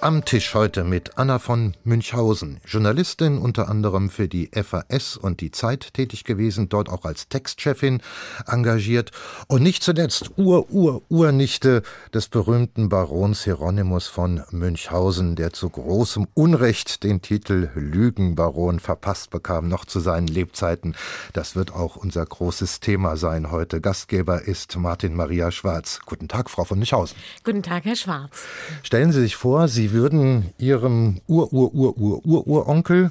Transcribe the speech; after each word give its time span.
Am 0.00 0.24
Tisch 0.24 0.54
heute 0.54 0.84
mit 0.84 1.18
Anna 1.18 1.40
von 1.40 1.74
Münchhausen, 1.82 2.60
Journalistin 2.64 3.36
unter 3.36 3.68
anderem 3.68 4.10
für 4.10 4.28
die 4.28 4.48
FAS 4.54 5.16
und 5.16 5.40
die 5.40 5.50
Zeit 5.50 5.92
tätig 5.92 6.22
gewesen, 6.22 6.68
dort 6.68 6.88
auch 6.88 7.04
als 7.04 7.28
Textchefin 7.28 8.00
engagiert 8.46 9.10
und 9.48 9.64
nicht 9.64 9.82
zuletzt 9.82 10.30
Ur-Ur-Urnichte 10.36 11.82
des 12.14 12.28
berühmten 12.28 12.88
Barons 12.88 13.42
Hieronymus 13.42 14.06
von 14.06 14.44
Münchhausen, 14.52 15.34
der 15.34 15.52
zu 15.52 15.68
großem 15.68 16.28
Unrecht 16.32 17.02
den 17.02 17.20
Titel 17.20 17.68
Lügenbaron 17.74 18.78
verpasst 18.78 19.30
bekam, 19.30 19.68
noch 19.68 19.84
zu 19.84 19.98
seinen 19.98 20.28
Lebzeiten. 20.28 20.94
Das 21.32 21.56
wird 21.56 21.74
auch 21.74 21.96
unser 21.96 22.24
großes 22.24 22.78
Thema 22.78 23.16
sein 23.16 23.50
heute. 23.50 23.80
Gastgeber 23.80 24.42
ist 24.42 24.76
Martin 24.76 25.14
Maria 25.14 25.50
Schwarz. 25.50 25.98
Guten 26.06 26.28
Tag, 26.28 26.50
Frau 26.50 26.62
von 26.62 26.78
Münchhausen. 26.78 27.18
Guten 27.42 27.64
Tag, 27.64 27.84
Herr 27.84 27.96
Schwarz. 27.96 28.30
Stellen 28.84 29.10
Sie 29.10 29.22
sich 29.22 29.34
vor, 29.34 29.66
Sie 29.66 29.87
Sie 29.88 29.94
würden 29.94 30.52
Ihrem 30.58 31.22
Ur-Ur-Ur-Ur-Uronkel 31.28 33.10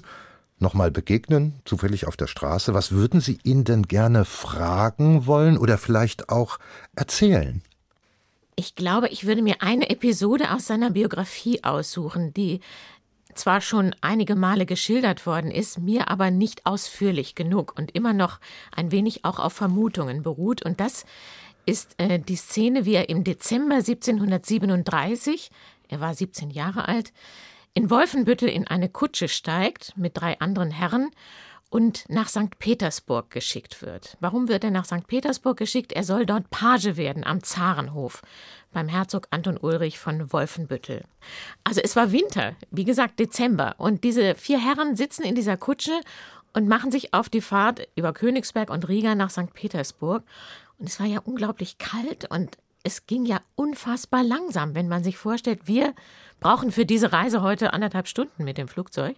nochmal 0.60 0.92
begegnen, 0.92 1.54
zufällig 1.66 2.06
auf 2.06 2.16
der 2.16 2.28
Straße. 2.28 2.76
Was 2.76 2.92
würden 2.92 3.20
Sie 3.20 3.40
ihn 3.44 3.64
denn 3.64 3.88
gerne 3.88 4.26
fragen 4.26 5.26
wollen 5.26 5.58
oder 5.58 5.80
vielleicht 5.80 6.30
auch 6.30 6.60
erzählen? 6.96 7.64
Ich 8.56 8.76
glaube, 8.76 9.08
ich 9.08 9.26
würde 9.26 9.42
mir 9.42 9.56
eine 9.62 9.90
Episode 9.90 10.52
aus 10.52 10.68
seiner 10.68 10.92
Biografie 10.92 11.64
aussuchen, 11.64 12.32
die 12.36 12.60
zwar 13.34 13.62
schon 13.62 13.96
einige 14.02 14.36
Male 14.36 14.68
geschildert 14.68 15.26
worden 15.26 15.50
ist, 15.50 15.80
mir 15.80 16.12
aber 16.12 16.30
nicht 16.30 16.68
ausführlich 16.68 17.34
genug 17.34 17.74
und 17.76 17.96
immer 17.96 18.14
noch 18.14 18.40
ein 18.72 18.92
wenig 18.92 19.26
auch 19.26 19.40
auf 19.40 19.54
Vermutungen 19.54 20.22
beruht. 20.22 20.62
Und 20.62 20.80
das 20.80 21.06
ist 21.66 21.96
äh, 21.98 22.20
die 22.20 22.36
Szene, 22.36 22.86
wie 22.86 22.94
er 22.94 23.10
im 23.10 23.24
Dezember 23.24 23.78
1737 23.78 25.50
er 25.90 26.00
war 26.00 26.14
17 26.14 26.50
Jahre 26.50 26.88
alt, 26.88 27.14
in 27.74 27.90
Wolfenbüttel 27.90 28.50
in 28.50 28.68
eine 28.68 28.90
Kutsche 28.90 29.28
steigt 29.28 29.94
mit 29.98 30.18
drei 30.18 30.40
anderen 30.40 30.72
Herren 30.72 31.12
und 31.70 32.06
nach 32.10 32.30
St. 32.30 32.58
Petersburg 32.60 33.30
geschickt 33.30 33.82
wird. 33.82 34.18
Warum 34.20 34.48
wird 34.48 34.64
er 34.64 34.72
nach 34.72 34.86
St. 34.86 35.06
Petersburg 35.06 35.58
geschickt? 35.58 35.92
Er 35.92 36.04
soll 36.04 36.26
dort 36.26 36.50
Page 36.50 36.96
werden 36.96 37.24
am 37.24 37.44
Zarenhof 37.44 38.22
beim 38.72 38.88
Herzog 38.88 39.28
Anton 39.32 39.58
Ulrich 39.58 40.00
von 40.00 40.32
Wolfenbüttel. 40.32 41.04
Also 41.64 41.82
es 41.84 41.96
war 41.96 42.12
Winter, 42.12 42.56
wie 42.72 42.86
gesagt 42.86 43.20
Dezember, 43.20 43.76
und 43.78 44.04
diese 44.04 44.36
vier 44.36 44.60
Herren 44.60 44.96
sitzen 44.96 45.24
in 45.24 45.36
dieser 45.36 45.58
Kutsche 45.58 46.00
und 46.54 46.68
machen 46.68 46.92
sich 46.92 47.14
auf 47.14 47.30
die 47.30 47.42
Fahrt 47.42 47.88
über 47.96 48.14
Königsberg 48.14 48.70
und 48.70 48.88
Riga 48.88 49.16
nach 49.16 49.30
St. 49.30 49.54
Petersburg. 49.54 50.24
Und 50.80 50.90
es 50.90 51.00
war 51.00 51.08
ja 51.08 51.20
unglaublich 51.20 51.78
kalt 51.78 52.30
und 52.32 52.58
es 52.84 53.06
ging 53.06 53.26
ja 53.26 53.42
unfassbar 53.56 54.24
langsam, 54.24 54.76
wenn 54.76 54.88
man 54.88 55.04
sich 55.04 55.18
vorstellt, 55.18 55.68
wir 55.68 55.94
brauchen 56.40 56.72
für 56.72 56.86
diese 56.86 57.12
Reise 57.12 57.42
heute 57.42 57.74
anderthalb 57.74 58.08
Stunden 58.08 58.44
mit 58.44 58.58
dem 58.58 58.68
Flugzeug. 58.68 59.16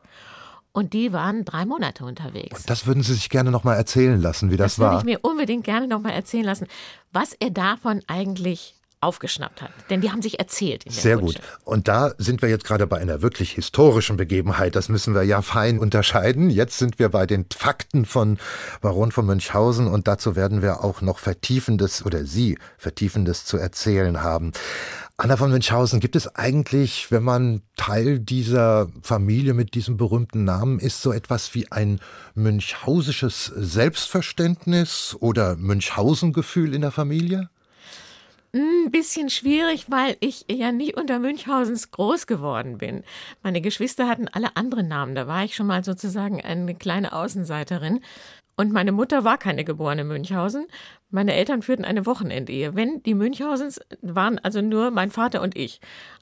Und 0.72 0.94
die 0.94 1.12
waren 1.14 1.46
drei 1.46 1.66
Monate 1.66 2.06
unterwegs. 2.06 2.60
Und 2.60 2.70
das 2.70 2.86
würden 2.86 3.02
Sie 3.02 3.16
sich 3.16 3.30
gerne 3.30 3.50
noch 3.50 3.64
mal 3.64 3.76
erzählen 3.76 4.22
lassen, 4.22 4.52
wie 4.52 4.58
das, 4.58 4.76
das 4.76 4.80
war. 4.80 4.92
Das 4.92 5.04
würde 5.04 5.12
ich 5.12 5.18
mir 5.18 5.30
unbedingt 5.30 5.64
gerne 5.64 5.88
noch 5.88 6.00
mal 6.00 6.12
erzählen 6.12 6.46
lassen, 6.46 6.68
was 7.12 7.34
er 7.34 7.50
davon 7.50 8.02
eigentlich 8.08 8.79
aufgeschnappt 9.02 9.62
hat. 9.62 9.72
Denn 9.90 10.02
die 10.02 10.12
haben 10.12 10.22
sich 10.22 10.40
erzählt. 10.40 10.84
Sehr 10.88 11.18
Kutsche. 11.18 11.40
gut. 11.40 11.48
Und 11.64 11.88
da 11.88 12.14
sind 12.18 12.42
wir 12.42 12.50
jetzt 12.50 12.66
gerade 12.66 12.86
bei 12.86 12.98
einer 12.98 13.22
wirklich 13.22 13.52
historischen 13.52 14.18
Begebenheit. 14.18 14.76
Das 14.76 14.90
müssen 14.90 15.16
wir 15.16 15.24
ja 15.24 15.42
fein 15.42 15.80
unterscheiden. 15.80 16.50
Jetzt 16.50 16.78
sind 16.78 17.00
wir 17.00 17.10
bei 17.10 17.26
den 17.26 17.46
Fakten 17.56 18.06
von 18.06 18.38
Baron 18.82 19.12
von 19.12 19.26
Münchhausen 19.26 19.88
und 19.88 20.08
dazu 20.08 20.36
werden 20.36 20.62
wir 20.62 20.84
auch 20.84 21.02
noch 21.02 21.20
Vertiefendes 21.20 22.06
oder 22.06 22.26
Sie 22.26 22.58
Vertiefendes 22.78 23.46
zu 23.46 23.58
erzählen 23.58 24.22
haben. 24.22 24.52
Anna 25.16 25.36
von 25.36 25.52
Münchhausen, 25.52 26.00
gibt 26.00 26.16
es 26.16 26.34
eigentlich, 26.36 27.12
wenn 27.12 27.24
man 27.24 27.62
Teil 27.76 28.20
dieser 28.20 28.88
Familie 29.02 29.54
mit 29.54 29.74
diesem 29.74 29.98
berühmten 29.98 30.46
Namen 30.46 30.80
ist, 30.80 31.02
so 31.02 31.12
etwas 31.12 31.54
wie 31.54 31.70
ein 31.74 32.00
münchhausisches 32.36 33.52
Selbstverständnis 33.54 35.18
oder 35.20 35.58
Münchhausen-Gefühl 35.58 36.74
in 36.74 36.82
der 36.82 36.92
Familie? 36.92 37.50
Ein 38.52 38.90
bisschen 38.90 39.30
schwierig, 39.30 39.92
weil 39.92 40.18
ich 40.22 40.46
ja 40.50 40.72
nicht 40.72 40.98
unter 40.98 41.20
Münchhausens 41.20 41.92
groß 41.92 42.26
geworden 42.26 42.80
bin. 42.80 43.04
Meine 43.44 43.62
Geschwister 43.62 44.08
hatten 44.08 44.28
alle 44.28 44.56
andere 44.56 44.82
Namen. 44.82 45.14
Da 45.14 45.28
war 45.28 45.44
ich 45.44 45.56
schon 45.56 45.68
mal 45.68 45.84
sozusagen 45.84 46.42
eine 46.42 46.74
kleine 46.74 47.14
Außenseiterin. 47.14 48.00
Und 48.56 48.74
meine 48.74 48.92
Mutter 48.92 49.24
war 49.24 49.38
keine 49.38 49.64
geborene 49.64 50.04
Münchhausen. 50.04 50.66
Meine 51.12 51.36
Eltern 51.36 51.62
führten 51.62 51.86
eine 51.86 52.08
Wochenendehe. 52.08 52.76
Wenn 52.76 53.04
die 53.04 53.14
Münchhausens 53.14 53.80
waren 54.02 54.40
also 54.40 54.62
nur 54.62 54.90
mein 54.90 55.12
Vater 55.12 55.44
und 55.44 55.56
ich. 55.56 55.80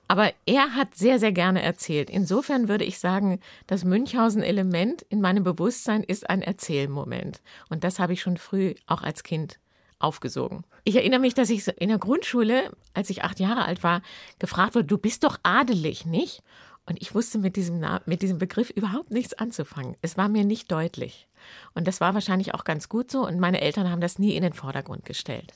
Aber 0.09 0.31
er 0.45 0.75
hat 0.75 0.95
sehr, 0.95 1.19
sehr 1.19 1.31
gerne 1.31 1.61
erzählt. 1.61 2.09
Insofern 2.09 2.67
würde 2.67 2.83
ich 2.83 2.99
sagen, 2.99 3.39
das 3.67 3.85
Münchhausen-Element 3.85 5.01
in 5.03 5.21
meinem 5.21 5.45
Bewusstsein 5.45 6.03
ist 6.03 6.29
ein 6.29 6.41
Erzählmoment. 6.41 7.41
Und 7.69 7.85
das 7.85 7.99
habe 7.99 8.11
ich 8.13 8.21
schon 8.21 8.37
früh 8.37 8.75
auch 8.85 9.01
als 9.01 9.23
Kind 9.23 9.59
aufgesogen. 9.99 10.63
Ich 10.83 10.95
erinnere 10.95 11.19
mich, 11.19 11.33
dass 11.33 11.49
ich 11.49 11.67
in 11.67 11.89
der 11.89 11.97
Grundschule, 11.97 12.71
als 12.93 13.09
ich 13.09 13.23
acht 13.23 13.39
Jahre 13.39 13.65
alt 13.65 13.83
war, 13.83 14.01
gefragt 14.39 14.75
wurde, 14.75 14.85
du 14.85 14.97
bist 14.97 15.23
doch 15.23 15.37
adelig, 15.43 16.05
nicht? 16.05 16.43
Und 16.85 17.01
ich 17.01 17.13
wusste 17.13 17.37
mit 17.37 17.55
diesem, 17.55 17.85
mit 18.05 18.21
diesem 18.21 18.37
Begriff 18.37 18.69
überhaupt 18.69 19.11
nichts 19.11 19.33
anzufangen. 19.33 19.97
Es 20.01 20.17
war 20.17 20.29
mir 20.29 20.45
nicht 20.45 20.71
deutlich. 20.71 21.26
Und 21.73 21.87
das 21.87 22.01
war 22.01 22.13
wahrscheinlich 22.13 22.53
auch 22.53 22.63
ganz 22.63 22.89
gut 22.89 23.11
so. 23.11 23.25
Und 23.25 23.39
meine 23.39 23.61
Eltern 23.61 23.89
haben 23.89 24.01
das 24.01 24.19
nie 24.19 24.35
in 24.35 24.43
den 24.43 24.53
Vordergrund 24.53 25.05
gestellt. 25.05 25.53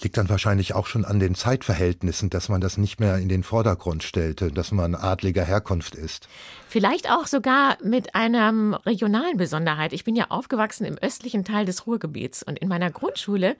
Liegt 0.00 0.16
dann 0.16 0.28
wahrscheinlich 0.28 0.74
auch 0.74 0.86
schon 0.86 1.04
an 1.04 1.18
den 1.18 1.34
Zeitverhältnissen, 1.34 2.30
dass 2.30 2.48
man 2.48 2.60
das 2.60 2.76
nicht 2.76 3.00
mehr 3.00 3.18
in 3.18 3.28
den 3.28 3.42
Vordergrund 3.42 4.02
stellte, 4.02 4.52
dass 4.52 4.70
man 4.70 4.94
adliger 4.94 5.44
Herkunft 5.44 5.94
ist. 5.94 6.28
Vielleicht 6.68 7.10
auch 7.10 7.26
sogar 7.26 7.76
mit 7.82 8.14
einer 8.14 8.80
regionalen 8.86 9.36
Besonderheit. 9.36 9.92
Ich 9.92 10.04
bin 10.04 10.14
ja 10.14 10.26
aufgewachsen 10.28 10.84
im 10.84 10.98
östlichen 10.98 11.44
Teil 11.44 11.64
des 11.64 11.86
Ruhrgebiets 11.86 12.42
und 12.42 12.58
in 12.58 12.68
meiner 12.68 12.90
Grundschule 12.90 13.56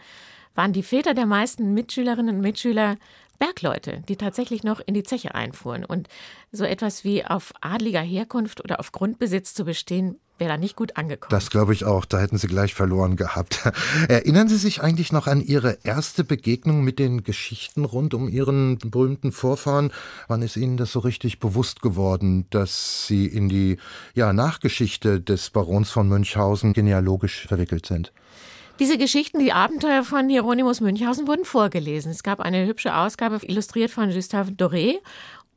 waren 0.54 0.72
die 0.72 0.82
Väter 0.82 1.14
der 1.14 1.26
meisten 1.26 1.74
Mitschülerinnen 1.74 2.36
und 2.36 2.40
Mitschüler 2.40 2.96
Bergleute, 3.38 4.02
die 4.08 4.16
tatsächlich 4.16 4.64
noch 4.64 4.80
in 4.80 4.94
die 4.94 5.02
Zeche 5.02 5.34
einfuhren. 5.34 5.84
Und 5.84 6.08
so 6.52 6.64
etwas 6.64 7.04
wie 7.04 7.24
auf 7.24 7.52
adliger 7.60 8.00
Herkunft 8.00 8.62
oder 8.64 8.80
auf 8.80 8.92
Grundbesitz 8.92 9.54
zu 9.54 9.64
bestehen, 9.64 10.18
wäre 10.38 10.50
da 10.50 10.56
nicht 10.56 10.76
gut 10.76 10.96
angekommen. 10.96 11.30
Das 11.30 11.50
glaube 11.50 11.72
ich 11.72 11.84
auch. 11.84 12.04
Da 12.04 12.18
hätten 12.18 12.38
Sie 12.38 12.46
gleich 12.46 12.74
verloren 12.74 13.16
gehabt. 13.16 13.62
Erinnern 14.08 14.48
Sie 14.48 14.56
sich 14.56 14.82
eigentlich 14.82 15.12
noch 15.12 15.26
an 15.26 15.40
Ihre 15.40 15.78
erste 15.82 16.24
Begegnung 16.24 16.82
mit 16.82 16.98
den 16.98 17.24
Geschichten 17.24 17.84
rund 17.84 18.14
um 18.14 18.28
Ihren 18.28 18.78
berühmten 18.78 19.32
Vorfahren? 19.32 19.92
Wann 20.28 20.42
ist 20.42 20.56
Ihnen 20.56 20.76
das 20.76 20.92
so 20.92 21.00
richtig 21.00 21.40
bewusst 21.40 21.82
geworden, 21.82 22.46
dass 22.50 23.06
Sie 23.06 23.26
in 23.26 23.48
die 23.48 23.78
ja, 24.14 24.32
Nachgeschichte 24.32 25.20
des 25.20 25.50
Barons 25.50 25.90
von 25.90 26.08
Münchhausen 26.08 26.72
genealogisch 26.72 27.46
verwickelt 27.46 27.86
sind? 27.86 28.12
Diese 28.78 28.98
Geschichten, 28.98 29.38
die 29.38 29.52
Abenteuer 29.52 30.02
von 30.02 30.28
Hieronymus 30.28 30.82
Münchhausen 30.82 31.26
wurden 31.26 31.46
vorgelesen. 31.46 32.12
Es 32.12 32.22
gab 32.22 32.40
eine 32.40 32.66
hübsche 32.66 32.94
Ausgabe, 32.94 33.38
illustriert 33.42 33.90
von 33.90 34.12
Gustave 34.12 34.50
Doré. 34.50 34.96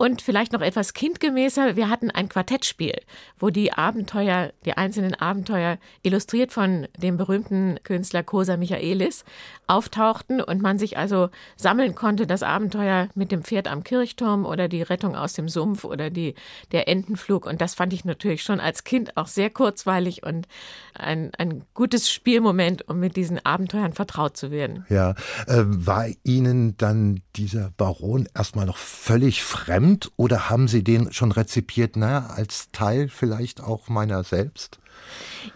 Und 0.02 0.22
vielleicht 0.22 0.54
noch 0.54 0.62
etwas 0.62 0.94
kindgemäßer, 0.94 1.76
wir 1.76 1.90
hatten 1.90 2.10
ein 2.10 2.30
Quartettspiel, 2.30 3.02
wo 3.38 3.50
die 3.50 3.74
Abenteuer, 3.74 4.54
die 4.64 4.78
einzelnen 4.78 5.14
Abenteuer, 5.14 5.78
illustriert 6.04 6.54
von 6.54 6.88
dem 6.98 7.18
berühmten 7.18 7.80
Künstler 7.84 8.24
Cosa 8.24 8.56
Michaelis, 8.56 9.26
auftauchten 9.68 10.40
und 10.40 10.62
man 10.62 10.80
sich 10.80 10.98
also 10.98 11.28
sammeln 11.58 11.96
konnte, 11.96 12.28
das 12.28 12.44
Abenteuer 12.44 13.10
mit 13.14 13.34
dem 13.34 13.44
Pferd 13.44 13.68
am 13.68 13.84
Kirchturm 13.84 14.46
oder 14.46 14.70
die 14.70 14.84
Rettung 14.84 15.18
aus 15.18 15.34
dem 15.34 15.50
Sumpf 15.50 15.84
oder 15.84 16.10
die, 16.10 16.34
der 16.72 16.88
Entenflug. 16.88 17.46
Und 17.46 17.60
das 17.60 17.76
fand 17.76 17.92
ich 17.92 18.06
natürlich 18.06 18.42
schon 18.42 18.62
als 18.62 18.86
Kind 18.86 19.18
auch 19.18 19.28
sehr 19.28 19.50
kurzweilig 19.50 20.24
und 20.24 20.48
ein, 20.94 21.32
ein 21.38 21.66
gutes 21.74 22.10
Spielmoment, 22.10 22.88
um 22.88 23.02
mit 23.02 23.18
diesen 23.18 23.46
Abenteuern 23.46 23.92
vertraut 23.92 24.38
zu 24.38 24.50
werden. 24.50 24.86
Ja, 24.88 25.12
äh, 25.46 25.64
war 25.66 26.08
Ihnen 26.24 26.78
dann 26.78 27.20
dieser 27.36 27.72
Baron 27.76 28.30
erstmal 28.34 28.66
noch 28.66 28.78
völlig 28.78 29.44
fremd? 29.44 29.89
Fremd 29.90 30.12
oder 30.18 30.50
haben 30.50 30.68
Sie 30.68 30.84
den 30.84 31.12
schon 31.12 31.32
rezipiert, 31.32 31.96
naja, 31.96 32.28
als 32.28 32.70
Teil 32.72 33.10
vielleicht 33.10 33.62
auch 33.62 33.90
meiner 33.90 34.24
selbst? 34.24 34.80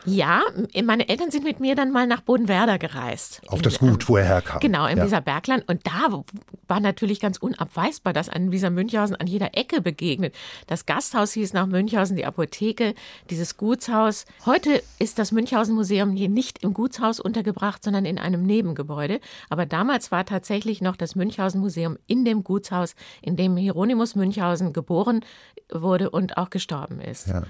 Ja, 0.06 0.42
meine 0.84 1.10
Eltern 1.10 1.32
sind 1.32 1.44
mit 1.44 1.60
mir 1.60 1.76
dann 1.76 1.92
mal 1.92 2.08
nach 2.08 2.22
Bodenwerder 2.22 2.78
gereist. 2.80 3.42
Auf 3.48 3.62
das 3.62 3.80
Gut, 3.80 4.08
wo 4.10 4.18
er 4.18 4.26
herkam. 4.26 4.60
Genau, 4.60 4.88
im 4.88 4.98
ja. 4.98 5.06
Weserbergland. 5.06 5.68
Und 5.68 5.86
da 5.86 6.24
war 6.68 6.80
natürlich 6.80 7.20
ganz 7.20 7.38
unabweisbar, 7.38 8.14
dass 8.14 8.30
an 8.30 8.52
Wieser 8.52 8.70
Münchhausen 8.70 9.16
an 9.16 9.28
jeder 9.28 9.58
Ecke 9.58 9.82
begegnet. 9.82 10.36
Das 10.68 10.86
Gasthaus 10.86 11.34
hieß 11.34 11.54
nach 11.54 11.68
Münchhausen, 11.68 12.16
die 12.16 12.26
Apotheke, 12.26 12.96
dieses 13.30 13.58
Gutshaus. 13.58 14.26
Heute 14.46 14.82
ist 15.00 15.20
das 15.20 15.32
Münchhausen 15.32 15.76
Museum 15.76 16.12
hier 16.12 16.30
nicht 16.30 16.64
im 16.64 16.74
Gutshaus 16.74 17.20
untergebracht, 17.20 17.84
sondern 17.84 18.06
in 18.06 18.18
einem 18.18 18.44
Nebengebäude. 18.44 19.20
Aber 19.50 19.66
damals 19.66 20.12
war 20.12 20.26
tatsächlich 20.26 20.82
noch 20.82 20.96
das 20.96 21.16
Münchhausen 21.16 21.62
Museum 21.62 21.98
in 22.08 22.26
dem 22.26 22.44
Gutshaus, 22.44 22.96
in 23.22 23.36
dem 23.36 23.58
Hieronymus 23.58 24.16
Münchhausen 24.16 24.74
geboren 24.74 25.26
wurde 25.72 26.10
und 26.10 26.38
auch 26.38 26.50
gestorben 26.50 27.00
ist. 27.00 27.28
Ja. 27.28 27.44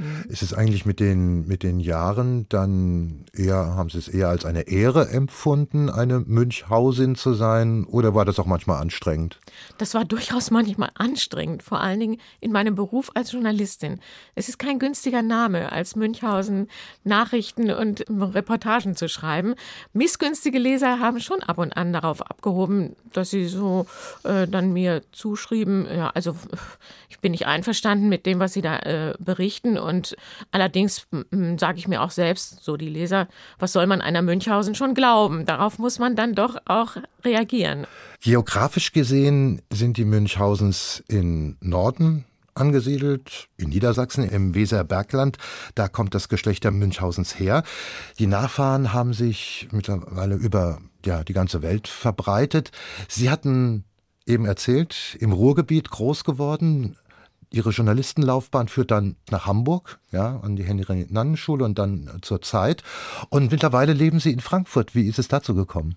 Mhm. 0.00 0.24
Ist 0.30 0.42
es 0.42 0.54
eigentlich 0.54 0.86
mit 0.86 0.98
den, 0.98 1.46
mit 1.46 1.62
den 1.62 1.78
Jahren 1.78 2.46
dann 2.48 3.26
eher, 3.34 3.74
haben 3.76 3.90
Sie 3.90 3.98
es 3.98 4.08
eher 4.08 4.28
als 4.28 4.46
eine 4.46 4.62
Ehre 4.62 5.10
empfunden, 5.10 5.90
eine 5.90 6.20
Münchhausin 6.20 7.16
zu 7.16 7.34
sein, 7.34 7.84
oder 7.84 8.14
war 8.14 8.24
das 8.24 8.38
auch 8.38 8.46
manchmal 8.46 8.80
anstrengend? 8.80 9.38
Das 9.76 9.92
war 9.92 10.06
durchaus 10.06 10.50
manchmal 10.50 10.90
anstrengend, 10.94 11.62
vor 11.62 11.80
allen 11.80 12.00
Dingen 12.00 12.16
in 12.40 12.50
meinem 12.50 12.74
Beruf 12.74 13.10
als 13.14 13.32
Journalistin. 13.32 14.00
Es 14.34 14.48
ist 14.48 14.58
kein 14.58 14.78
günstiger 14.78 15.20
Name, 15.20 15.70
als 15.70 15.96
Münchhausen 15.96 16.68
Nachrichten 17.04 17.70
und 17.70 18.06
Reportagen 18.08 18.96
zu 18.96 19.08
schreiben. 19.08 19.54
Missgünstige 19.92 20.58
Leser 20.58 20.98
haben 20.98 21.20
schon 21.20 21.42
ab 21.42 21.58
und 21.58 21.76
an 21.76 21.92
darauf 21.92 22.22
abgehoben, 22.22 22.96
dass 23.12 23.30
sie 23.30 23.48
so 23.48 23.86
äh, 24.24 24.48
dann 24.48 24.72
mir 24.72 25.02
zuschrieben, 25.12 25.86
ja, 25.94 26.08
also 26.14 26.34
ich 27.10 27.18
bin 27.20 27.32
nicht 27.32 27.46
einverstanden 27.46 28.08
mit 28.08 28.24
dem, 28.24 28.38
was 28.38 28.54
sie 28.54 28.62
da 28.62 28.78
äh, 28.78 29.14
berichten. 29.18 29.76
Und 29.78 29.89
allerdings 30.50 31.06
sage 31.56 31.78
ich 31.78 31.88
mir 31.88 32.02
auch 32.02 32.10
selbst, 32.10 32.62
so 32.62 32.76
die 32.76 32.88
Leser, 32.88 33.28
was 33.58 33.72
soll 33.72 33.86
man 33.86 34.00
einer 34.00 34.22
Münchhausen 34.22 34.74
schon 34.74 34.94
glauben? 34.94 35.46
Darauf 35.46 35.78
muss 35.78 35.98
man 35.98 36.16
dann 36.16 36.34
doch 36.34 36.56
auch 36.66 36.96
reagieren. 37.24 37.86
Geografisch 38.20 38.92
gesehen 38.92 39.62
sind 39.72 39.96
die 39.96 40.04
Münchhausens 40.04 41.02
in 41.08 41.56
Norden 41.60 42.24
angesiedelt, 42.54 43.48
in 43.56 43.70
Niedersachsen 43.70 44.28
im 44.28 44.54
Weserbergland. 44.54 45.38
Da 45.74 45.88
kommt 45.88 46.14
das 46.14 46.28
Geschlecht 46.28 46.64
der 46.64 46.72
Münchhausens 46.72 47.38
her. 47.38 47.62
Die 48.18 48.26
Nachfahren 48.26 48.92
haben 48.92 49.12
sich 49.12 49.68
mittlerweile 49.72 50.34
über 50.34 50.80
ja, 51.04 51.24
die 51.24 51.32
ganze 51.32 51.62
Welt 51.62 51.88
verbreitet. 51.88 52.70
Sie 53.08 53.30
hatten 53.30 53.84
eben 54.26 54.44
erzählt, 54.44 55.16
im 55.20 55.32
Ruhrgebiet 55.32 55.90
groß 55.90 56.24
geworden. 56.24 56.96
Ihre 57.52 57.70
Journalistenlaufbahn 57.70 58.68
führt 58.68 58.90
dann 58.90 59.16
nach 59.30 59.46
Hamburg, 59.46 59.98
ja, 60.12 60.38
an 60.40 60.56
die 60.56 60.62
Henry-Nannen-Schule 60.62 61.64
und 61.64 61.78
dann 61.78 62.18
zur 62.22 62.42
Zeit. 62.42 62.82
Und 63.28 63.50
mittlerweile 63.50 63.92
leben 63.92 64.20
Sie 64.20 64.32
in 64.32 64.40
Frankfurt. 64.40 64.94
Wie 64.94 65.06
ist 65.06 65.18
es 65.18 65.28
dazu 65.28 65.54
gekommen? 65.54 65.96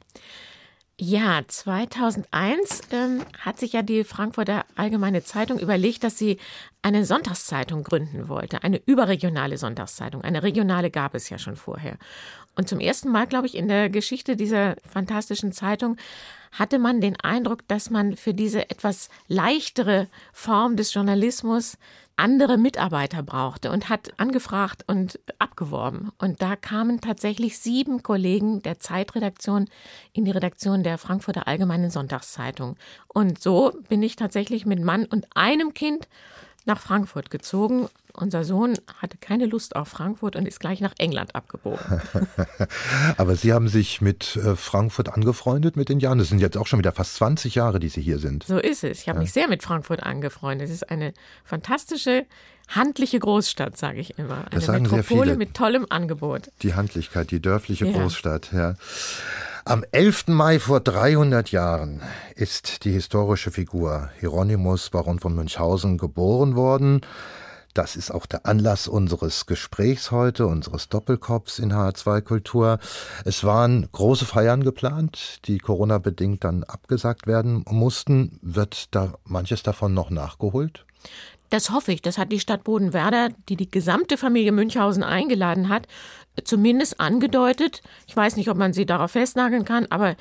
Ja, 1.00 1.42
2001 1.48 2.82
ähm, 2.92 3.26
hat 3.40 3.60
sich 3.60 3.74
ja 3.74 3.82
die 3.82 4.04
Frankfurter 4.04 4.64
Allgemeine 4.76 5.24
Zeitung 5.24 5.58
überlegt, 5.58 6.04
dass 6.04 6.20
sie 6.20 6.38
eine 6.84 7.04
Sonntagszeitung 7.04 7.84
gründen 7.84 8.30
wollte, 8.30 8.64
eine 8.64 8.80
überregionale 8.86 9.58
Sonntagszeitung. 9.58 10.22
Eine 10.22 10.44
regionale 10.44 10.92
gab 10.92 11.16
es 11.16 11.30
ja 11.30 11.40
schon 11.40 11.56
vorher. 11.56 11.98
Und 12.56 12.70
zum 12.70 12.80
ersten 12.80 13.10
Mal, 13.10 13.28
glaube 13.28 13.48
ich, 13.48 13.56
in 13.56 13.68
der 13.68 13.90
Geschichte 13.90 14.36
dieser 14.36 14.76
fantastischen 14.88 15.52
Zeitung 15.52 15.98
hatte 16.52 16.78
man 16.78 17.02
den 17.02 17.20
Eindruck, 17.20 17.68
dass 17.68 17.90
man 17.90 18.16
für 18.16 18.34
diese 18.34 18.70
etwas 18.70 19.10
leichtere 19.28 20.08
Form 20.32 20.76
des 20.76 20.94
Journalismus 20.94 21.78
andere 22.16 22.58
Mitarbeiter 22.58 23.24
brauchte 23.24 23.72
und 23.72 23.90
hat 23.90 24.14
angefragt 24.18 24.84
und 24.88 25.20
abgeworben. 25.40 26.12
Und 26.20 26.44
da 26.44 26.56
kamen 26.56 27.02
tatsächlich 27.02 27.58
sieben 27.58 28.04
Kollegen 28.04 28.62
der 28.62 28.80
Zeitredaktion 28.80 29.68
in 30.14 30.26
die 30.26 30.32
Redaktion 30.32 30.84
der 30.84 31.00
Frankfurter 31.00 31.48
Allgemeinen 31.48 31.90
Sonntagszeitung. 31.90 32.78
Und 33.08 33.42
so 33.42 33.74
bin 33.90 34.04
ich 34.04 34.16
tatsächlich 34.16 34.66
mit 34.68 34.80
Mann 34.84 35.06
und 35.06 35.26
einem 35.36 35.74
Kind 35.74 36.08
nach 36.66 36.80
Frankfurt 36.80 37.32
gezogen. 37.32 37.90
Unser 38.16 38.44
Sohn 38.44 38.76
hatte 39.02 39.18
keine 39.18 39.48
Lust 39.48 39.76
auf 39.76 39.88
Frankfurt 39.88 40.36
und 40.36 40.48
ist 40.48 40.60
gleich 40.60 40.82
nach 40.82 40.94
England 41.00 41.34
abgebogen. 41.34 41.80
Aber 43.18 43.36
Sie 43.36 43.54
haben 43.54 43.68
sich 43.68 44.02
mit 44.02 44.36
äh, 44.36 44.56
Frankfurt 44.56 45.10
angefreundet 45.10 45.76
mit 45.76 45.90
den 45.90 46.00
Jahren. 46.00 46.20
Das 46.20 46.30
sind 46.30 46.40
jetzt 46.40 46.56
auch 46.56 46.68
schon 46.68 46.78
wieder 46.78 46.92
fast 46.92 47.16
20 47.16 47.56
Jahre, 47.56 47.80
die 47.80 47.90
Sie 47.90 48.02
hier 48.02 48.20
sind. 48.20 48.44
So 48.44 48.60
ist 48.60 48.84
es. 48.84 49.02
Ich 49.02 49.10
habe 49.10 49.18
ja. 49.18 49.22
mich 49.24 49.34
sehr 49.34 49.48
mit 49.48 49.64
Frankfurt 49.64 50.04
angefreundet. 50.04 50.68
Es 50.68 50.74
ist 50.74 50.92
eine 50.92 51.14
fantastische, 51.44 52.28
handliche 52.68 53.18
Großstadt, 53.18 53.78
sage 53.78 54.00
ich 54.00 54.18
immer. 54.20 54.38
Eine 54.38 54.50
das 54.52 54.66
sagen 54.66 54.84
Metropole 54.84 55.04
sehr 55.06 55.24
viele. 55.24 55.38
mit 55.38 55.56
tollem 55.56 55.88
Angebot. 55.90 56.52
Die 56.62 56.76
Handlichkeit, 56.76 57.32
die 57.32 57.42
dörfliche 57.42 57.88
ja. 57.88 57.98
Großstadt, 57.98 58.52
ja. 58.54 58.76
Am 59.66 59.86
11. 59.92 60.28
Mai 60.28 60.60
vor 60.60 60.82
300 60.82 61.52
Jahren 61.52 62.02
ist 62.36 62.84
die 62.84 62.92
historische 62.92 63.50
Figur 63.50 64.10
Hieronymus 64.20 64.90
Baron 64.90 65.20
von 65.20 65.34
Münchhausen 65.34 65.98
geboren 65.98 66.56
worden. 66.56 67.02
Das 67.74 67.96
ist 67.96 68.12
auch 68.12 68.28
der 68.28 68.46
Anlass 68.46 68.88
unseres 68.88 69.48
Gesprächs 69.48 70.12
heute, 70.12 70.46
unseres 70.46 70.90
Doppelkops 70.90 71.58
in 71.58 71.74
H2 71.74 72.22
Kultur. 72.22 72.78
Es 73.26 73.44
waren 73.44 73.90
große 73.92 74.26
Feiern 74.26 74.64
geplant, 74.64 75.40
die 75.46 75.58
Corona-bedingt 75.58 76.44
dann 76.44 76.64
abgesagt 76.64 77.26
werden 77.26 77.66
mussten. 77.68 78.38
Wird 78.44 78.94
da 78.94 79.16
manches 79.26 79.64
davon 79.64 79.94
noch 79.94 80.12
nachgeholt? 80.12 80.86
Das 81.50 81.72
hoffe 81.72 81.94
ich. 81.94 82.02
Das 82.04 82.20
hat 82.20 82.32
die 82.32 82.40
Stadt 82.40 82.64
Bodenwerder, 82.64 83.30
die 83.50 83.56
die 83.56 83.70
gesamte 83.70 84.18
Familie 84.18 84.52
Münchhausen 84.52 85.04
eingeladen 85.04 85.70
hat, 85.70 85.88
zumindest 86.44 87.00
angedeutet. 87.00 87.82
Ich 88.08 88.16
weiß 88.16 88.36
nicht, 88.36 88.50
ob 88.50 88.58
man 88.58 88.74
sie 88.74 88.86
darauf 88.86 89.12
festnageln 89.12 89.66
kann, 89.66 89.88
aber 89.90 90.16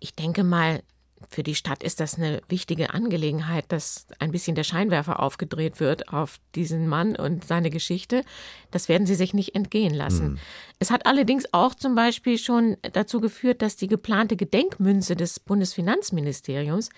ich 0.00 0.14
denke 0.14 0.44
mal, 0.44 0.82
für 1.28 1.42
die 1.42 1.54
Stadt 1.54 1.82
ist 1.82 2.00
das 2.00 2.16
eine 2.16 2.42
wichtige 2.48 2.92
Angelegenheit, 2.92 3.64
dass 3.68 4.06
ein 4.18 4.32
bisschen 4.32 4.54
der 4.54 4.64
Scheinwerfer 4.64 5.20
aufgedreht 5.20 5.80
wird 5.80 6.08
auf 6.12 6.38
diesen 6.54 6.88
Mann 6.88 7.16
und 7.16 7.44
seine 7.44 7.70
Geschichte. 7.70 8.22
Das 8.70 8.88
werden 8.88 9.06
sie 9.06 9.14
sich 9.14 9.32
nicht 9.34 9.54
entgehen 9.54 9.94
lassen. 9.94 10.32
Mhm. 10.32 10.38
Es 10.78 10.90
hat 10.90 11.06
allerdings 11.06 11.46
auch 11.52 11.74
zum 11.74 11.94
Beispiel 11.94 12.38
schon 12.38 12.76
dazu 12.92 13.20
geführt, 13.20 13.62
dass 13.62 13.76
die 13.76 13.88
geplante 13.88 14.36
Gedenkmünze 14.36 15.16
des 15.16 15.40
Bundesfinanzministeriums 15.40 16.90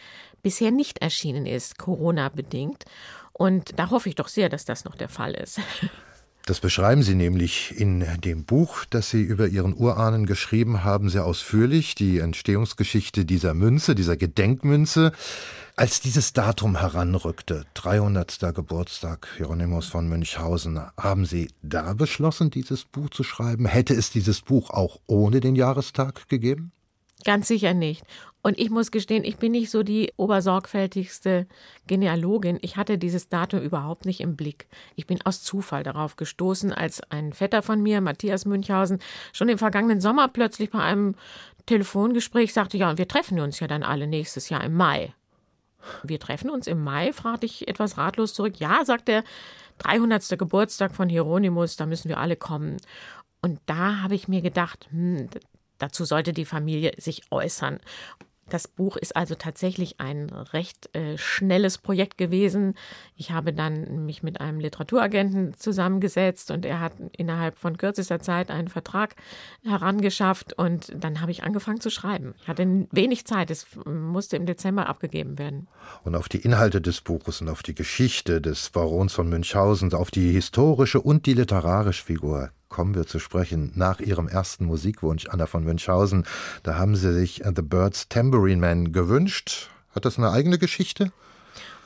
bisher 0.42 0.70
nicht 0.72 0.98
erschienen 0.98 1.46
ist, 1.46 1.78
Corona 1.78 2.28
bedingt. 2.28 2.84
Und 3.32 3.78
da 3.78 3.90
hoffe 3.90 4.08
ich 4.08 4.16
doch 4.16 4.28
sehr, 4.28 4.48
dass 4.48 4.64
das 4.64 4.84
noch 4.84 4.96
der 4.96 5.08
Fall 5.08 5.34
ist. 5.34 5.60
Das 6.48 6.60
beschreiben 6.60 7.02
Sie 7.02 7.14
nämlich 7.14 7.78
in 7.78 8.06
dem 8.24 8.44
Buch, 8.44 8.86
das 8.88 9.10
Sie 9.10 9.20
über 9.20 9.48
Ihren 9.48 9.76
Urahnen 9.76 10.24
geschrieben 10.24 10.82
haben, 10.82 11.10
sehr 11.10 11.26
ausführlich, 11.26 11.94
die 11.94 12.20
Entstehungsgeschichte 12.20 13.26
dieser 13.26 13.52
Münze, 13.52 13.94
dieser 13.94 14.16
Gedenkmünze. 14.16 15.12
Als 15.76 16.00
dieses 16.00 16.32
Datum 16.32 16.78
heranrückte, 16.78 17.66
300. 17.74 18.54
Geburtstag 18.54 19.28
Hieronymus 19.36 19.88
von 19.88 20.08
Münchhausen, 20.08 20.80
haben 20.96 21.26
Sie 21.26 21.50
da 21.60 21.92
beschlossen, 21.92 22.48
dieses 22.48 22.86
Buch 22.86 23.10
zu 23.10 23.24
schreiben? 23.24 23.66
Hätte 23.66 23.92
es 23.92 24.10
dieses 24.10 24.40
Buch 24.40 24.70
auch 24.70 25.00
ohne 25.06 25.40
den 25.40 25.54
Jahrestag 25.54 26.30
gegeben? 26.30 26.72
Ganz 27.24 27.48
sicher 27.48 27.74
nicht. 27.74 28.04
Und 28.42 28.58
ich 28.58 28.70
muss 28.70 28.92
gestehen, 28.92 29.24
ich 29.24 29.36
bin 29.36 29.52
nicht 29.52 29.70
so 29.70 29.82
die 29.82 30.12
obersorgfältigste 30.16 31.46
Genealogin. 31.86 32.58
Ich 32.62 32.76
hatte 32.76 32.96
dieses 32.96 33.28
Datum 33.28 33.60
überhaupt 33.60 34.06
nicht 34.06 34.20
im 34.20 34.36
Blick. 34.36 34.68
Ich 34.94 35.06
bin 35.06 35.18
aus 35.24 35.42
Zufall 35.42 35.82
darauf 35.82 36.16
gestoßen, 36.16 36.72
als 36.72 37.02
ein 37.10 37.32
Vetter 37.32 37.62
von 37.62 37.82
mir, 37.82 38.00
Matthias 38.00 38.44
Münchhausen, 38.44 39.00
schon 39.32 39.48
im 39.48 39.58
vergangenen 39.58 40.00
Sommer 40.00 40.28
plötzlich 40.28 40.70
bei 40.70 40.80
einem 40.80 41.16
Telefongespräch 41.66 42.54
sagte, 42.54 42.78
ja, 42.78 42.88
und 42.88 42.98
wir 42.98 43.08
treffen 43.08 43.40
uns 43.40 43.60
ja 43.60 43.66
dann 43.66 43.82
alle 43.82 44.06
nächstes 44.06 44.48
Jahr 44.48 44.62
im 44.64 44.74
Mai. 44.74 45.12
Wir 46.02 46.20
treffen 46.20 46.50
uns 46.50 46.66
im 46.66 46.82
Mai, 46.82 47.12
fragte 47.12 47.46
ich 47.46 47.68
etwas 47.68 47.98
ratlos 47.98 48.34
zurück. 48.34 48.54
Ja, 48.58 48.84
sagt 48.84 49.08
er, 49.08 49.24
300. 49.78 50.38
Geburtstag 50.38 50.94
von 50.94 51.08
Hieronymus, 51.08 51.76
da 51.76 51.86
müssen 51.86 52.08
wir 52.08 52.18
alle 52.18 52.36
kommen. 52.36 52.78
Und 53.42 53.60
da 53.66 54.02
habe 54.02 54.14
ich 54.14 54.28
mir 54.28 54.40
gedacht, 54.42 54.88
hm, 54.90 55.28
dazu 55.78 56.04
sollte 56.04 56.32
die 56.32 56.44
Familie 56.44 56.92
sich 56.98 57.22
äußern. 57.30 57.80
Das 58.48 58.66
Buch 58.66 58.96
ist 58.96 59.14
also 59.14 59.34
tatsächlich 59.34 60.00
ein 60.00 60.30
recht 60.30 60.94
äh, 60.94 61.18
schnelles 61.18 61.78
Projekt 61.78 62.16
gewesen. 62.16 62.74
Ich 63.14 63.30
habe 63.30 63.52
dann 63.52 64.06
mich 64.06 64.22
mit 64.22 64.40
einem 64.40 64.58
Literaturagenten 64.60 65.54
zusammengesetzt 65.54 66.50
und 66.50 66.64
er 66.64 66.80
hat 66.80 66.92
innerhalb 67.16 67.58
von 67.58 67.76
kürzester 67.76 68.20
Zeit 68.20 68.50
einen 68.50 68.68
Vertrag 68.68 69.16
herangeschafft 69.64 70.54
und 70.54 70.92
dann 70.96 71.20
habe 71.20 71.30
ich 71.30 71.42
angefangen 71.42 71.80
zu 71.80 71.90
schreiben. 71.90 72.34
Ich 72.40 72.48
hatte 72.48 72.86
wenig 72.90 73.26
Zeit, 73.26 73.50
es 73.50 73.66
musste 73.84 74.36
im 74.36 74.46
Dezember 74.46 74.88
abgegeben 74.88 75.38
werden. 75.38 75.68
Und 76.04 76.14
auf 76.14 76.28
die 76.28 76.38
Inhalte 76.38 76.80
des 76.80 77.02
Buches 77.02 77.40
und 77.40 77.48
auf 77.48 77.62
die 77.62 77.74
Geschichte 77.74 78.40
des 78.40 78.70
Barons 78.70 79.12
von 79.12 79.28
Münchhausen, 79.28 79.92
auf 79.92 80.10
die 80.10 80.32
historische 80.32 81.00
und 81.00 81.26
die 81.26 81.34
literarische 81.34 82.04
Figur 82.04 82.50
kommen 82.68 82.94
wir 82.94 83.06
zu 83.06 83.18
sprechen 83.18 83.72
nach 83.74 84.00
ihrem 84.00 84.28
ersten 84.28 84.64
Musikwunsch, 84.64 85.26
Anna 85.28 85.46
von 85.46 85.64
Münchhausen. 85.64 86.24
Da 86.62 86.76
haben 86.76 86.96
sie 86.96 87.12
sich 87.12 87.42
The 87.44 87.62
Birds 87.62 88.08
Tambourine 88.08 88.60
Man 88.60 88.92
gewünscht. 88.92 89.70
Hat 89.94 90.04
das 90.04 90.18
eine 90.18 90.30
eigene 90.30 90.58
Geschichte? 90.58 91.12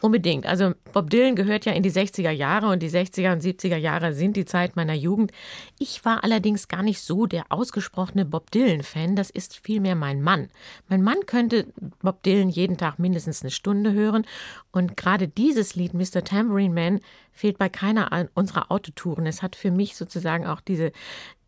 Unbedingt. 0.02 0.46
Also 0.46 0.74
Bob 0.92 1.10
Dylan 1.10 1.36
gehört 1.36 1.64
ja 1.64 1.70
in 1.72 1.84
die 1.84 1.92
60er 1.92 2.32
Jahre 2.32 2.66
und 2.66 2.82
die 2.82 2.90
60er 2.90 3.32
und 3.32 3.40
70er 3.40 3.76
Jahre 3.76 4.12
sind 4.14 4.36
die 4.36 4.44
Zeit 4.44 4.74
meiner 4.74 4.94
Jugend. 4.94 5.30
Ich 5.78 6.04
war 6.04 6.24
allerdings 6.24 6.66
gar 6.66 6.82
nicht 6.82 7.00
so 7.00 7.26
der 7.26 7.44
ausgesprochene 7.50 8.24
Bob 8.24 8.50
Dylan-Fan, 8.50 9.14
das 9.14 9.30
ist 9.30 9.60
vielmehr 9.62 9.94
mein 9.94 10.20
Mann. 10.20 10.48
Mein 10.88 11.02
Mann 11.02 11.24
könnte 11.26 11.68
Bob 12.02 12.24
Dylan 12.24 12.48
jeden 12.48 12.78
Tag 12.78 12.98
mindestens 12.98 13.42
eine 13.42 13.52
Stunde 13.52 13.92
hören 13.92 14.26
und 14.72 14.96
gerade 14.96 15.28
dieses 15.28 15.76
Lied, 15.76 15.94
Mr. 15.94 16.24
Tambourine 16.24 16.74
Man, 16.74 17.00
fehlt 17.30 17.56
bei 17.56 17.68
keiner 17.68 18.28
unserer 18.34 18.72
Autotouren. 18.72 19.26
Es 19.26 19.40
hat 19.40 19.54
für 19.54 19.70
mich 19.70 19.94
sozusagen 19.94 20.48
auch 20.48 20.60
diese, 20.60 20.90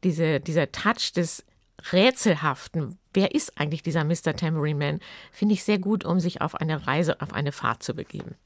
diese, 0.04 0.38
dieser 0.38 0.70
Touch 0.70 1.12
des 1.16 1.44
Rätselhaften, 1.92 2.98
wer 3.12 3.34
ist 3.34 3.58
eigentlich 3.58 3.82
dieser 3.82 4.04
Mr. 4.04 4.36
Tambourine 4.36 4.78
Man, 4.78 5.00
finde 5.32 5.54
ich 5.54 5.64
sehr 5.64 5.78
gut, 5.78 6.04
um 6.04 6.20
sich 6.20 6.40
auf 6.40 6.54
eine 6.54 6.86
Reise, 6.86 7.20
auf 7.20 7.32
eine 7.32 7.50
Fahrt 7.50 7.82
zu 7.82 7.94
begeben. 7.94 8.36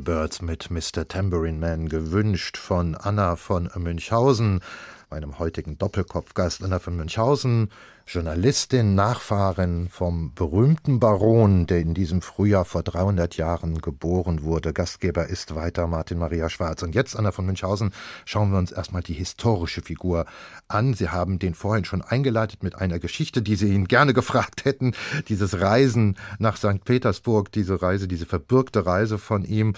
The 0.00 0.04
Birds 0.04 0.40
mit 0.40 0.70
Mr. 0.70 1.06
Tambourine 1.06 1.58
Man 1.58 1.90
gewünscht 1.90 2.56
von 2.56 2.94
Anna 2.94 3.36
von 3.36 3.68
Münchhausen, 3.76 4.60
meinem 5.10 5.38
heutigen 5.40 5.76
Doppelkopfgast 5.76 6.62
Anna 6.62 6.78
von 6.78 6.96
Münchhausen, 6.96 7.70
Journalistin, 8.06 8.94
Nachfahrin 8.94 9.88
vom 9.88 10.32
berühmten 10.34 11.00
Baron, 11.00 11.66
der 11.66 11.80
in 11.80 11.94
diesem 11.94 12.22
Frühjahr 12.22 12.64
vor 12.64 12.82
300 12.82 13.36
Jahren 13.36 13.80
geboren 13.80 14.42
wurde. 14.42 14.72
Gastgeber 14.72 15.26
ist 15.26 15.54
weiter 15.54 15.86
Martin 15.88 16.18
Maria 16.18 16.48
Schwarz. 16.48 16.82
Und 16.82 16.94
jetzt, 16.94 17.16
Anna 17.16 17.32
von 17.32 17.46
Münchhausen, 17.46 17.92
schauen 18.24 18.52
wir 18.52 18.58
uns 18.58 18.72
erstmal 18.72 19.02
die 19.02 19.14
historische 19.14 19.82
Figur 19.82 20.26
an. 20.68 20.94
Sie 20.94 21.08
haben 21.08 21.38
den 21.38 21.54
vorhin 21.54 21.84
schon 21.84 22.02
eingeleitet 22.02 22.62
mit 22.62 22.76
einer 22.76 23.00
Geschichte, 23.00 23.42
die 23.42 23.56
Sie 23.56 23.72
ihn 23.72 23.86
gerne 23.86 24.14
gefragt 24.14 24.64
hätten. 24.64 24.92
Dieses 25.28 25.60
Reisen 25.60 26.16
nach 26.38 26.56
St. 26.56 26.84
Petersburg, 26.84 27.50
diese 27.52 27.82
Reise, 27.82 28.06
diese 28.06 28.26
verbürgte 28.26 28.86
Reise 28.86 29.18
von 29.18 29.44
ihm 29.44 29.74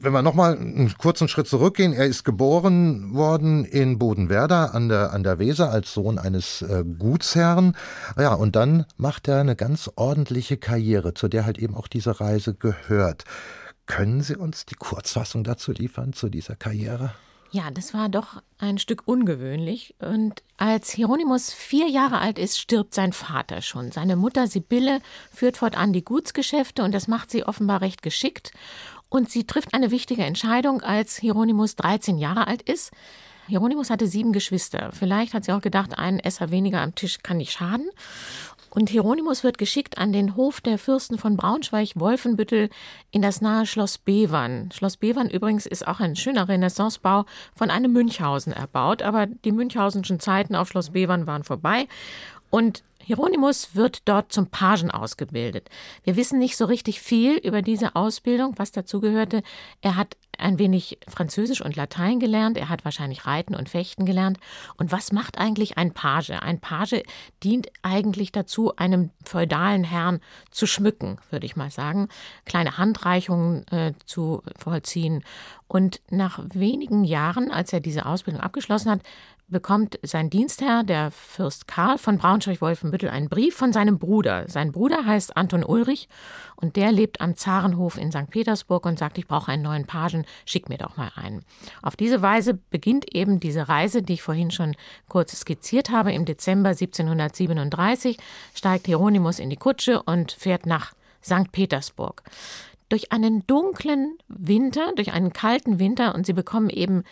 wenn 0.00 0.12
wir 0.12 0.22
nochmal 0.22 0.56
einen 0.56 0.92
kurzen 0.98 1.28
Schritt 1.28 1.46
zurückgehen, 1.46 1.92
er 1.92 2.06
ist 2.06 2.24
geboren 2.24 3.14
worden 3.14 3.64
in 3.64 3.98
Bodenwerder 3.98 4.74
an 4.74 4.88
der, 4.88 5.12
an 5.12 5.22
der 5.22 5.38
Weser 5.38 5.70
als 5.70 5.94
Sohn 5.94 6.18
eines 6.18 6.62
äh, 6.62 6.84
Gutsherrn. 6.98 7.76
Ja, 8.18 8.34
und 8.34 8.56
dann 8.56 8.86
macht 8.96 9.28
er 9.28 9.40
eine 9.40 9.56
ganz 9.56 9.90
ordentliche 9.96 10.56
Karriere, 10.56 11.14
zu 11.14 11.28
der 11.28 11.44
halt 11.44 11.58
eben 11.58 11.74
auch 11.74 11.88
diese 11.88 12.20
Reise 12.20 12.54
gehört. 12.54 13.24
Können 13.86 14.22
Sie 14.22 14.36
uns 14.36 14.64
die 14.66 14.74
Kurzfassung 14.74 15.44
dazu 15.44 15.72
liefern, 15.72 16.12
zu 16.12 16.28
dieser 16.28 16.56
Karriere? 16.56 17.12
Ja, 17.52 17.70
das 17.70 17.92
war 17.92 18.08
doch 18.08 18.42
ein 18.58 18.78
Stück 18.78 19.02
ungewöhnlich. 19.04 19.94
Und 19.98 20.42
als 20.56 20.90
Hieronymus 20.90 21.52
vier 21.52 21.86
Jahre 21.86 22.18
alt 22.18 22.38
ist, 22.38 22.58
stirbt 22.58 22.94
sein 22.94 23.12
Vater 23.12 23.60
schon. 23.60 23.92
Seine 23.92 24.16
Mutter 24.16 24.46
Sibylle 24.46 25.00
führt 25.30 25.58
fortan 25.58 25.92
die 25.92 26.02
Gutsgeschäfte 26.02 26.82
und 26.82 26.92
das 26.92 27.08
macht 27.08 27.30
sie 27.30 27.44
offenbar 27.44 27.82
recht 27.82 28.02
geschickt. 28.02 28.52
Und 29.12 29.30
sie 29.30 29.44
trifft 29.44 29.74
eine 29.74 29.90
wichtige 29.90 30.24
Entscheidung, 30.24 30.80
als 30.80 31.18
Hieronymus 31.18 31.76
13 31.76 32.16
Jahre 32.16 32.46
alt 32.46 32.62
ist. 32.62 32.92
Hieronymus 33.46 33.90
hatte 33.90 34.06
sieben 34.06 34.32
Geschwister. 34.32 34.88
Vielleicht 34.94 35.34
hat 35.34 35.44
sie 35.44 35.52
auch 35.52 35.60
gedacht, 35.60 35.98
ein 35.98 36.18
Esser 36.18 36.50
weniger 36.50 36.80
am 36.80 36.94
Tisch 36.94 37.18
kann 37.22 37.36
nicht 37.36 37.52
schaden. 37.52 37.90
Und 38.70 38.88
Hieronymus 38.88 39.44
wird 39.44 39.58
geschickt 39.58 39.98
an 39.98 40.14
den 40.14 40.34
Hof 40.34 40.62
der 40.62 40.78
Fürsten 40.78 41.18
von 41.18 41.36
Braunschweig-Wolfenbüttel 41.36 42.70
in 43.10 43.20
das 43.20 43.42
nahe 43.42 43.66
Schloss 43.66 43.98
Bevern. 43.98 44.70
Schloss 44.72 44.96
Bevern 44.96 45.28
übrigens 45.28 45.66
ist 45.66 45.86
auch 45.86 46.00
ein 46.00 46.16
schöner 46.16 46.48
Renaissancebau 46.48 47.26
von 47.54 47.68
einem 47.68 47.92
Münchhausen 47.92 48.54
erbaut, 48.54 49.02
aber 49.02 49.26
die 49.26 49.52
Münchhausenschen 49.52 50.20
Zeiten 50.20 50.56
auf 50.56 50.68
Schloss 50.68 50.88
Bevern 50.92 51.26
waren 51.26 51.44
vorbei. 51.44 51.86
Und 52.48 52.82
Hieronymus 53.04 53.74
wird 53.74 54.08
dort 54.08 54.32
zum 54.32 54.48
Pagen 54.48 54.90
ausgebildet. 54.90 55.68
Wir 56.04 56.16
wissen 56.16 56.38
nicht 56.38 56.56
so 56.56 56.64
richtig 56.64 57.00
viel 57.00 57.36
über 57.36 57.62
diese 57.62 57.96
Ausbildung, 57.96 58.54
was 58.56 58.72
dazugehörte. 58.72 59.42
Er 59.80 59.96
hat 59.96 60.16
ein 60.38 60.58
wenig 60.58 60.98
Französisch 61.08 61.60
und 61.60 61.76
Latein 61.76 62.18
gelernt, 62.18 62.56
er 62.56 62.68
hat 62.68 62.84
wahrscheinlich 62.84 63.26
Reiten 63.26 63.54
und 63.54 63.68
Fechten 63.68 64.06
gelernt. 64.06 64.38
Und 64.76 64.92
was 64.92 65.12
macht 65.12 65.38
eigentlich 65.38 65.78
ein 65.78 65.92
Page? 65.92 66.30
Ein 66.30 66.60
Page 66.60 67.02
dient 67.42 67.68
eigentlich 67.82 68.32
dazu, 68.32 68.74
einem 68.76 69.10
feudalen 69.24 69.84
Herrn 69.84 70.20
zu 70.50 70.66
schmücken, 70.66 71.18
würde 71.30 71.46
ich 71.46 71.56
mal 71.56 71.70
sagen, 71.70 72.08
kleine 72.44 72.78
Handreichungen 72.78 73.66
äh, 73.68 73.92
zu 74.06 74.42
vollziehen. 74.58 75.22
Und 75.68 76.00
nach 76.10 76.40
wenigen 76.52 77.04
Jahren, 77.04 77.50
als 77.50 77.72
er 77.72 77.80
diese 77.80 78.06
Ausbildung 78.06 78.42
abgeschlossen 78.42 78.90
hat, 78.90 79.00
bekommt 79.52 79.98
sein 80.02 80.30
Dienstherr, 80.30 80.82
der 80.82 81.12
Fürst 81.12 81.68
Karl 81.68 81.98
von 81.98 82.18
Braunschweig-Wolfenbüttel, 82.18 83.08
einen 83.10 83.28
Brief 83.28 83.54
von 83.54 83.72
seinem 83.72 83.98
Bruder. 83.98 84.48
Sein 84.48 84.72
Bruder 84.72 85.06
heißt 85.06 85.36
Anton 85.36 85.62
Ulrich 85.62 86.08
und 86.56 86.74
der 86.74 86.90
lebt 86.90 87.20
am 87.20 87.36
Zarenhof 87.36 87.98
in 87.98 88.10
St. 88.10 88.30
Petersburg 88.30 88.84
und 88.86 88.98
sagt, 88.98 89.18
ich 89.18 89.28
brauche 89.28 89.52
einen 89.52 89.62
neuen 89.62 89.86
Pagen, 89.86 90.24
schick 90.44 90.68
mir 90.68 90.78
doch 90.78 90.96
mal 90.96 91.12
einen. 91.14 91.44
Auf 91.82 91.94
diese 91.94 92.22
Weise 92.22 92.54
beginnt 92.70 93.14
eben 93.14 93.38
diese 93.38 93.68
Reise, 93.68 94.02
die 94.02 94.14
ich 94.14 94.22
vorhin 94.22 94.50
schon 94.50 94.74
kurz 95.08 95.38
skizziert 95.38 95.90
habe. 95.90 96.12
Im 96.12 96.24
Dezember 96.24 96.70
1737 96.70 98.18
steigt 98.54 98.86
Hieronymus 98.86 99.38
in 99.38 99.50
die 99.50 99.56
Kutsche 99.56 100.02
und 100.02 100.32
fährt 100.32 100.66
nach 100.66 100.92
St. 101.22 101.52
Petersburg 101.52 102.22
durch 102.88 103.10
einen 103.10 103.46
dunklen 103.46 104.18
Winter, 104.28 104.92
durch 104.96 105.12
einen 105.14 105.32
kalten 105.32 105.78
Winter 105.78 106.14
und 106.14 106.26
sie 106.26 106.34
bekommen 106.34 106.68
eben 106.68 107.04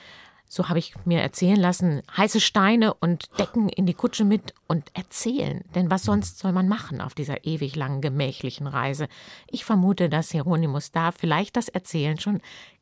so 0.52 0.68
habe 0.68 0.80
ich 0.80 0.94
mir 1.04 1.20
erzählen 1.20 1.56
lassen, 1.56 2.02
heiße 2.16 2.40
Steine 2.40 2.92
und 2.94 3.38
Decken 3.38 3.68
in 3.68 3.86
die 3.86 3.94
Kutsche 3.94 4.24
mit 4.24 4.52
und 4.66 4.90
erzählen. 4.94 5.62
Denn 5.76 5.92
was 5.92 6.02
sonst 6.02 6.40
soll 6.40 6.50
man 6.50 6.66
machen 6.68 7.00
auf 7.00 7.14
dieser 7.14 7.46
ewig 7.46 7.76
langen, 7.76 8.00
gemächlichen 8.00 8.66
Reise? 8.66 9.06
Ich 9.46 9.64
vermute, 9.64 10.08
dass 10.08 10.32
Hieronymus 10.32 10.90
da 10.90 11.12
vielleicht 11.12 11.56
das 11.56 11.68
Erzählen 11.68 12.18
schon 12.18 12.40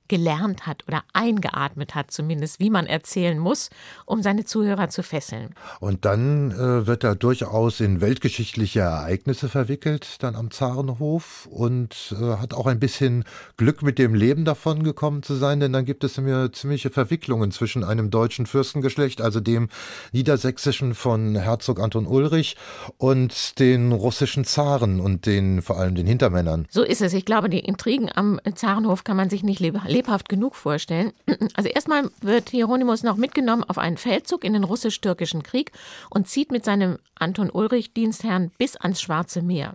gelernt 0.09 0.67
hat 0.67 0.85
oder 0.89 1.05
eingeatmet 1.13 1.95
hat, 1.95 2.11
zumindest 2.11 2.61
wie 2.61 2.71
man 2.71 2.87
erzählen 2.87 3.39
muss, 3.39 3.71
um 4.07 4.23
seine 4.23 4.45
Zuhörer 4.45 4.89
zu 4.89 5.03
fesseln. 5.03 5.55
Und 5.81 6.05
dann 6.05 6.51
äh, 6.51 6.87
wird 6.87 7.05
er 7.05 7.15
durchaus 7.15 7.81
in 7.81 8.01
weltgeschichtliche 8.01 8.81
Ereignisse 8.81 9.49
verwickelt, 9.49 10.23
dann 10.23 10.35
am 10.35 10.51
Zarenhof 10.51 11.47
und 11.51 12.15
äh, 12.19 12.37
hat 12.37 12.55
auch 12.55 12.67
ein 12.67 12.81
bisschen 12.81 13.25
Glück 13.57 13.83
mit 13.83 13.99
dem 13.99 14.15
Leben 14.15 14.45
davon 14.45 14.83
gekommen 14.83 15.23
zu 15.23 15.35
sein, 15.35 15.61
denn 15.61 15.73
dann 15.73 15.85
gibt 15.85 16.05
es 16.05 16.19
mir 16.19 16.51
ziemliche 16.53 16.91
Verwicklungen 16.91 17.51
zwischen 17.51 17.85
einem 17.85 18.11
deutschen 18.11 18.47
Fürstengeschlecht, 18.47 19.21
also 19.21 19.41
dem 19.41 19.69
niedersächsischen 20.13 20.95
von 20.95 21.37
Herzog 21.37 21.81
Anton 21.81 22.07
Ulrich 22.07 22.57
und 22.97 23.59
den 23.59 23.93
russischen 23.93 24.45
Zaren 24.45 25.01
und 25.01 25.27
den 25.27 25.63
vor 25.63 25.79
allem 25.79 25.95
den 25.95 26.07
Hintermännern. 26.07 26.67
So 26.71 26.83
ist 26.83 27.03
es. 27.03 27.13
Ich 27.13 27.25
glaube, 27.25 27.49
die 27.49 27.61
Intrigen 27.61 28.11
am 28.15 28.41
Zarenhof 28.55 29.05
kann 29.05 29.17
man 29.17 29.31
sich 29.31 29.43
nicht 29.43 29.61
leben 29.61 29.83
lebhaft 29.99 30.29
genug 30.29 30.55
vorstellen. 30.55 31.13
Also 31.55 31.69
erstmal 31.71 32.11
wird 32.21 32.51
Hieronymus 32.51 33.03
noch 33.03 33.17
mitgenommen 33.17 33.65
auf 33.65 33.79
einen 33.79 33.97
Feldzug 33.97 34.45
in 34.45 34.53
den 34.53 34.65
russisch-türkischen 34.65 35.43
Krieg 35.43 35.73
und 36.11 36.29
zieht 36.29 36.53
mit 36.53 36.65
seinem 36.65 36.99
Anton 37.17 37.51
Ulrich 37.51 37.93
Dienstherrn 37.95 38.53
bis 38.59 38.77
ans 38.77 39.01
Schwarze 39.01 39.43
Meer. 39.43 39.75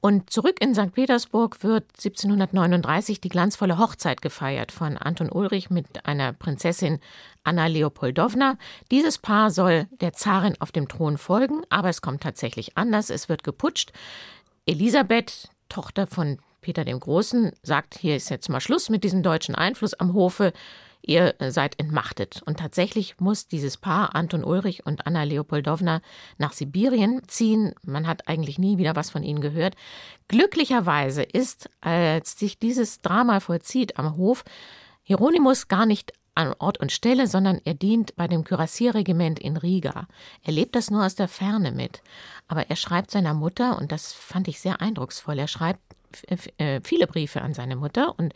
Und 0.00 0.30
zurück 0.30 0.56
in 0.60 0.74
St. 0.74 0.92
Petersburg 0.92 1.62
wird 1.62 1.84
1739 1.96 3.20
die 3.20 3.28
glanzvolle 3.28 3.78
Hochzeit 3.78 4.20
gefeiert 4.20 4.72
von 4.72 4.96
Anton 4.96 5.30
Ulrich 5.30 5.70
mit 5.70 6.06
einer 6.06 6.32
Prinzessin 6.32 6.98
Anna 7.44 7.66
Leopoldowna. 7.66 8.56
Dieses 8.90 9.18
Paar 9.18 9.50
soll 9.50 9.86
der 10.00 10.12
Zarin 10.12 10.56
auf 10.60 10.72
dem 10.72 10.88
Thron 10.88 11.18
folgen, 11.18 11.62
aber 11.68 11.88
es 11.88 12.00
kommt 12.00 12.22
tatsächlich 12.22 12.76
anders. 12.76 13.10
Es 13.10 13.28
wird 13.28 13.44
geputscht. 13.44 13.92
Elisabeth, 14.66 15.50
Tochter 15.68 16.06
von 16.06 16.38
Peter 16.62 16.84
dem 16.84 16.98
Großen 16.98 17.52
sagt, 17.62 17.98
hier 17.98 18.16
ist 18.16 18.30
jetzt 18.30 18.48
mal 18.48 18.60
Schluss 18.60 18.88
mit 18.88 19.04
diesem 19.04 19.22
deutschen 19.22 19.54
Einfluss 19.54 19.92
am 19.94 20.14
Hofe, 20.14 20.52
ihr 21.02 21.34
seid 21.48 21.78
entmachtet. 21.78 22.40
Und 22.46 22.60
tatsächlich 22.60 23.20
muss 23.20 23.48
dieses 23.48 23.76
Paar, 23.76 24.14
Anton 24.14 24.44
Ulrich 24.44 24.86
und 24.86 25.06
Anna 25.06 25.24
Leopoldowna, 25.24 26.00
nach 26.38 26.52
Sibirien 26.52 27.20
ziehen. 27.26 27.74
Man 27.84 28.06
hat 28.06 28.28
eigentlich 28.28 28.58
nie 28.58 28.78
wieder 28.78 28.96
was 28.96 29.10
von 29.10 29.22
ihnen 29.22 29.40
gehört. 29.40 29.74
Glücklicherweise 30.28 31.22
ist, 31.22 31.68
als 31.80 32.38
sich 32.38 32.58
dieses 32.58 33.00
Drama 33.00 33.40
vollzieht 33.40 33.98
am 33.98 34.16
Hof, 34.16 34.44
Hieronymus 35.02 35.68
gar 35.68 35.84
nicht 35.84 36.12
an 36.34 36.54
Ort 36.58 36.78
und 36.78 36.92
Stelle, 36.92 37.26
sondern 37.26 37.60
er 37.64 37.74
dient 37.74 38.16
bei 38.16 38.26
dem 38.26 38.44
Kürassierregiment 38.44 39.38
in 39.38 39.56
Riga. 39.56 40.06
Er 40.42 40.52
lebt 40.52 40.74
das 40.74 40.90
nur 40.90 41.04
aus 41.04 41.14
der 41.14 41.28
Ferne 41.28 41.72
mit. 41.72 42.02
Aber 42.48 42.70
er 42.70 42.76
schreibt 42.76 43.10
seiner 43.10 43.34
Mutter, 43.34 43.76
und 43.78 43.92
das 43.92 44.12
fand 44.12 44.48
ich 44.48 44.60
sehr 44.60 44.80
eindrucksvoll, 44.80 45.38
er 45.38 45.48
schreibt 45.48 45.80
äh, 45.91 45.91
viele 46.82 47.06
Briefe 47.06 47.42
an 47.42 47.54
seine 47.54 47.76
Mutter 47.76 48.14
und 48.18 48.32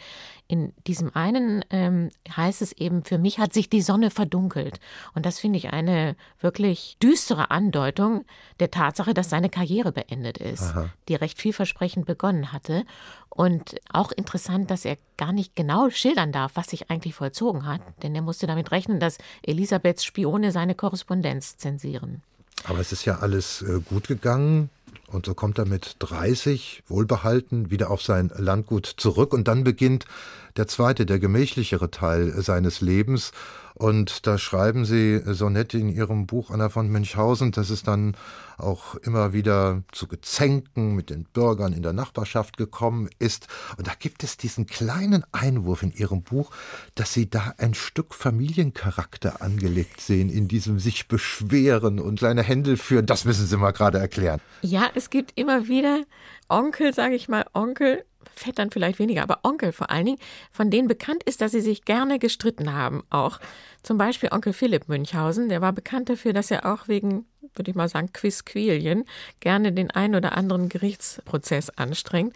in 0.48 0.72
diesem 0.86 1.14
einen 1.14 1.64
ähm, 1.70 2.10
heißt 2.34 2.62
es 2.62 2.72
eben, 2.72 3.02
für 3.02 3.18
mich 3.18 3.38
hat 3.38 3.52
sich 3.52 3.68
die 3.68 3.82
Sonne 3.82 4.10
verdunkelt. 4.10 4.78
Und 5.14 5.26
das 5.26 5.40
finde 5.40 5.58
ich 5.58 5.70
eine 5.72 6.16
wirklich 6.40 6.96
düstere 7.02 7.50
Andeutung 7.50 8.24
der 8.60 8.70
Tatsache, 8.70 9.12
dass 9.12 9.28
seine 9.28 9.48
Karriere 9.48 9.90
beendet 9.90 10.38
ist, 10.38 10.62
Aha. 10.62 10.90
die 11.08 11.16
recht 11.16 11.40
vielversprechend 11.40 12.06
begonnen 12.06 12.52
hatte. 12.52 12.84
Und 13.28 13.76
auch 13.92 14.12
interessant, 14.12 14.70
dass 14.70 14.84
er 14.84 14.96
gar 15.16 15.32
nicht 15.32 15.56
genau 15.56 15.90
schildern 15.90 16.32
darf, 16.32 16.52
was 16.54 16.68
sich 16.68 16.90
eigentlich 16.90 17.14
vollzogen 17.14 17.66
hat, 17.66 17.80
denn 18.02 18.14
er 18.14 18.22
musste 18.22 18.46
damit 18.46 18.70
rechnen, 18.70 19.00
dass 19.00 19.18
Elisabeths 19.42 20.04
Spione 20.04 20.52
seine 20.52 20.74
Korrespondenz 20.74 21.56
zensieren. 21.56 22.22
Aber 22.64 22.78
es 22.78 22.92
ist 22.92 23.04
ja 23.04 23.18
alles 23.18 23.62
äh, 23.62 23.80
gut 23.80 24.08
gegangen. 24.08 24.70
Und 25.08 25.26
so 25.26 25.34
kommt 25.34 25.58
er 25.58 25.66
mit 25.66 25.96
30 26.00 26.82
wohlbehalten 26.88 27.70
wieder 27.70 27.90
auf 27.90 28.02
sein 28.02 28.30
Landgut 28.36 28.86
zurück 28.86 29.32
und 29.32 29.46
dann 29.46 29.62
beginnt 29.62 30.04
der 30.56 30.66
zweite, 30.66 31.06
der 31.06 31.18
gemächlichere 31.18 31.90
Teil 31.90 32.32
seines 32.42 32.80
Lebens. 32.80 33.32
Und 33.78 34.26
da 34.26 34.38
schreiben 34.38 34.86
Sie 34.86 35.20
so 35.34 35.50
nett 35.50 35.74
in 35.74 35.90
Ihrem 35.90 36.26
Buch 36.26 36.50
Anna 36.50 36.70
von 36.70 36.88
Münchhausen, 36.88 37.52
dass 37.52 37.68
es 37.68 37.82
dann 37.82 38.16
auch 38.56 38.94
immer 38.94 39.34
wieder 39.34 39.82
zu 39.92 40.08
Gezänken 40.08 40.94
mit 40.94 41.10
den 41.10 41.24
Bürgern 41.24 41.74
in 41.74 41.82
der 41.82 41.92
Nachbarschaft 41.92 42.56
gekommen 42.56 43.10
ist. 43.18 43.48
Und 43.76 43.86
da 43.86 43.92
gibt 43.98 44.24
es 44.24 44.38
diesen 44.38 44.64
kleinen 44.66 45.24
Einwurf 45.30 45.82
in 45.82 45.92
Ihrem 45.92 46.22
Buch, 46.22 46.52
dass 46.94 47.12
Sie 47.12 47.28
da 47.28 47.52
ein 47.58 47.74
Stück 47.74 48.14
Familiencharakter 48.14 49.42
angelegt 49.42 50.00
sehen, 50.00 50.30
in 50.30 50.48
diesem 50.48 50.78
sich 50.78 51.06
beschweren 51.06 52.00
und 52.00 52.18
kleine 52.18 52.42
Händel 52.42 52.78
führen. 52.78 53.04
Das 53.04 53.26
müssen 53.26 53.46
Sie 53.46 53.58
mal 53.58 53.72
gerade 53.72 53.98
erklären. 53.98 54.40
Ja, 54.62 54.88
es 54.94 55.10
gibt 55.10 55.32
immer 55.38 55.68
wieder 55.68 56.04
Onkel, 56.48 56.94
sage 56.94 57.14
ich 57.14 57.28
mal, 57.28 57.44
Onkel, 57.52 58.04
Vettern 58.34 58.70
vielleicht 58.70 58.98
weniger, 58.98 59.22
aber 59.22 59.40
Onkel 59.42 59.72
vor 59.72 59.90
allen 59.90 60.06
Dingen, 60.06 60.18
von 60.50 60.70
denen 60.70 60.88
bekannt 60.88 61.22
ist, 61.24 61.40
dass 61.40 61.52
sie 61.52 61.60
sich 61.60 61.84
gerne 61.84 62.18
gestritten 62.18 62.72
haben. 62.72 63.04
Auch 63.10 63.40
zum 63.82 63.98
Beispiel 63.98 64.30
Onkel 64.32 64.52
Philipp 64.52 64.88
Münchhausen, 64.88 65.48
der 65.48 65.60
war 65.60 65.72
bekannt 65.72 66.08
dafür, 66.08 66.32
dass 66.32 66.50
er 66.50 66.72
auch 66.72 66.88
wegen, 66.88 67.26
würde 67.54 67.70
ich 67.70 67.76
mal 67.76 67.88
sagen, 67.88 68.12
Quizquilien 68.12 69.04
gerne 69.40 69.72
den 69.72 69.90
einen 69.90 70.14
oder 70.14 70.36
anderen 70.36 70.68
Gerichtsprozess 70.68 71.70
anstrengt. 71.70 72.34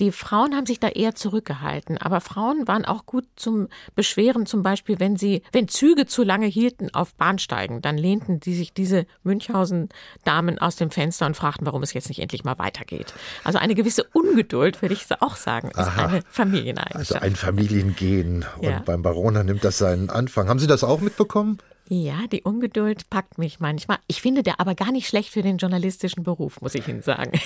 Die 0.00 0.12
Frauen 0.12 0.56
haben 0.56 0.64
sich 0.64 0.80
da 0.80 0.88
eher 0.88 1.14
zurückgehalten, 1.14 1.98
aber 1.98 2.22
Frauen 2.22 2.66
waren 2.66 2.86
auch 2.86 3.04
gut 3.04 3.26
zum 3.36 3.68
Beschweren, 3.94 4.46
zum 4.46 4.62
Beispiel, 4.62 4.98
wenn 4.98 5.16
sie, 5.16 5.42
wenn 5.52 5.68
Züge 5.68 6.06
zu 6.06 6.22
lange 6.22 6.46
hielten 6.46 6.94
auf 6.94 7.14
Bahnsteigen, 7.14 7.82
dann 7.82 7.98
lehnten 7.98 8.40
die 8.40 8.54
sich 8.54 8.72
diese 8.72 9.06
Münchhausen-Damen 9.24 10.58
aus 10.58 10.76
dem 10.76 10.90
Fenster 10.90 11.26
und 11.26 11.36
fragten, 11.36 11.66
warum 11.66 11.82
es 11.82 11.92
jetzt 11.92 12.08
nicht 12.08 12.20
endlich 12.20 12.44
mal 12.44 12.58
weitergeht. 12.58 13.12
Also 13.44 13.58
eine 13.58 13.74
gewisse 13.74 14.04
Ungeduld, 14.14 14.80
würde 14.80 14.94
ich 14.94 15.06
auch 15.20 15.36
sagen, 15.36 15.68
ist 15.68 15.78
Aha. 15.78 16.06
eine 16.06 16.22
Familieneigenschaft. 16.30 17.12
Also 17.12 17.26
ein 17.26 17.36
Familiengehen. 17.36 18.46
Und 18.56 18.64
ja. 18.64 18.82
beim 18.84 19.02
Baroner 19.02 19.44
nimmt 19.44 19.64
das 19.64 19.76
seinen 19.76 20.08
Anfang. 20.08 20.48
Haben 20.48 20.60
Sie 20.60 20.66
das 20.66 20.82
auch 20.82 21.00
mitbekommen? 21.00 21.58
Ja, 21.92 22.26
die 22.30 22.42
Ungeduld 22.42 23.10
packt 23.10 23.36
mich 23.36 23.58
manchmal. 23.58 23.98
Ich 24.06 24.22
finde 24.22 24.44
der 24.44 24.60
aber 24.60 24.76
gar 24.76 24.92
nicht 24.92 25.08
schlecht 25.08 25.30
für 25.30 25.42
den 25.42 25.58
journalistischen 25.58 26.22
Beruf, 26.22 26.60
muss 26.60 26.76
ich 26.76 26.86
Ihnen 26.88 27.02
sagen. 27.02 27.32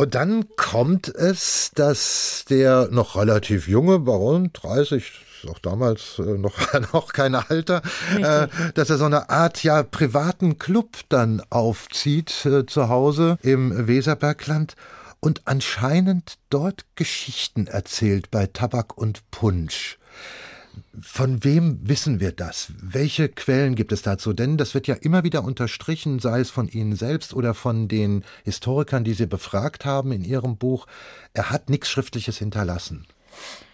Und 0.00 0.14
dann 0.14 0.46
kommt 0.56 1.08
es, 1.08 1.72
dass 1.74 2.46
der 2.48 2.88
noch 2.90 3.16
relativ 3.16 3.68
junge 3.68 3.98
Baron, 3.98 4.50
30, 4.54 5.12
auch 5.50 5.58
damals 5.58 6.18
äh, 6.18 6.38
noch, 6.38 6.54
noch 6.94 7.12
kein 7.12 7.34
Alter, 7.34 7.82
äh, 8.16 8.48
dass 8.72 8.88
er 8.88 8.96
so 8.96 9.04
eine 9.04 9.28
Art 9.28 9.62
ja 9.62 9.82
privaten 9.82 10.58
Club 10.58 10.96
dann 11.10 11.42
aufzieht 11.50 12.46
äh, 12.46 12.64
zu 12.64 12.88
Hause 12.88 13.36
im 13.42 13.88
Weserbergland 13.88 14.74
und 15.20 15.42
anscheinend 15.44 16.38
dort 16.48 16.86
Geschichten 16.94 17.66
erzählt 17.66 18.30
bei 18.30 18.46
Tabak 18.46 18.96
und 18.96 19.30
Punsch. 19.30 19.98
Von 21.00 21.44
wem 21.44 21.78
wissen 21.82 22.20
wir 22.20 22.32
das? 22.32 22.72
Welche 22.80 23.28
Quellen 23.28 23.74
gibt 23.74 23.92
es 23.92 24.02
dazu? 24.02 24.32
Denn 24.32 24.56
das 24.56 24.74
wird 24.74 24.86
ja 24.86 24.94
immer 24.94 25.24
wieder 25.24 25.44
unterstrichen, 25.44 26.18
sei 26.18 26.40
es 26.40 26.50
von 26.50 26.68
Ihnen 26.68 26.96
selbst 26.96 27.34
oder 27.34 27.54
von 27.54 27.88
den 27.88 28.24
Historikern, 28.44 29.04
die 29.04 29.14
Sie 29.14 29.26
befragt 29.26 29.84
haben 29.84 30.12
in 30.12 30.24
Ihrem 30.24 30.56
Buch. 30.56 30.86
Er 31.32 31.50
hat 31.50 31.70
nichts 31.70 31.90
Schriftliches 31.90 32.38
hinterlassen. 32.38 33.06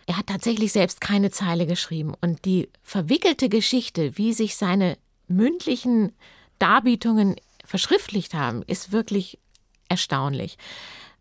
Er 0.06 0.18
hat 0.18 0.28
tatsächlich 0.28 0.72
selbst 0.72 1.00
keine 1.00 1.30
Zeile 1.30 1.66
geschrieben. 1.66 2.14
Und 2.20 2.44
die 2.44 2.68
verwickelte 2.82 3.48
Geschichte, 3.48 4.16
wie 4.16 4.32
sich 4.32 4.56
seine 4.56 4.96
mündlichen 5.26 6.12
Darbietungen 6.58 7.36
verschriftlicht 7.64 8.34
haben, 8.34 8.62
ist 8.62 8.92
wirklich 8.92 9.38
erstaunlich. 9.88 10.58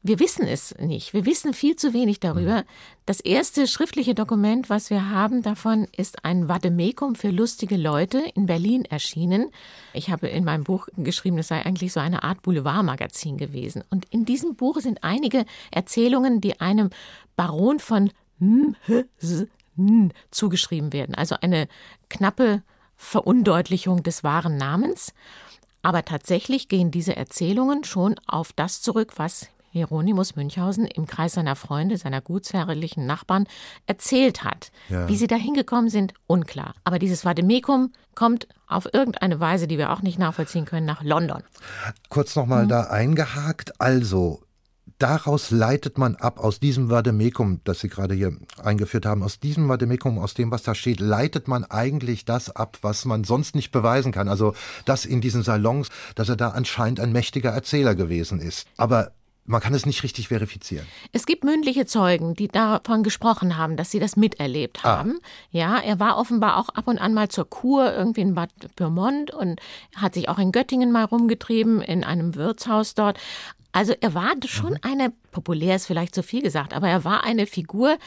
Wir 0.08 0.20
wissen 0.20 0.46
es 0.46 0.76
nicht. 0.78 1.16
Wir 1.16 1.26
wissen 1.26 1.56
viel 1.56 1.78
zu 1.78 1.92
wenig 1.92 2.20
darüber. 2.20 2.58
Mhm. 2.58 2.68
Das 3.08 3.22
erste 3.22 3.66
schriftliche 3.66 4.14
Dokument, 4.14 4.70
was 4.70 4.92
wir 4.92 5.10
haben 5.10 5.42
davon, 5.42 5.88
ist 5.98 6.24
ein 6.24 6.48
Vademekum 6.48 7.16
für 7.16 7.32
lustige 7.32 7.76
Leute 7.76 8.20
in 8.36 8.46
Berlin 8.46 8.86
erschienen. 8.86 9.50
Ich 9.94 10.12
habe 10.12 10.28
in 10.28 10.44
meinem 10.44 10.64
Buch 10.64 10.88
geschrieben, 10.96 11.40
es 11.40 11.48
sei 11.48 11.66
eigentlich 11.66 11.92
so 11.92 12.00
eine 12.00 12.22
Art 12.22 12.44
Boulevardmagazin 12.44 13.38
gewesen. 13.38 13.84
Und 13.90 14.06
in 14.12 14.26
diesem 14.26 14.56
Buch 14.56 14.80
sind 14.80 15.04
einige 15.04 15.44
Erzählungen, 15.72 16.40
die 16.40 16.62
einem 16.62 16.92
Baron 17.36 17.80
von 17.80 18.12
M 18.40 18.76
zugeschrieben 20.30 20.94
werden. 20.94 21.16
Also 21.16 21.36
eine 21.42 21.68
knappe 22.10 22.62
Verundeutlichung 22.96 24.04
des 24.04 24.24
wahren 24.24 24.58
Namens. 24.58 25.16
Aber 25.82 26.06
tatsächlich 26.06 26.68
gehen 26.68 26.92
diese 26.92 27.16
Erzählungen 27.16 27.84
schon 27.84 28.16
auf 28.28 28.54
das 28.54 28.84
zurück, 28.84 29.14
was 29.16 29.50
Hieronymus 29.76 30.38
Münchhausen 30.38 30.86
im 30.86 31.06
Kreis 31.06 31.34
seiner 31.34 31.58
Freunde, 31.58 31.98
seiner 31.98 32.22
gutsherrlichen 32.22 33.06
Nachbarn 33.06 33.46
erzählt 33.88 34.46
hat. 34.46 34.72
Ja. 34.88 35.10
Wie 35.10 35.18
sie 35.18 35.28
da 35.28 35.36
hingekommen 35.36 35.90
sind, 35.90 36.14
unklar. 36.28 36.76
Aber 36.86 36.98
dieses 36.98 37.26
Vademekum 37.26 37.92
kommt 38.16 38.48
auf 38.68 38.88
irgendeine 38.94 39.42
Weise, 39.42 39.68
die 39.68 39.78
wir 39.78 39.92
auch 39.92 40.02
nicht 40.02 40.18
nachvollziehen 40.18 40.64
können, 40.64 40.86
nach 40.86 41.04
London. 41.04 41.44
Kurz 42.08 42.38
nochmal 42.38 42.64
mhm. 42.64 42.70
da 42.70 42.84
eingehakt. 42.84 43.82
Also, 43.82 44.44
daraus 44.98 45.52
leitet 45.52 45.98
man 45.98 46.16
ab, 46.16 46.40
aus 46.40 46.62
diesem 46.62 46.90
Vademekum, 46.90 47.60
das 47.66 47.82
Sie 47.82 47.90
gerade 47.90 48.16
hier 48.16 48.32
eingeführt 48.64 49.06
haben, 49.06 49.24
aus 49.24 49.42
diesem 49.42 49.68
Vademekum, 49.68 50.20
aus 50.20 50.36
dem, 50.36 50.52
was 50.52 50.64
da 50.64 50.74
steht, 50.74 51.02
leitet 51.02 51.50
man 51.50 51.66
eigentlich 51.66 52.24
das 52.24 52.50
ab, 52.50 52.78
was 52.82 53.04
man 53.04 53.26
sonst 53.26 53.56
nicht 53.56 53.74
beweisen 53.74 54.14
kann. 54.14 54.30
Also 54.30 54.54
das 54.86 55.04
in 55.04 55.20
diesen 55.20 55.44
Salons, 55.44 55.90
dass 56.16 56.30
er 56.30 56.38
da 56.38 56.52
anscheinend 56.52 57.02
ein 57.02 57.12
mächtiger 57.12 57.52
Erzähler 57.52 57.94
gewesen 57.94 58.40
ist. 58.40 58.68
Aber 58.78 59.12
man 59.46 59.62
kann 59.62 59.74
es 59.74 59.86
nicht 59.86 60.04
richtig 60.04 60.30
verifizieren. 60.30 60.86
Es 61.12 61.26
gibt 61.26 61.44
mündliche 61.44 61.86
Zeugen, 61.86 62.34
die 62.34 62.48
davon 62.48 63.04
gesprochen 63.04 63.58
haben, 63.58 63.78
dass 63.78 63.92
sie 63.92 64.00
das 64.00 64.16
miterlebt 64.16 64.80
ah. 64.84 64.98
haben. 64.98 65.20
Ja, 65.52 65.78
er 65.78 66.00
war 66.00 66.18
offenbar 66.18 66.58
auch 66.58 66.70
ab 66.70 66.88
und 66.88 66.98
an 66.98 67.14
mal 67.14 67.30
zur 67.30 67.50
Kur 67.50 67.94
irgendwie 67.94 68.22
in 68.22 68.34
Bad 68.34 68.50
Pyrmont 68.76 69.32
und 69.32 69.60
hat 69.96 70.16
sich 70.16 70.30
auch 70.30 70.40
in 70.40 70.52
Göttingen 70.52 70.92
mal 70.92 71.06
rumgetrieben, 71.06 71.82
in 71.82 72.04
einem 72.04 72.36
Wirtshaus 72.36 72.96
dort. 72.96 73.20
Also 73.72 73.94
er 74.00 74.14
war 74.14 74.34
schon 74.46 74.74
mhm. 74.74 74.80
eine, 74.82 75.14
populär 75.32 75.76
ist 75.76 75.86
vielleicht 75.86 76.16
zu 76.16 76.24
viel 76.24 76.42
gesagt, 76.42 76.74
aber 76.74 76.90
er 76.90 77.04
war 77.04 77.24
eine 77.24 77.46
Figur, 77.46 77.98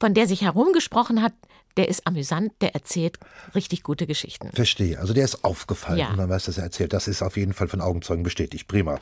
von 0.00 0.14
der 0.14 0.26
sich 0.26 0.40
herumgesprochen 0.40 1.22
hat, 1.22 1.34
der 1.76 1.88
ist 1.88 2.06
amüsant, 2.06 2.52
der 2.60 2.74
erzählt 2.74 3.18
richtig 3.54 3.82
gute 3.82 4.06
Geschichten. 4.06 4.50
Verstehe. 4.52 4.98
Also 4.98 5.14
der 5.14 5.24
ist 5.24 5.44
aufgefallen 5.44 5.98
ja. 5.98 6.10
und 6.10 6.16
man 6.16 6.28
weiß, 6.28 6.44
dass 6.44 6.58
er 6.58 6.64
erzählt. 6.64 6.92
Das 6.92 7.08
ist 7.08 7.22
auf 7.22 7.36
jeden 7.36 7.52
Fall 7.52 7.68
von 7.68 7.80
Augenzeugen 7.80 8.22
bestätigt. 8.22 8.66
Prima. 8.68 8.98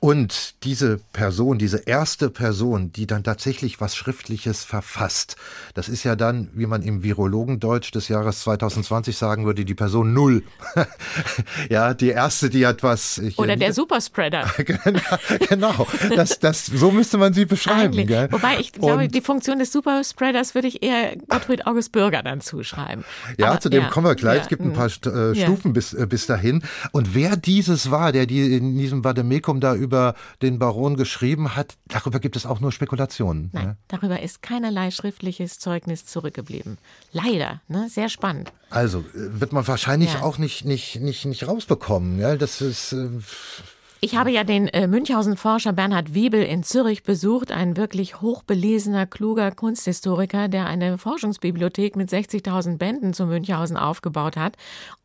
Und 0.00 0.54
diese 0.64 0.98
Person, 1.12 1.58
diese 1.58 1.78
erste 1.78 2.30
Person, 2.30 2.92
die 2.92 3.06
dann 3.06 3.24
tatsächlich 3.24 3.80
was 3.80 3.96
Schriftliches 3.96 4.64
verfasst, 4.64 5.36
das 5.74 5.88
ist 5.88 6.04
ja 6.04 6.16
dann, 6.16 6.50
wie 6.54 6.66
man 6.66 6.82
im 6.82 7.02
Virologendeutsch 7.02 7.92
des 7.92 8.08
Jahres 8.08 8.40
2020 8.40 9.16
sagen 9.16 9.46
würde, 9.46 9.64
die 9.64 9.74
Person 9.74 10.12
Null. 10.12 10.42
ja, 11.70 11.94
die 11.94 12.10
erste, 12.10 12.50
die 12.50 12.64
etwas. 12.64 13.20
Oder 13.36 13.56
der 13.56 13.72
Superspreader. 13.72 14.50
genau. 15.48 15.86
Das, 16.14 16.38
das, 16.40 16.66
so 16.66 16.90
müsste 16.90 17.18
man 17.18 17.32
sie 17.32 17.44
beschreiben. 17.44 17.96
Wobei 18.30 18.58
ich 18.58 18.72
glaube, 18.72 19.04
und 19.04 19.14
die 19.14 19.20
Funktion 19.20 19.58
des 19.58 19.72
Superspreaders 19.72 20.54
würde 20.54 20.68
ich 20.68 20.82
eher 20.82 21.16
Gottfried 21.28 21.66
August 21.66 21.92
Bürger 21.92 22.07
Bürger 22.08 22.22
dann 22.22 22.40
zuschreiben. 22.40 23.04
Ja, 23.36 23.50
Aber, 23.50 23.60
zu 23.60 23.68
dem 23.68 23.82
ja, 23.82 23.88
kommen 23.90 24.06
wir 24.06 24.14
gleich. 24.14 24.36
Ja, 24.36 24.42
es 24.42 24.48
gibt 24.48 24.62
ein 24.62 24.72
paar 24.72 24.86
äh, 24.86 25.34
Stufen 25.34 25.72
bis, 25.72 25.92
äh, 25.92 26.06
bis 26.06 26.26
dahin. 26.26 26.62
Und 26.92 27.14
wer 27.14 27.36
dieses 27.36 27.90
war, 27.90 28.12
der 28.12 28.26
die 28.26 28.56
in 28.56 28.78
diesem 28.78 29.04
Vademekum 29.04 29.60
da 29.60 29.74
über 29.74 30.14
den 30.40 30.58
Baron 30.58 30.96
geschrieben 30.96 31.54
hat, 31.54 31.76
darüber 31.86 32.18
gibt 32.18 32.36
es 32.36 32.46
auch 32.46 32.60
nur 32.60 32.72
Spekulationen. 32.72 33.50
Nein, 33.52 33.66
ne? 33.66 33.76
darüber 33.88 34.22
ist 34.22 34.42
keinerlei 34.42 34.90
schriftliches 34.90 35.58
Zeugnis 35.58 36.06
zurückgeblieben. 36.06 36.78
Leider, 37.12 37.60
ne? 37.68 37.88
sehr 37.90 38.08
spannend. 38.08 38.52
Also 38.70 39.00
äh, 39.00 39.40
wird 39.40 39.52
man 39.52 39.66
wahrscheinlich 39.66 40.16
auch 40.16 40.38
nicht, 40.38 40.64
nicht, 40.64 41.00
nicht, 41.00 41.26
nicht 41.26 41.46
rausbekommen. 41.46 42.18
Ja? 42.18 42.36
Das 42.36 42.60
ist. 42.60 42.92
Äh, 42.92 43.08
ich 44.00 44.16
habe 44.16 44.30
ja 44.30 44.44
den 44.44 44.68
äh, 44.68 44.86
Münchhausen-Forscher 44.86 45.72
Bernhard 45.72 46.14
Wiebel 46.14 46.42
in 46.42 46.62
Zürich 46.62 47.02
besucht, 47.02 47.50
ein 47.50 47.76
wirklich 47.76 48.20
hochbelesener, 48.20 49.06
kluger 49.06 49.50
Kunsthistoriker, 49.50 50.48
der 50.48 50.66
eine 50.66 50.98
Forschungsbibliothek 50.98 51.96
mit 51.96 52.10
60.000 52.10 52.78
Bänden 52.78 53.12
zu 53.12 53.26
Münchhausen 53.26 53.76
aufgebaut 53.76 54.36
hat. 54.36 54.56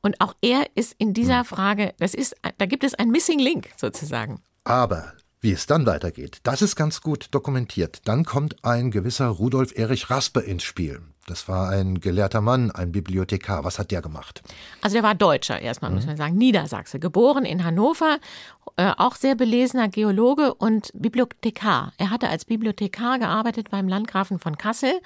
Und 0.02 0.22
auch 0.22 0.36
er 0.42 0.68
ist 0.76 0.96
in 0.98 1.14
dieser 1.14 1.40
hm. 1.40 1.46
Frage, 1.46 1.94
das 2.00 2.14
ist, 2.14 2.36
da 2.58 2.66
gibt 2.66 2.84
es 2.84 2.94
ein 2.94 3.10
Missing 3.10 3.40
Link 3.40 3.70
sozusagen. 3.78 4.42
Aber 4.64 5.14
wie 5.42 5.52
es 5.52 5.66
dann 5.66 5.86
weitergeht, 5.86 6.38
das 6.44 6.62
ist 6.62 6.76
ganz 6.76 7.02
gut 7.02 7.28
dokumentiert. 7.32 8.02
Dann 8.06 8.24
kommt 8.24 8.64
ein 8.64 8.92
gewisser 8.92 9.28
Rudolf 9.28 9.78
Erich 9.78 10.10
Raspe 10.10 10.40
ins 10.40 10.64
Spiel. 10.64 11.02
Das 11.28 11.48
war 11.48 11.70
ein 11.70 12.02
gelehrter 12.02 12.42
Mann, 12.42 12.70
ein 12.72 12.92
Bibliothekar. 12.92 13.64
Was 13.64 13.80
hat 13.80 13.92
der 13.92 14.02
gemacht? 14.02 14.42
Also 14.82 14.96
der 14.96 15.04
war 15.04 15.16
Deutscher 15.16 15.62
erstmal, 15.62 15.90
mhm. 15.90 15.96
muss 15.98 16.06
man 16.06 16.18
sagen, 16.18 16.38
Niedersachse, 16.38 17.00
geboren 17.00 17.46
in 17.46 17.64
Hannover, 17.64 18.18
äh, 18.76 18.92
auch 18.98 19.16
sehr 19.16 19.36
belesener 19.36 19.88
Geologe 19.88 20.54
und 20.54 20.92
Bibliothekar. 20.94 21.94
Er 21.98 22.10
hatte 22.10 22.28
als 22.28 22.44
Bibliothekar 22.44 23.20
gearbeitet 23.20 23.70
beim 23.72 23.88
Landgrafen 23.88 24.38
von 24.38 24.58
Kassel 24.58 25.00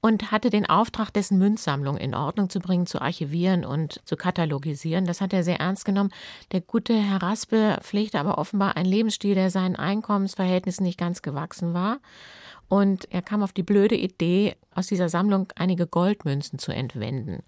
und 0.00 0.32
hatte 0.32 0.48
den 0.48 0.64
Auftrag, 0.64 1.10
dessen 1.10 1.36
Münzsammlung 1.36 1.98
in 1.98 2.14
Ordnung 2.14 2.48
zu 2.48 2.60
bringen, 2.60 2.86
zu 2.86 3.02
archivieren 3.02 3.66
und 3.66 4.00
zu 4.06 4.16
katalogisieren. 4.16 5.04
Das 5.04 5.20
hat 5.20 5.34
er 5.34 5.44
sehr 5.44 5.60
ernst 5.60 5.84
genommen. 5.84 6.10
Der 6.52 6.62
gute 6.62 6.94
Herr 6.94 7.22
Raspe 7.22 7.78
pflegte 7.82 8.18
aber 8.18 8.38
offenbar 8.38 8.76
einen 8.76 8.88
Lebensstil, 8.88 9.34
der 9.34 9.50
seinen 9.50 9.76
Einkommensverhältnissen 9.76 10.84
nicht 10.84 10.98
ganz 10.98 11.20
gewachsen 11.20 11.74
war. 11.74 11.98
Und 12.70 13.12
er 13.12 13.20
kam 13.20 13.42
auf 13.42 13.52
die 13.52 13.64
blöde 13.64 13.96
Idee, 13.96 14.54
aus 14.72 14.86
dieser 14.86 15.08
Sammlung 15.08 15.48
einige 15.56 15.88
Goldmünzen 15.88 16.60
zu 16.60 16.70
entwenden. 16.70 17.42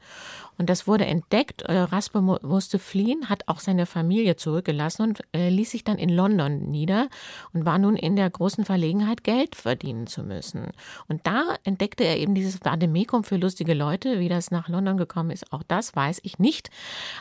Und 0.59 0.69
das 0.69 0.87
wurde 0.87 1.07
entdeckt. 1.07 1.62
Äh, 1.62 1.79
Raspe 1.79 2.21
musste 2.21 2.79
fliehen, 2.79 3.29
hat 3.29 3.49
auch 3.49 3.61
seine 3.61 3.87
Familie 3.87 4.37
zurückgelassen 4.37 5.03
und 5.03 5.23
äh, 5.35 5.49
ließ 5.49 5.71
sich 5.71 5.85
dann 5.85 5.99
in 5.99 6.09
London 6.09 6.71
nieder 6.71 7.09
und 7.53 7.65
war 7.65 7.79
nun 7.79 7.97
in 7.97 8.17
der 8.17 8.29
großen 8.29 8.65
Verlegenheit, 8.65 9.25
Geld 9.25 9.57
verdienen 9.57 10.07
zu 10.07 10.23
müssen. 10.23 10.69
Und 11.09 11.27
da 11.27 11.57
entdeckte 11.65 12.05
er 12.05 12.19
eben 12.19 12.35
dieses 12.35 12.65
Vademekum 12.65 13.25
für 13.25 13.37
lustige 13.37 13.75
Leute. 13.75 14.21
Wie 14.21 14.29
das 14.29 14.51
nach 14.51 14.69
London 14.69 14.97
gekommen 14.97 15.31
ist, 15.31 15.53
auch 15.53 15.62
das 15.62 15.97
weiß 15.97 16.21
ich 16.23 16.38
nicht. 16.38 16.71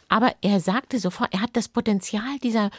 Aber 0.09 0.33
er 0.41 0.59
sagte 0.59 0.99
sofort, 0.99 1.33
er 1.33 1.41
hat 1.41 1.51
das 1.53 1.69
Potenzial 1.69 2.37
dieser 2.43 2.69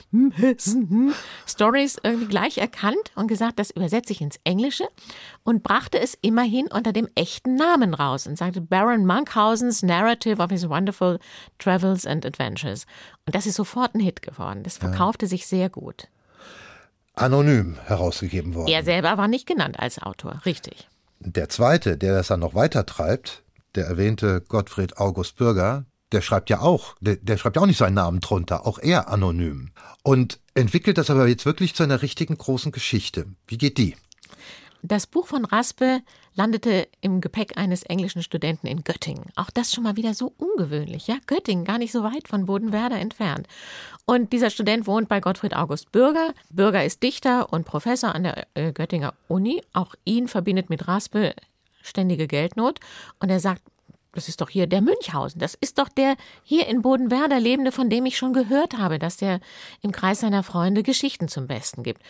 Stories 1.46 1.98
irgendwie 2.02 2.26
gleich 2.26 2.58
erkannt 2.58 3.12
und 3.14 3.28
gesagt, 3.28 3.58
das 3.58 3.70
übersetze 3.70 4.12
ich 4.12 4.20
ins 4.20 4.38
Englische 4.44 4.84
und 5.44 5.62
brachte 5.62 5.98
es 5.98 6.16
immerhin 6.20 6.68
unter 6.68 6.92
dem 6.92 7.08
echten 7.14 7.54
Namen 7.54 7.94
raus 7.94 8.26
und 8.26 8.36
sagte 8.36 8.60
Baron 8.60 9.06
Munkhausens 9.06 9.82
Narrative 9.82 10.41
of 10.42 10.50
his 10.50 10.68
Wonderful 10.68 11.18
Travels 11.58 12.06
and 12.06 12.26
Adventures. 12.26 12.86
Und 13.26 13.34
das 13.34 13.46
ist 13.46 13.56
sofort 13.56 13.94
ein 13.94 14.00
Hit 14.00 14.22
geworden. 14.22 14.62
Das 14.62 14.78
verkaufte 14.78 15.26
ja. 15.26 15.30
sich 15.30 15.46
sehr 15.46 15.70
gut. 15.70 16.08
Anonym 17.14 17.76
herausgegeben 17.84 18.54
worden. 18.54 18.68
Er 18.68 18.84
selber 18.84 19.18
war 19.18 19.28
nicht 19.28 19.46
genannt 19.46 19.78
als 19.78 20.00
Autor, 20.00 20.40
richtig. 20.46 20.88
Der 21.20 21.48
zweite, 21.48 21.96
der 21.96 22.14
das 22.14 22.28
dann 22.28 22.40
noch 22.40 22.54
weiter 22.54 22.86
treibt, 22.86 23.42
der 23.74 23.86
erwähnte 23.86 24.40
Gottfried 24.40 24.96
August 24.98 25.36
Bürger, 25.36 25.84
der 26.10 26.20
schreibt 26.20 26.50
ja 26.50 26.60
auch, 26.60 26.94
der, 27.00 27.16
der, 27.16 27.38
schreibt 27.38 27.56
ja 27.56 27.62
auch 27.62 27.66
nicht 27.66 27.78
seinen 27.78 27.94
Namen 27.94 28.20
drunter, 28.20 28.66
auch 28.66 28.78
er 28.78 29.08
anonym. 29.08 29.70
Und 30.02 30.40
entwickelt 30.54 30.98
das 30.98 31.10
aber 31.10 31.26
jetzt 31.26 31.46
wirklich 31.46 31.74
zu 31.74 31.82
einer 31.82 32.02
richtigen 32.02 32.36
großen 32.36 32.72
Geschichte. 32.72 33.26
Wie 33.46 33.58
geht 33.58 33.78
die? 33.78 33.96
Das 34.82 35.06
Buch 35.06 35.26
von 35.26 35.44
Raspe 35.44 36.00
landete 36.34 36.88
im 37.00 37.20
Gepäck 37.20 37.56
eines 37.56 37.82
englischen 37.82 38.22
Studenten 38.22 38.66
in 38.66 38.84
Göttingen. 38.84 39.26
Auch 39.36 39.50
das 39.50 39.72
schon 39.72 39.84
mal 39.84 39.96
wieder 39.96 40.14
so 40.14 40.32
ungewöhnlich, 40.38 41.06
ja? 41.06 41.16
Göttingen, 41.26 41.64
gar 41.64 41.78
nicht 41.78 41.92
so 41.92 42.02
weit 42.02 42.28
von 42.28 42.46
Bodenwerder 42.46 42.98
entfernt. 42.98 43.46
Und 44.06 44.32
dieser 44.32 44.50
Student 44.50 44.86
wohnt 44.86 45.08
bei 45.08 45.20
Gottfried 45.20 45.54
August 45.54 45.92
Bürger. 45.92 46.32
Bürger 46.50 46.84
ist 46.84 47.02
Dichter 47.02 47.52
und 47.52 47.64
Professor 47.64 48.14
an 48.14 48.24
der 48.24 48.46
äh, 48.54 48.72
Göttinger 48.72 49.14
Uni. 49.28 49.62
Auch 49.72 49.94
ihn 50.04 50.28
verbindet 50.28 50.70
mit 50.70 50.88
Raspe 50.88 51.34
ständige 51.82 52.28
Geldnot. 52.28 52.80
Und 53.20 53.30
er 53.30 53.40
sagt, 53.40 53.62
das 54.14 54.28
ist 54.28 54.42
doch 54.42 54.50
hier 54.50 54.66
der 54.66 54.82
Münchhausen. 54.82 55.40
Das 55.40 55.54
ist 55.54 55.78
doch 55.78 55.88
der 55.88 56.16
hier 56.42 56.66
in 56.66 56.82
Bodenwerder 56.82 57.40
Lebende, 57.40 57.72
von 57.72 57.88
dem 57.88 58.04
ich 58.04 58.18
schon 58.18 58.34
gehört 58.34 58.76
habe, 58.76 58.98
dass 58.98 59.16
der 59.16 59.40
im 59.80 59.90
Kreis 59.90 60.20
seiner 60.20 60.42
Freunde 60.42 60.82
Geschichten 60.82 61.28
zum 61.28 61.46
Besten 61.46 61.82
gibt 61.82 62.02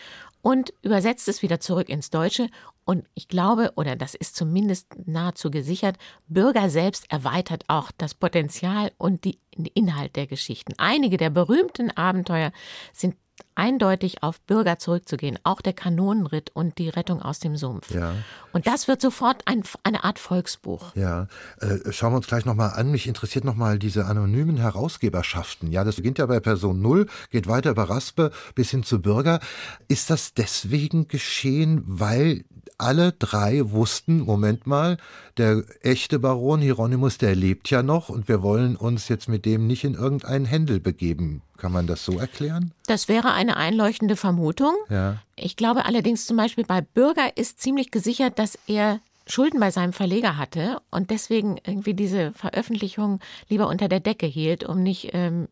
und 0.43 0.75
übersetzt 0.83 1.29
es 1.29 1.41
wieder 1.41 1.61
zurück 1.61 1.89
ins 1.89 2.11
Deutsche. 2.11 2.49
Und 2.85 3.07
ich 3.15 3.29
glaube, 3.29 3.73
oder 3.77 3.97
das 3.97 4.15
ist 4.15 4.37
zumindest 4.37 4.89
nahezu 5.07 5.51
gesichert, 5.51 5.97
Bürger 6.27 6.69
selbst 6.69 7.11
erweitert 7.11 7.65
auch 7.69 7.91
das 7.97 8.15
Potenzial 8.15 8.93
und 8.99 9.25
die, 9.25 9.39
den 9.57 9.67
Inhalt 9.67 10.17
der 10.17 10.27
Geschichten. 10.27 10.75
Einige 10.79 11.17
der 11.17 11.31
berühmten 11.31 11.91
Abenteuer 11.91 12.53
sind 12.93 13.15
eindeutig 13.55 14.23
auf 14.23 14.41
Bürger 14.41 14.79
zurückzugehen, 14.79 15.39
auch 15.45 15.61
der 15.61 15.73
Kanonenritt 15.73 16.51
und 16.55 16.79
die 16.79 16.89
Rettung 16.89 17.23
aus 17.23 17.39
dem 17.39 17.57
Sumpf. 17.57 17.91
Ja. 17.95 18.15
Und 18.53 18.67
das 18.67 18.89
wird 18.89 19.01
sofort 19.01 19.43
ein, 19.47 19.63
eine 19.83 20.05
Art 20.05 20.19
Volksbuch. 20.19 20.95
Ja, 20.97 21.29
äh, 21.61 21.93
schauen 21.93 22.13
wir 22.13 22.17
uns 22.17 22.27
gleich 22.27 22.45
nochmal 22.45 22.71
an. 22.71 22.91
Mich 22.91 23.07
interessiert 23.07 23.45
nochmal 23.45 23.79
diese 23.79 24.07
anonymen 24.07 24.57
Herausgeberschaften. 24.57 25.71
Ja, 25.71 25.85
das 25.85 25.97
beginnt 25.97 26.19
ja 26.19 26.27
bei 26.27 26.41
Person 26.41 26.81
Null, 26.81 27.07
geht 27.31 27.47
weiter 27.47 27.71
über 27.71 27.85
Raspe 27.85 28.33
bis 28.55 28.71
hin 28.71 28.83
zu 28.83 29.01
Bürger. 29.01 29.41
Ist 29.89 30.11
das 30.11 30.35
deswegen 30.35 31.09
geschehen, 31.09 31.83
weil 31.87 32.45
alle 32.79 33.13
drei 33.13 33.71
wussten, 33.71 34.21
Moment 34.21 34.67
mal, 34.67 34.97
der 35.37 35.65
echte 35.83 36.19
Baron 36.19 36.61
Hieronymus, 36.61 37.19
der 37.19 37.35
lebt 37.35 37.71
ja 37.71 37.83
noch 37.83 38.09
und 38.09 38.29
wir 38.29 38.43
wollen 38.43 38.77
uns 38.77 39.09
jetzt 39.09 39.29
mit 39.29 39.45
dem 39.45 39.67
nicht 39.67 39.85
in 39.85 39.95
irgendeinen 39.95 40.45
Händel 40.45 40.81
begeben. 40.81 41.43
Kann 41.57 41.73
man 41.73 41.87
das 41.87 42.05
so 42.05 42.19
erklären? 42.19 42.73
Das 42.87 43.09
wäre 43.09 43.33
eine 43.33 43.57
einleuchtende 43.57 44.17
Vermutung. 44.17 44.75
Ja. 44.91 45.23
Ich 45.37 45.57
glaube 45.57 45.85
allerdings 45.85 46.27
zum 46.27 46.37
Beispiel 46.37 46.65
bei 46.65 46.81
Bürger 46.81 47.37
ist 47.37 47.61
ziemlich 47.61 47.91
gesichert, 47.91 48.39
dass 48.39 48.59
er 48.67 49.01
Schulden 49.27 49.61
bei 49.61 49.71
seinem 49.71 49.93
Verleger 49.93 50.37
hatte 50.37 50.81
und 50.91 51.11
deswegen 51.11 51.57
irgendwie 51.65 51.95
diese 51.95 52.33
Veröffentlichung 52.33 53.21
lieber 53.49 53.69
unter 53.69 53.89
der 53.89 54.01
Decke 54.01 54.27
hielt, 54.27 54.65
um 54.65 54.83
nicht 54.83 55.11
ähm, 55.13 55.49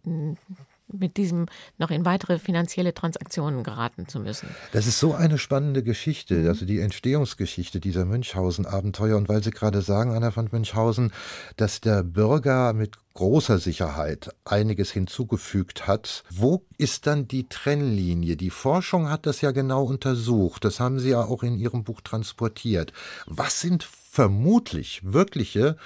mit 0.93 1.17
diesem 1.17 1.47
noch 1.79 1.91
in 1.91 2.05
weitere 2.05 2.39
finanzielle 2.39 2.95
Transaktionen 2.95 3.63
geraten 3.63 4.09
zu 4.09 4.21
müssen. 4.21 4.49
Das 4.73 4.87
ist 4.87 4.99
so 4.99 5.15
eine 5.15 5.39
spannende 5.39 5.83
Geschichte, 5.83 6.49
also 6.49 6.65
die 6.65 6.81
Entstehungsgeschichte 6.81 7.81
dieser 7.81 8.05
Münchhausen-Abenteuer. 8.05 9.17
Und 9.17 9.29
weil 9.29 9.43
Sie 9.43 9.51
gerade 9.51 9.83
sagen, 9.83 10.15
Anna 10.15 10.31
von 10.31 10.49
Münchhausen, 10.51 11.13
dass 11.57 11.81
der 11.81 12.03
Bürger 12.03 12.73
mit 12.73 12.97
großer 13.15 13.59
Sicherheit 13.59 14.35
einiges 14.45 14.93
hinzugefügt 14.93 15.87
hat. 15.87 16.25
Wo 16.31 16.65
ist 16.79 17.07
dann 17.07 17.27
die 17.29 17.49
Trennlinie? 17.49 18.37
Die 18.37 18.51
Forschung 18.51 19.11
hat 19.11 19.27
das 19.27 19.41
ja 19.41 19.51
genau 19.51 19.85
untersucht. 19.85 20.65
Das 20.65 20.81
haben 20.81 20.99
Sie 20.99 21.11
ja 21.11 21.25
auch 21.25 21.43
in 21.43 21.59
Ihrem 21.59 21.85
Buch 21.85 22.01
transportiert. 22.01 22.93
Was 23.27 23.61
sind 23.61 23.83
vermutlich 24.11 25.01
wirkliche 25.05 25.77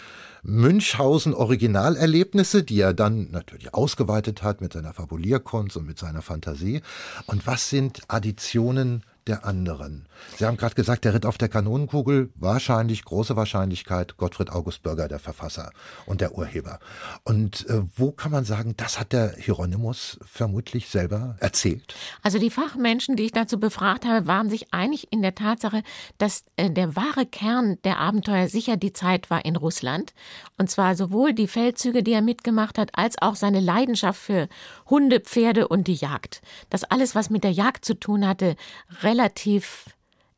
Münchhausen-Originalerlebnisse, 0.45 2.63
die 2.63 2.81
er 2.81 2.95
dann 2.95 3.31
natürlich 3.31 3.75
ausgeweitet 3.75 4.43
hat 4.43 4.63
mit 4.63 4.73
seiner 4.73 4.95
Fabulierkunst 4.95 5.77
und 5.77 5.87
mit 5.87 5.99
seiner 5.99 6.23
Fantasie. 6.23 6.81
Und 7.27 7.47
was 7.47 7.69
sind 7.69 8.01
Additionen 8.09 9.03
der 9.27 9.45
anderen. 9.45 10.07
Sie 10.37 10.45
haben 10.45 10.57
gerade 10.57 10.75
gesagt, 10.75 11.05
der 11.05 11.15
Ritt 11.15 11.27
auf 11.27 11.39
der 11.39 11.49
Kanonenkugel, 11.49 12.31
wahrscheinlich, 12.35 13.05
große 13.05 13.37
Wahrscheinlichkeit, 13.37 14.17
Gottfried 14.17 14.51
August 14.51 14.83
Bürger, 14.83 15.09
der 15.09 15.19
Verfasser 15.19 15.71
und 16.07 16.21
der 16.21 16.37
Urheber. 16.37 16.79
Und 17.25 17.69
äh, 17.69 17.83
wo 17.97 18.13
kann 18.13 18.33
man 18.33 18.45
sagen, 18.45 18.75
das 18.77 19.01
hat 19.01 19.13
der 19.13 19.35
Hieronymus 19.37 20.19
vermutlich 20.25 20.89
selber 20.89 21.37
erzählt? 21.41 21.95
Also 22.23 22.39
die 22.39 22.51
Fachmenschen, 22.51 23.17
die 23.17 23.25
ich 23.25 23.33
dazu 23.33 23.59
befragt 23.59 24.05
habe, 24.05 24.27
waren 24.27 24.51
sich 24.51 24.73
einig 24.73 25.09
in 25.11 25.23
der 25.23 25.35
Tatsache, 25.35 25.83
dass 26.19 26.45
äh, 26.57 26.71
der 26.71 26.97
wahre 26.97 27.27
Kern 27.27 27.79
der 27.85 27.99
Abenteuer 27.99 28.49
sicher 28.49 28.77
die 28.77 28.93
Zeit 28.93 29.31
war 29.31 29.45
in 29.45 29.57
Russland. 29.57 30.13
Und 30.59 30.71
zwar 30.71 30.95
sowohl 30.97 31.33
die 31.33 31.49
Feldzüge, 31.49 32.03
die 32.03 32.13
er 32.13 32.23
mitgemacht 32.23 32.79
hat, 32.79 32.91
als 32.93 33.17
auch 33.21 33.37
seine 33.37 33.61
Leidenschaft 33.61 34.21
für 34.21 34.49
Hunde, 34.87 35.21
Pferde 35.21 35.69
und 35.69 35.89
die 35.89 35.95
Jagd. 35.95 36.43
Das 36.71 36.85
alles, 36.85 37.15
was 37.15 37.31
mit 37.31 37.45
der 37.45 37.53
Jagd 37.53 37.85
zu 37.85 37.95
tun 37.95 38.27
hatte, 38.27 38.57
relativ 39.03 39.87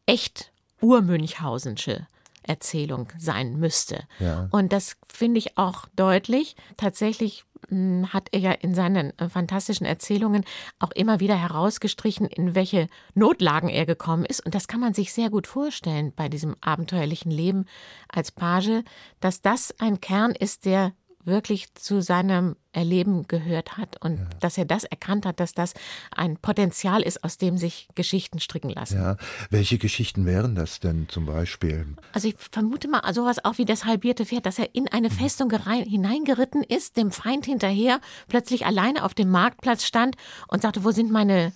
echt 0.07 0.53
urmünchhausensche 0.81 2.07
Erzählung 2.47 3.09
sein 3.19 3.59
müsste. 3.59 4.05
Ja. 4.21 4.49
Und 4.51 4.73
das 4.73 4.97
finde 5.09 5.39
ich 5.39 5.59
auch 5.59 5.87
deutlich. 5.97 6.57
Tatsächlich 6.77 7.45
hm, 7.69 8.13
hat 8.13 8.29
er 8.33 8.41
ja 8.41 8.53
in 8.53 8.75
seinen 8.75 9.19
äh, 9.19 9.29
fantastischen 9.29 9.87
Erzählungen 9.87 10.45
auch 10.79 10.93
immer 10.93 11.21
wieder 11.21 11.37
herausgestrichen, 11.37 12.27
in 12.27 12.55
welche 12.55 12.89
Notlagen 13.15 13.69
er 13.69 13.87
gekommen 13.87 14.25
ist. 14.25 14.45
Und 14.45 14.55
das 14.55 14.69
kann 14.69 14.81
man 14.81 14.95
sich 14.95 15.13
sehr 15.13 15.31
gut 15.31 15.47
vorstellen 15.47 16.13
bei 16.15 16.29
diesem 16.29 16.55
abenteuerlichen 16.61 17.31
Leben 17.31 17.67
als 18.09 18.31
Page, 18.31 18.85
dass 19.21 19.43
das 19.43 19.75
ein 19.81 20.01
Kern 20.01 20.33
ist, 20.33 20.65
der 20.65 20.93
wirklich 21.27 21.75
zu 21.75 22.01
seinem 22.01 22.57
Erleben 22.73 23.27
gehört 23.27 23.77
hat 23.79 24.03
und 24.03 24.19
ja. 24.19 24.29
dass 24.41 24.59
er 24.59 24.65
das 24.65 24.85
erkannt 24.85 25.27
hat, 25.27 25.41
dass 25.41 25.55
das 25.55 25.75
ein 26.15 26.37
Potenzial 26.37 27.03
ist, 27.03 27.25
aus 27.25 27.39
dem 27.39 27.57
sich 27.59 27.89
Geschichten 27.95 28.39
stricken 28.39 28.71
lassen. 28.71 28.99
Ja, 28.99 29.17
welche 29.51 29.79
Geschichten 29.79 30.27
wären 30.27 30.55
das 30.55 30.81
denn 30.81 31.09
zum 31.09 31.27
Beispiel? 31.27 31.87
Also 32.13 32.29
ich 32.29 32.37
vermute 32.39 32.89
mal 32.89 33.03
sowas 33.15 33.45
auch 33.45 33.59
wie 33.59 33.65
das 33.65 33.85
halbierte 33.85 34.27
Pferd, 34.27 34.47
dass 34.47 34.59
er 34.59 34.75
in 34.75 34.89
eine 34.89 35.09
mhm. 35.09 35.15
Festung 35.15 35.51
hineingeritten 35.51 36.63
ist, 36.63 36.97
dem 36.97 37.11
Feind 37.11 37.47
hinterher, 37.47 38.01
plötzlich 38.29 38.67
alleine 38.67 39.05
auf 39.05 39.15
dem 39.15 39.31
Marktplatz 39.31 39.85
stand 39.85 40.17
und 40.49 40.63
sagte, 40.63 40.85
wo 40.85 40.91
sind 40.91 41.11
meine 41.11 41.53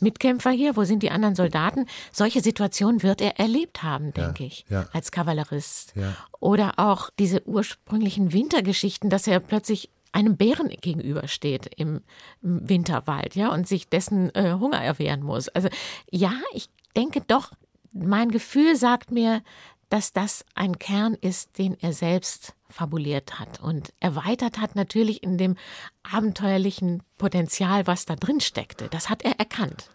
Mitkämpfer 0.00 0.50
hier? 0.50 0.76
Wo 0.76 0.84
sind 0.84 1.02
die 1.02 1.10
anderen 1.10 1.34
Soldaten? 1.34 1.86
Solche 2.12 2.40
Situationen 2.40 3.02
wird 3.02 3.20
er 3.20 3.38
erlebt 3.38 3.82
haben, 3.82 4.12
denke 4.12 4.44
ja, 4.44 4.46
ich, 4.46 4.64
ja. 4.68 4.86
als 4.92 5.10
Kavallerist. 5.10 5.92
Ja. 5.96 6.16
Oder 6.40 6.78
auch 6.78 7.10
diese 7.18 7.46
ursprünglichen 7.46 8.32
Wintergeschichten, 8.32 9.10
dass 9.10 9.26
er 9.26 9.40
plötzlich 9.40 9.90
einem 10.12 10.36
Bären 10.36 10.68
gegenübersteht 10.68 11.70
im, 11.76 12.00
Winterwald, 12.40 13.34
ja, 13.34 13.52
und 13.52 13.66
sich 13.66 13.88
dessen 13.88 14.32
äh, 14.34 14.56
Hunger 14.60 14.80
erwehren 14.80 15.22
muss. 15.22 15.48
Also 15.48 15.68
ja, 16.10 16.32
ich 16.52 16.68
denke 16.96 17.20
doch, 17.26 17.52
mein 17.92 18.30
Gefühl 18.30 18.76
sagt 18.76 19.10
mir, 19.10 19.42
dass 19.88 20.12
das 20.12 20.44
ein 20.54 20.78
Kern 20.78 21.14
ist, 21.14 21.58
den 21.58 21.76
er 21.80 21.92
selbst 21.92 22.54
fabuliert 22.74 23.38
hat 23.38 23.60
und 23.60 23.92
erweitert 24.00 24.58
hat 24.58 24.74
natürlich 24.74 25.22
in 25.22 25.38
dem 25.38 25.56
abenteuerlichen 26.02 27.02
Potenzial, 27.18 27.86
was 27.86 28.04
da 28.04 28.16
drin 28.16 28.40
steckte. 28.40 28.88
Das 28.90 29.08
hat 29.08 29.22
er 29.22 29.38
erkannt. 29.38 29.90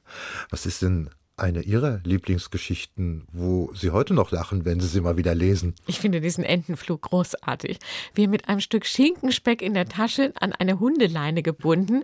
Was 0.49 0.65
ist 0.65 0.81
denn 0.81 1.09
eine 1.35 1.61
Ihrer 1.61 2.01
Lieblingsgeschichten, 2.03 3.27
wo 3.31 3.71
Sie 3.73 3.91
heute 3.91 4.13
noch 4.13 4.31
lachen, 4.31 4.65
wenn 4.65 4.79
Sie 4.79 4.87
sie 4.87 5.01
mal 5.01 5.17
wieder 5.17 5.35
lesen? 5.35 5.75
Ich 5.87 5.99
finde 5.99 6.21
diesen 6.21 6.43
Entenflug 6.43 7.01
großartig. 7.01 7.79
Wie 8.13 8.23
er 8.23 8.29
mit 8.29 8.47
einem 8.47 8.59
Stück 8.61 8.85
Schinkenspeck 8.85 9.61
in 9.61 9.73
der 9.73 9.87
Tasche 9.87 10.33
an 10.39 10.53
eine 10.53 10.79
Hundeleine 10.79 11.43
gebunden 11.43 12.03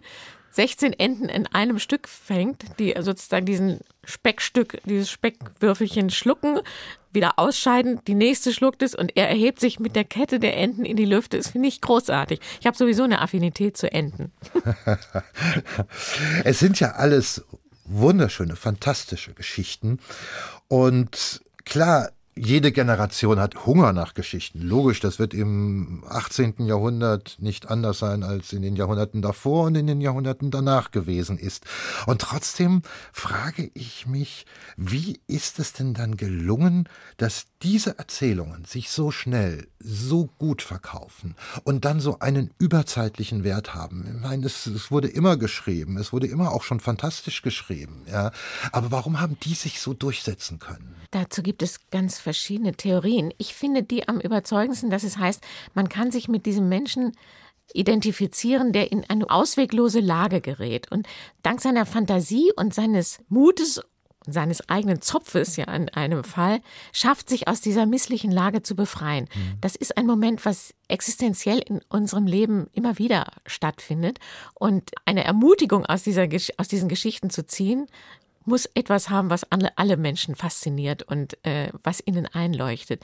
16 0.56 0.94
Enten 0.94 1.28
in 1.28 1.48
einem 1.48 1.80
Stück 1.80 2.08
fängt, 2.08 2.80
die 2.80 2.96
sozusagen 3.00 3.46
diesen 3.46 3.82
Speckstück, 4.06 4.82
dieses 4.86 5.10
Speckwürfelchen 5.10 6.10
schlucken, 6.10 6.60
wieder 7.12 7.38
ausscheiden, 7.38 8.00
die 8.08 8.14
nächste 8.14 8.54
schluckt 8.54 8.82
es 8.82 8.96
und 8.96 9.18
er 9.18 9.28
erhebt 9.28 9.60
sich 9.60 9.80
mit 9.80 9.96
der 9.96 10.06
Kette 10.06 10.40
der 10.40 10.56
Enten 10.58 10.86
in 10.86 10.96
die 10.96 11.06
Lüfte. 11.06 11.38
Das 11.38 11.50
finde 11.50 11.68
ich 11.68 11.82
großartig. 11.82 12.40
Ich 12.60 12.68
habe 12.68 12.78
sowieso 12.78 13.04
eine 13.04 13.22
Affinität 13.22 13.76
zu 13.76 13.92
Enten. 13.92 14.32
es 16.46 16.60
sind 16.60 16.80
ja 16.80 16.92
alles 16.92 17.44
wunderschöne, 17.86 18.56
fantastische 18.56 19.34
Geschichten. 19.34 20.00
Und 20.68 21.42
klar, 21.66 22.12
jede 22.38 22.74
Generation 22.74 23.40
hat 23.40 23.66
Hunger 23.66 23.94
nach 23.94 24.14
Geschichten. 24.14 24.60
Logisch, 24.60 25.00
das 25.00 25.20
wird 25.20 25.34
im 25.34 26.04
18. 26.08 26.66
Jahrhundert 26.66 27.38
nicht 27.40 27.70
anders 27.70 28.00
sein 28.00 28.24
als 28.24 28.52
in 28.52 28.62
den 28.62 28.76
Jahrhunderten 28.76 29.22
davor 29.22 29.68
und 29.68 29.76
in 29.76 29.88
den 29.88 30.02
Jahrhunderten 30.02 30.52
danach 30.52 30.92
gewesen 30.92 31.38
ist. 31.38 31.66
Und 32.06 32.22
trotzdem 32.22 32.82
frage 33.14 33.72
ich 33.74 34.06
mich, 34.06 34.46
wie 34.76 35.22
ist 35.28 35.60
es 35.60 35.72
denn 35.72 35.94
dann 35.94 36.18
gelungen, 36.18 36.90
dass 37.16 37.46
diese 37.66 37.98
Erzählungen 37.98 38.64
sich 38.66 38.92
so 38.92 39.10
schnell, 39.10 39.68
so 39.80 40.30
gut 40.38 40.62
verkaufen 40.62 41.36
und 41.64 41.84
dann 41.84 42.00
so 42.00 42.20
einen 42.20 42.52
überzeitlichen 42.60 43.44
Wert 43.44 43.74
haben? 43.74 44.06
Ich 44.08 44.22
meine, 44.22 44.46
es, 44.46 44.68
es 44.68 44.92
wurde 44.92 45.08
immer 45.08 45.36
geschrieben, 45.36 45.98
es 45.98 46.14
wurde 46.14 46.28
immer 46.28 46.52
auch 46.52 46.62
schon 46.62 46.80
fantastisch 46.80 47.42
geschrieben, 47.42 48.04
ja. 48.08 48.32
Aber 48.72 48.92
warum 48.92 49.20
haben 49.20 49.38
die 49.42 49.56
sich 49.56 49.82
so 49.82 49.96
durchsetzen 49.96 50.60
können? 50.60 50.96
Dazu 51.10 51.42
gibt 51.42 51.64
es 51.64 51.90
ganz 51.90 52.20
verschiedene 52.20 52.74
Theorien. 52.74 53.34
Ich 53.40 53.56
finde 53.56 53.82
die 53.82 54.08
am 54.08 54.20
überzeugendsten, 54.20 54.92
dass 54.92 55.04
es 55.04 55.18
heißt, 55.18 55.42
man 55.74 55.90
kann 55.90 56.12
sich 56.12 56.28
mit 56.28 56.46
diesem 56.46 56.70
Menschen 56.70 57.14
identifizieren, 57.74 58.74
der 58.74 58.92
in 58.92 59.10
eine 59.10 59.28
ausweglose 59.28 60.02
Lage 60.02 60.40
gerät. 60.40 60.92
Und 60.92 61.08
dank 61.42 61.62
seiner 61.62 61.88
Fantasie 61.88 62.52
und 62.56 62.76
seines 62.76 63.18
Mutes 63.28 63.82
seines 64.28 64.70
eigenen 64.70 65.02
Zopfes 65.02 65.56
ja 65.56 65.66
in 65.66 65.90
einem 65.90 66.24
Fall, 66.24 66.62
schafft 66.92 67.30
sich 67.30 67.48
aus 67.48 67.62
dieser 67.62 67.86
misslichen 67.86 68.32
Lage 68.32 68.62
zu 68.62 68.76
befreien. 68.76 69.28
Mhm. 69.34 69.58
Das 69.62 69.76
ist 69.76 69.98
ein 69.98 70.06
Moment, 70.06 70.46
was 70.46 70.74
existenziell 70.88 71.60
in 71.60 71.82
unserem 71.90 72.28
Leben 72.28 72.68
immer 72.74 72.98
wieder 72.98 73.28
stattfindet. 73.46 74.20
Und 74.54 74.92
eine 75.06 75.24
Ermutigung 75.24 75.86
aus, 75.86 76.04
dieser, 76.04 76.28
aus 76.58 76.68
diesen 76.68 76.90
Geschichten 76.90 77.30
zu 77.30 77.46
ziehen, 77.46 77.88
muss 78.46 78.68
etwas 78.76 79.10
haben, 79.10 79.30
was 79.30 79.44
alle, 79.52 79.78
alle 79.78 79.98
Menschen 79.98 80.36
fasziniert 80.36 81.04
und 81.04 81.44
äh, 81.46 81.70
was 81.84 82.02
ihnen 82.06 82.28
einleuchtet. 82.28 83.04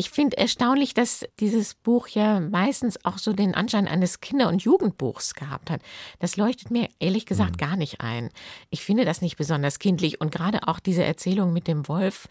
Ich 0.00 0.08
finde 0.08 0.38
erstaunlich, 0.38 0.94
dass 0.94 1.26
dieses 1.40 1.74
Buch 1.74 2.08
ja 2.08 2.40
meistens 2.40 3.04
auch 3.04 3.18
so 3.18 3.34
den 3.34 3.54
Anschein 3.54 3.86
eines 3.86 4.22
Kinder- 4.22 4.48
und 4.48 4.62
Jugendbuchs 4.62 5.34
gehabt 5.34 5.68
hat. 5.68 5.82
Das 6.20 6.38
leuchtet 6.38 6.70
mir 6.70 6.88
ehrlich 7.00 7.26
gesagt 7.26 7.52
mhm. 7.52 7.56
gar 7.58 7.76
nicht 7.76 8.00
ein. 8.00 8.30
Ich 8.70 8.82
finde 8.82 9.04
das 9.04 9.20
nicht 9.20 9.36
besonders 9.36 9.78
kindlich 9.78 10.18
und 10.18 10.32
gerade 10.32 10.68
auch 10.68 10.80
diese 10.80 11.04
Erzählung 11.04 11.52
mit 11.52 11.68
dem 11.68 11.86
Wolf, 11.86 12.28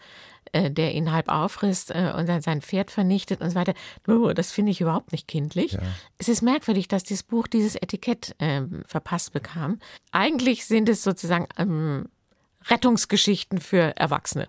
äh, 0.50 0.68
der 0.68 0.94
ihn 0.94 1.12
halb 1.12 1.28
auffrisst 1.28 1.92
äh, 1.92 2.12
und 2.16 2.28
dann 2.28 2.40
sein 2.40 2.60
Pferd 2.60 2.90
vernichtet 2.90 3.40
und 3.40 3.50
so 3.50 3.54
weiter, 3.54 3.74
oh, 4.08 4.32
das 4.32 4.50
finde 4.50 4.72
ich 4.72 4.80
überhaupt 4.80 5.12
nicht 5.12 5.28
kindlich. 5.28 5.74
Ja. 5.74 5.82
Es 6.18 6.26
ist 6.26 6.42
merkwürdig, 6.42 6.88
dass 6.88 7.04
dieses 7.04 7.22
Buch 7.22 7.46
dieses 7.46 7.76
Etikett 7.76 8.34
äh, 8.38 8.62
verpasst 8.84 9.32
bekam. 9.32 9.78
Eigentlich 10.10 10.66
sind 10.66 10.88
es 10.88 11.04
sozusagen 11.04 11.46
ähm, 11.56 12.08
Rettungsgeschichten 12.68 13.60
für 13.60 13.96
Erwachsene. 13.96 14.48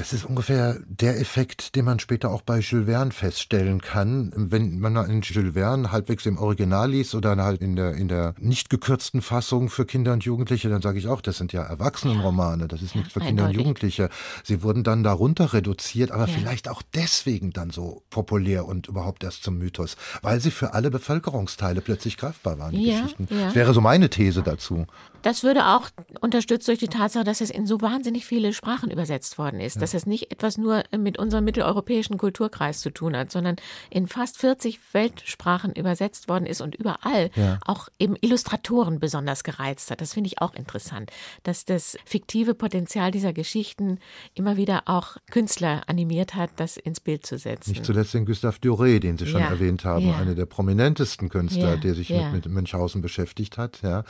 Das 0.00 0.14
ist 0.14 0.24
ungefähr 0.24 0.78
der 0.86 1.20
Effekt, 1.20 1.76
den 1.76 1.84
man 1.84 1.98
später 1.98 2.30
auch 2.30 2.40
bei 2.40 2.60
Jules 2.60 2.86
Verne 2.86 3.10
feststellen 3.10 3.82
kann. 3.82 4.32
Wenn 4.34 4.80
man 4.80 4.96
einen 4.96 5.20
Jules 5.20 5.52
Verne 5.52 5.92
halbwegs 5.92 6.24
im 6.24 6.38
Original 6.38 6.90
liest 6.90 7.14
oder 7.14 7.36
halt 7.36 7.60
in 7.60 7.76
der, 7.76 7.92
in 7.92 8.08
der 8.08 8.34
nicht 8.38 8.70
gekürzten 8.70 9.20
Fassung 9.20 9.68
für 9.68 9.84
Kinder 9.84 10.14
und 10.14 10.24
Jugendliche, 10.24 10.70
dann 10.70 10.80
sage 10.80 10.98
ich 10.98 11.06
auch, 11.06 11.20
das 11.20 11.36
sind 11.36 11.52
ja 11.52 11.64
Erwachsenenromane, 11.64 12.66
das 12.66 12.80
ist 12.80 12.94
ja, 12.94 13.00
nichts 13.00 13.12
für 13.12 13.20
Kinder 13.20 13.44
und 13.44 13.50
Jugendliche. 13.50 14.08
Sie 14.42 14.62
wurden 14.62 14.84
dann 14.84 15.02
darunter 15.02 15.52
reduziert, 15.52 16.12
aber 16.12 16.28
ja. 16.28 16.32
vielleicht 16.32 16.70
auch 16.70 16.80
deswegen 16.94 17.52
dann 17.52 17.68
so 17.68 18.02
populär 18.08 18.64
und 18.64 18.88
überhaupt 18.88 19.22
erst 19.22 19.42
zum 19.42 19.58
Mythos, 19.58 19.98
weil 20.22 20.40
sie 20.40 20.50
für 20.50 20.72
alle 20.72 20.90
Bevölkerungsteile 20.90 21.82
plötzlich 21.82 22.16
greifbar 22.16 22.58
waren, 22.58 22.72
die 22.72 22.86
ja, 22.86 23.02
Geschichten. 23.02 23.28
Das 23.28 23.54
wäre 23.54 23.74
so 23.74 23.82
meine 23.82 24.08
These 24.08 24.42
dazu. 24.42 24.86
Das 25.22 25.42
würde 25.42 25.66
auch 25.66 25.90
unterstützt 26.20 26.66
durch 26.68 26.78
die 26.78 26.88
Tatsache, 26.88 27.24
dass 27.24 27.42
es 27.42 27.50
in 27.50 27.66
so 27.66 27.82
wahnsinnig 27.82 28.24
viele 28.24 28.54
Sprachen 28.54 28.90
übersetzt 28.90 29.36
worden 29.36 29.60
ist. 29.60 29.76
Ja. 29.76 29.80
Dass 29.90 30.02
es 30.02 30.06
nicht 30.06 30.30
etwas 30.30 30.56
nur 30.56 30.84
mit 30.96 31.18
unserem 31.18 31.44
mitteleuropäischen 31.44 32.16
Kulturkreis 32.16 32.80
zu 32.80 32.90
tun 32.90 33.16
hat, 33.16 33.32
sondern 33.32 33.56
in 33.90 34.06
fast 34.06 34.38
40 34.38 34.78
Weltsprachen 34.92 35.72
übersetzt 35.72 36.28
worden 36.28 36.46
ist 36.46 36.60
und 36.60 36.76
überall 36.76 37.30
ja. 37.34 37.58
auch 37.66 37.88
eben 37.98 38.14
Illustratoren 38.20 39.00
besonders 39.00 39.42
gereizt 39.42 39.90
hat. 39.90 40.00
Das 40.00 40.14
finde 40.14 40.28
ich 40.28 40.40
auch 40.40 40.54
interessant, 40.54 41.10
dass 41.42 41.64
das 41.64 41.96
fiktive 42.04 42.54
Potenzial 42.54 43.10
dieser 43.10 43.32
Geschichten 43.32 43.98
immer 44.34 44.56
wieder 44.56 44.82
auch 44.86 45.16
Künstler 45.30 45.82
animiert 45.88 46.34
hat, 46.34 46.50
das 46.56 46.76
ins 46.76 47.00
Bild 47.00 47.26
zu 47.26 47.36
setzen. 47.36 47.70
Nicht 47.70 47.84
zuletzt 47.84 48.14
den 48.14 48.26
Gustave 48.26 48.58
Duré, 48.62 49.00
den 49.00 49.18
Sie 49.18 49.26
schon 49.26 49.40
ja. 49.40 49.48
erwähnt 49.48 49.84
haben, 49.84 50.06
ja. 50.06 50.16
einer 50.16 50.34
der 50.34 50.46
prominentesten 50.46 51.28
Künstler, 51.28 51.76
der 51.76 51.94
sich 51.94 52.10
mit, 52.10 52.32
mit 52.32 52.46
Münchhausen 52.46 53.02
beschäftigt 53.02 53.58
hat. 53.58 53.82
Ja. 53.82 54.04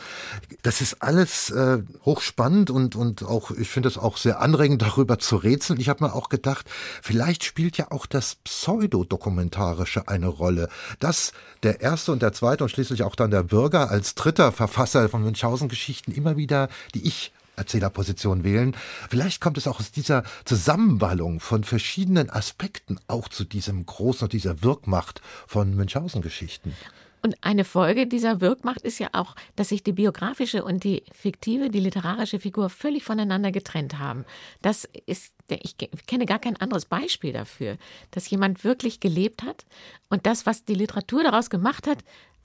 Das 0.62 0.80
ist 0.80 1.02
alles 1.02 1.50
äh, 1.50 1.78
hochspannend 2.04 2.70
und, 2.70 2.96
und 2.96 3.22
auch, 3.22 3.50
ich 3.50 3.68
finde 3.68 3.88
es 3.88 3.98
auch 3.98 4.16
sehr 4.16 4.40
anregend, 4.40 4.82
darüber 4.90 5.18
zu 5.18 5.36
rätseln. 5.60 5.80
Ich 5.80 5.88
habe 5.88 6.04
mir 6.04 6.14
auch 6.14 6.28
gedacht, 6.28 6.66
vielleicht 7.02 7.44
spielt 7.44 7.76
ja 7.76 7.90
auch 7.90 8.06
das 8.06 8.36
Pseudodokumentarische 8.36 10.08
eine 10.08 10.28
Rolle. 10.28 10.68
Dass 10.98 11.32
der 11.62 11.80
erste 11.80 12.12
und 12.12 12.22
der 12.22 12.32
zweite 12.32 12.64
und 12.64 12.70
schließlich 12.70 13.02
auch 13.02 13.14
dann 13.14 13.30
der 13.30 13.42
Bürger 13.42 13.90
als 13.90 14.14
dritter 14.14 14.52
Verfasser 14.52 15.08
von 15.08 15.22
Münchhausen-Geschichten 15.22 16.12
immer 16.12 16.36
wieder 16.36 16.68
die 16.94 17.06
Ich 17.06 17.32
Erzählerposition 17.56 18.42
wählen. 18.42 18.74
Vielleicht 19.10 19.42
kommt 19.42 19.58
es 19.58 19.66
auch 19.66 19.80
aus 19.80 19.92
dieser 19.92 20.22
Zusammenballung 20.46 21.40
von 21.40 21.62
verschiedenen 21.62 22.30
Aspekten 22.30 22.98
auch 23.06 23.28
zu 23.28 23.44
diesem 23.44 23.84
großen, 23.84 24.30
dieser 24.30 24.62
Wirkmacht 24.62 25.20
von 25.46 25.74
Münchhausen-Geschichten. 25.74 26.74
Und 27.22 27.36
eine 27.42 27.64
Folge 27.64 28.06
dieser 28.06 28.40
Wirkmacht 28.40 28.82
ist 28.82 28.98
ja 28.98 29.08
auch, 29.12 29.34
dass 29.56 29.68
sich 29.68 29.82
die 29.82 29.92
biografische 29.92 30.64
und 30.64 30.84
die 30.84 31.02
fiktive, 31.12 31.70
die 31.70 31.80
literarische 31.80 32.38
Figur 32.40 32.70
völlig 32.70 33.04
voneinander 33.04 33.52
getrennt 33.52 33.98
haben. 33.98 34.24
Das 34.62 34.88
ist, 35.06 35.34
ich 35.48 35.76
kenne 36.06 36.26
gar 36.26 36.38
kein 36.38 36.56
anderes 36.56 36.86
Beispiel 36.86 37.32
dafür, 37.32 37.76
dass 38.10 38.30
jemand 38.30 38.64
wirklich 38.64 39.00
gelebt 39.00 39.42
hat 39.42 39.66
und 40.08 40.26
das, 40.26 40.46
was 40.46 40.64
die 40.64 40.74
Literatur 40.74 41.22
daraus 41.22 41.50
gemacht 41.50 41.86
hat, 41.86 41.98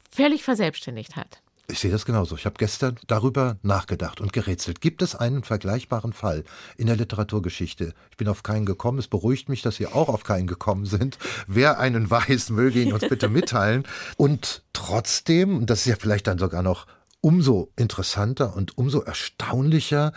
völlig 0.09 0.43
verselbstständigt 0.43 1.15
hat. 1.15 1.41
Ich 1.67 1.80
sehe 1.80 1.91
das 1.91 2.06
genauso. 2.06 2.36
Ich 2.36 2.45
habe 2.45 2.58
gestern 2.60 2.97
darüber 3.08 3.58
nachgedacht 3.63 4.21
und 4.21 4.34
gerätselt. 4.34 4.82
Gibt 4.82 5.01
es 5.01 5.15
einen 5.15 5.43
vergleichbaren 5.43 6.13
Fall 6.13 6.43
in 6.78 6.86
der 6.86 6.95
Literaturgeschichte? 6.95 7.93
Ich 8.12 8.17
bin 8.17 8.28
auf 8.28 8.43
keinen 8.43 8.67
gekommen. 8.67 8.99
Es 8.99 9.08
beruhigt 9.08 9.49
mich, 9.49 9.63
dass 9.63 9.78
Sie 9.78 9.88
auch 9.88 10.10
auf 10.10 10.23
keinen 10.23 10.45
gekommen 10.45 10.86
sind. 10.86 11.17
Wer 11.47 11.80
einen 11.80 12.10
weiß, 12.10 12.51
möge 12.51 12.82
ihn 12.82 12.93
uns 12.93 13.08
bitte 13.08 13.30
mitteilen. 13.30 13.84
Und 14.15 14.63
trotzdem, 14.73 15.58
und 15.58 15.69
das 15.71 15.80
ist 15.80 15.88
ja 15.88 15.95
vielleicht 15.99 16.28
dann 16.28 16.38
sogar 16.38 16.62
noch 16.62 16.86
umso 17.19 17.71
interessanter 17.75 18.56
und 18.56 18.78
umso 18.78 19.01
erstaunlicher, 19.01 20.13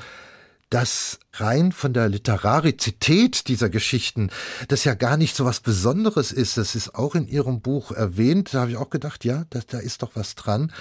dass 0.70 1.18
rein 1.34 1.72
von 1.72 1.92
der 1.92 2.08
Literarizität 2.08 3.48
dieser 3.48 3.70
Geschichten 3.70 4.30
das 4.68 4.84
ja 4.84 4.94
gar 4.94 5.16
nicht 5.16 5.34
so 5.34 5.44
was 5.44 5.60
Besonderes 5.60 6.32
ist. 6.32 6.56
Das 6.58 6.74
ist 6.74 6.94
auch 6.94 7.14
in 7.14 7.26
Ihrem 7.26 7.60
Buch 7.60 7.92
erwähnt. 7.92 8.52
Da 8.52 8.60
habe 8.60 8.72
ich 8.72 8.76
auch 8.76 8.90
gedacht, 8.90 9.24
ja, 9.24 9.44
da, 9.50 9.60
da 9.66 9.78
ist 9.78 10.02
doch 10.02 10.12
was 10.14 10.34
dran. 10.34 10.72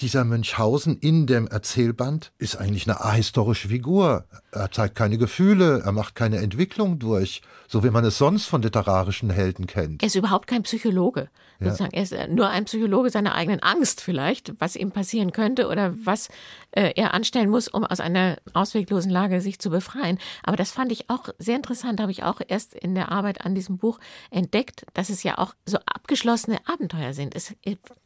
Dieser 0.00 0.24
Münchhausen 0.24 0.96
in 0.98 1.26
dem 1.26 1.48
Erzählband 1.48 2.32
ist 2.38 2.56
eigentlich 2.56 2.88
eine 2.88 3.00
ahistorische 3.00 3.68
Figur. 3.68 4.26
Er 4.52 4.70
zeigt 4.70 4.94
keine 4.94 5.18
Gefühle, 5.18 5.82
er 5.84 5.92
macht 5.92 6.14
keine 6.14 6.38
Entwicklung 6.38 6.98
durch, 6.98 7.42
so 7.66 7.82
wie 7.82 7.90
man 7.90 8.04
es 8.04 8.18
sonst 8.18 8.46
von 8.46 8.62
literarischen 8.62 9.30
Helden 9.30 9.66
kennt. 9.66 10.02
Er 10.02 10.06
ist 10.06 10.14
überhaupt 10.14 10.46
kein 10.46 10.62
Psychologe. 10.62 11.28
Ja. 11.64 11.88
Er 11.92 12.02
ist 12.02 12.14
nur 12.28 12.48
ein 12.48 12.64
Psychologe 12.64 13.10
seiner 13.10 13.34
eigenen 13.34 13.62
Angst 13.62 14.00
vielleicht, 14.00 14.60
was 14.60 14.76
ihm 14.76 14.90
passieren 14.90 15.32
könnte 15.32 15.68
oder 15.68 15.94
was 16.04 16.28
äh, 16.72 16.92
er 16.96 17.14
anstellen 17.14 17.50
muss, 17.50 17.68
um 17.68 17.84
aus 17.84 18.00
einer 18.00 18.36
ausweglosen 18.54 19.10
Lage 19.10 19.40
sich 19.40 19.58
zu 19.58 19.70
befreien. 19.70 20.18
Aber 20.42 20.56
das 20.56 20.72
fand 20.72 20.92
ich 20.92 21.10
auch 21.10 21.28
sehr 21.38 21.56
interessant, 21.56 22.00
habe 22.00 22.12
ich 22.12 22.22
auch 22.22 22.40
erst 22.46 22.74
in 22.74 22.94
der 22.94 23.12
Arbeit 23.12 23.44
an 23.44 23.54
diesem 23.54 23.78
Buch 23.78 23.98
entdeckt, 24.30 24.84
dass 24.94 25.10
es 25.10 25.22
ja 25.22 25.38
auch 25.38 25.54
so 25.66 25.78
abgeschlossene 25.86 26.58
Abenteuer 26.66 27.12
sind. 27.12 27.34
Es 27.34 27.54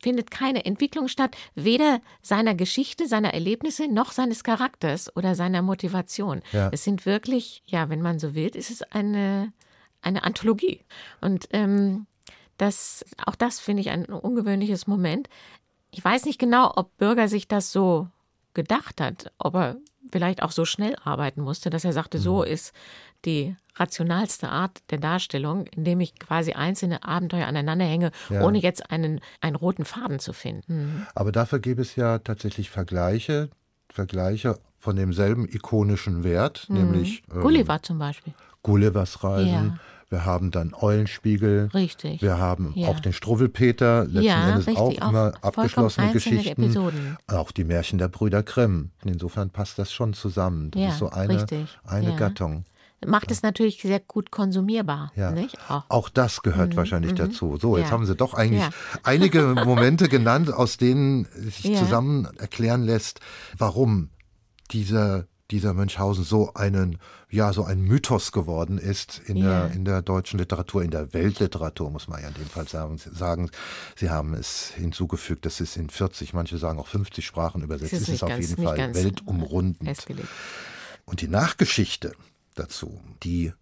findet 0.01 0.31
keine 0.31 0.64
Entwicklung 0.64 1.09
statt, 1.09 1.37
weder 1.55 2.01
seiner 2.23 2.55
Geschichte, 2.55 3.07
seiner 3.07 3.35
Erlebnisse 3.35 3.88
noch 3.88 4.12
seines 4.12 4.45
Charakters 4.45 5.14
oder 5.16 5.35
seiner 5.35 5.62
Motivation. 5.62 6.42
Ja. 6.53 6.71
Es 6.73 6.85
sind 6.85 7.07
wirklich, 7.07 7.62
ja, 7.66 7.88
wenn 7.88 8.03
man 8.03 8.19
so 8.19 8.35
will, 8.35 8.55
ist 8.55 8.71
es 8.71 8.83
eine, 8.83 9.53
eine 10.03 10.25
Anthologie. 10.25 10.81
Und 11.21 11.49
ähm, 11.53 12.07
das, 12.57 13.05
auch 13.25 13.35
das 13.35 13.61
finde 13.61 13.83
ich 13.83 13.90
ein 13.90 14.07
ungewöhnliches 14.07 14.87
Moment. 14.87 15.29
Ich 15.90 16.05
weiß 16.05 16.25
nicht 16.25 16.38
genau, 16.38 16.73
ob 16.77 16.97
Bürger 16.97 17.29
sich 17.29 17.49
das 17.49 17.73
so 17.73 18.09
gedacht 18.55 19.01
hat, 19.01 19.33
ob 19.38 19.55
er 19.55 19.77
vielleicht 20.11 20.42
auch 20.42 20.53
so 20.53 20.64
schnell 20.64 20.97
arbeiten 21.05 21.40
musste, 21.40 21.71
dass 21.71 21.85
er 21.85 21.92
sagte, 21.92 22.19
so 22.19 22.38
mhm. 22.38 22.45
ist 22.45 22.73
die 23.25 23.57
rationalste 23.75 24.49
Art 24.49 24.83
der 24.90 24.99
Darstellung, 24.99 25.66
indem 25.75 26.01
ich 26.01 26.19
quasi 26.19 26.53
einzelne 26.53 27.05
Abenteuer 27.05 27.47
aneinander 27.47 27.85
hänge, 27.85 28.11
Ja. 28.31 28.42
ohne 28.42 28.59
jetzt 28.59 28.90
einen, 28.90 29.21
einen 29.40 29.57
roten 29.57 29.85
Faden 29.85 30.19
zu 30.19 30.33
finden. 30.33 31.07
Aber 31.14 31.33
dafür 31.33 31.59
gäbe 31.59 31.83
es 31.83 31.97
ja 31.97 32.19
tatsächlich 32.19 32.71
Vergleiche, 32.71 33.51
Vergleiche 33.90 34.59
von 34.79 34.97
demselben 34.97 35.47
ikonischen 35.47 36.25
Wert, 36.25 36.66
nämlich 36.69 37.23
ähm, 37.35 37.42
Gulliver 37.42 37.83
zum 37.83 37.99
Beispiel. 37.99 38.33
Gullivers 38.62 39.23
Reisen. 39.23 39.49
Ja. 39.49 39.79
Wir 40.09 40.25
haben 40.25 40.51
dann 40.53 40.73
Eulenspiegel. 40.73 41.69
Richtig. 41.75 42.23
Wir 42.23 42.38
haben 42.38 42.73
Ja. 42.77 42.88
auch 42.88 43.01
den 43.01 43.12
Struwwelpeter, 43.12 44.05
letzten 44.05 44.23
Ja, 44.23 44.49
Endes 44.51 44.66
richtig, 44.69 44.77
auch 44.79 45.03
auch 45.03 45.11
immer 45.11 45.23
vollkommen 45.33 45.42
abgeschlossene 45.42 46.12
Geschichten. 46.12 46.62
Episoden. 46.62 47.16
Auch 47.27 47.51
die 47.51 47.64
Märchen 47.64 47.99
der 47.99 48.09
Brüder 48.09 48.42
Grimm. 48.45 48.90
Insofern 49.05 49.51
passt 49.51 49.79
das 49.79 49.92
schon 49.92 50.14
zusammen. 50.14 50.71
Das 50.71 50.81
Ja, 50.83 50.88
ist 50.90 50.99
so 50.99 51.11
eine, 51.11 51.35
richtig. 51.35 51.79
eine. 51.85 52.14
Gattung. 52.14 52.64
Macht 53.05 53.31
es 53.31 53.42
natürlich 53.42 53.83
sehr 53.83 54.01
gut 54.01 54.31
konsumierbar. 54.31 55.12
Ja. 55.16 55.35
Auch. 55.69 55.85
Auch 55.88 56.09
das 56.09 56.40
gehört 56.42 56.77
wahrscheinlich 56.77 57.12
dazu. 57.14 57.59
So, 57.61 57.77
jetzt 57.77 57.87
Mhm, 57.87 57.88
Ja. 57.88 57.92
haben 57.92 58.07
Sie 58.07 58.14
doch 58.16 58.33
eigentlich 58.35 58.62
Ja. 58.62 58.71
einige 59.03 59.42
Momente 59.64 60.09
genannt, 60.09 60.53
aus 60.53 60.77
denen 60.77 61.27
sich 61.35 61.77
zusammen 61.77 62.27
erklären 62.38 62.85
lässt, 62.85 63.21
warum 63.59 64.11
dieser, 64.71 65.27
dieser 65.50 65.74
Münchhausen 65.74 66.24
so 66.24 66.54
einen, 66.54 66.98
ja, 67.30 67.52
so 67.52 67.64
ein 67.64 67.80
Mythos 67.80 68.32
geworden 68.32 68.78
ist 68.78 69.20
in, 69.26 69.37
Ja. 69.37 69.66
der, 69.66 69.74
in 69.76 69.85
der 69.85 70.02
deutschen 70.02 70.38
Literatur, 70.38 70.82
in 70.82 70.90
der 70.90 71.12
Weltliteratur, 71.12 71.90
muss 71.90 72.09
man 72.09 72.20
ja 72.22 72.28
in 72.28 72.35
dem 72.35 72.46
Fall 72.46 72.66
sagen. 72.66 72.98
sagen. 72.98 73.50
Sie 73.94 74.11
haben 74.11 74.35
es 74.35 74.70
hinzugefügt, 74.74 75.46
dass 75.46 75.61
es 75.61 75.76
in 75.76 75.88
40, 75.88 76.32
manche 76.35 76.59
sagen 76.59 76.78
auch 76.78 76.88
50 76.88 77.24
Sprachen 77.24 77.62
übersetzt 77.62 77.92
Es 77.92 78.02
ist. 78.02 78.09
ist 78.09 78.22
auf 78.24 78.28
ganz- 78.30 78.48
jeden 78.50 78.64
Fall 78.64 78.94
weltumrundend. 78.94 79.85
festgelegt. 79.88 80.28
Und 81.04 81.20
die 81.20 81.28
Nachgeschichte 81.28 82.12
dazu, 82.56 83.00
die 83.22 83.52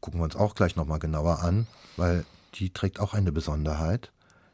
gucken 0.00 0.20
wir 0.20 0.24
uns 0.24 0.36
auch 0.36 0.54
gleich 0.54 0.76
nochmal 0.76 0.98
genauer 1.00 1.40
an, 1.40 1.66
weil 1.96 2.24
die 2.54 2.70
trägt 2.70 3.00
auch 3.00 3.14
eine 3.14 3.32
Besonderheit. 3.32 4.12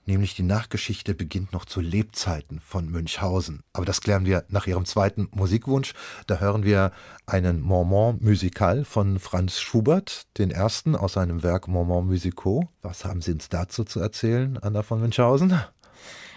Nämlich 0.08 0.34
die 0.34 0.42
Nachgeschichte 0.42 1.12
beginnt 1.12 1.52
noch 1.52 1.66
zu 1.66 1.82
Lebzeiten 1.82 2.60
von 2.60 2.88
Münchhausen. 2.88 3.62
Aber 3.74 3.84
das 3.84 4.00
klären 4.00 4.24
wir 4.24 4.46
nach 4.48 4.66
Ihrem 4.66 4.86
zweiten 4.86 5.28
Musikwunsch. 5.32 5.92
Da 6.26 6.38
hören 6.38 6.64
wir 6.64 6.92
einen 7.26 7.60
Moment 7.60 8.22
musical 8.22 8.86
von 8.86 9.18
Franz 9.18 9.60
Schubert, 9.60 10.22
den 10.38 10.50
ersten 10.50 10.96
aus 10.96 11.12
seinem 11.12 11.42
Werk 11.42 11.68
Moment 11.68 12.06
musicaux. 12.06 12.68
Was 12.80 13.04
haben 13.04 13.20
Sie 13.20 13.32
uns 13.32 13.50
dazu 13.50 13.84
zu 13.84 14.00
erzählen, 14.00 14.56
Anna 14.56 14.82
von 14.82 14.98
Münchhausen? 14.98 15.50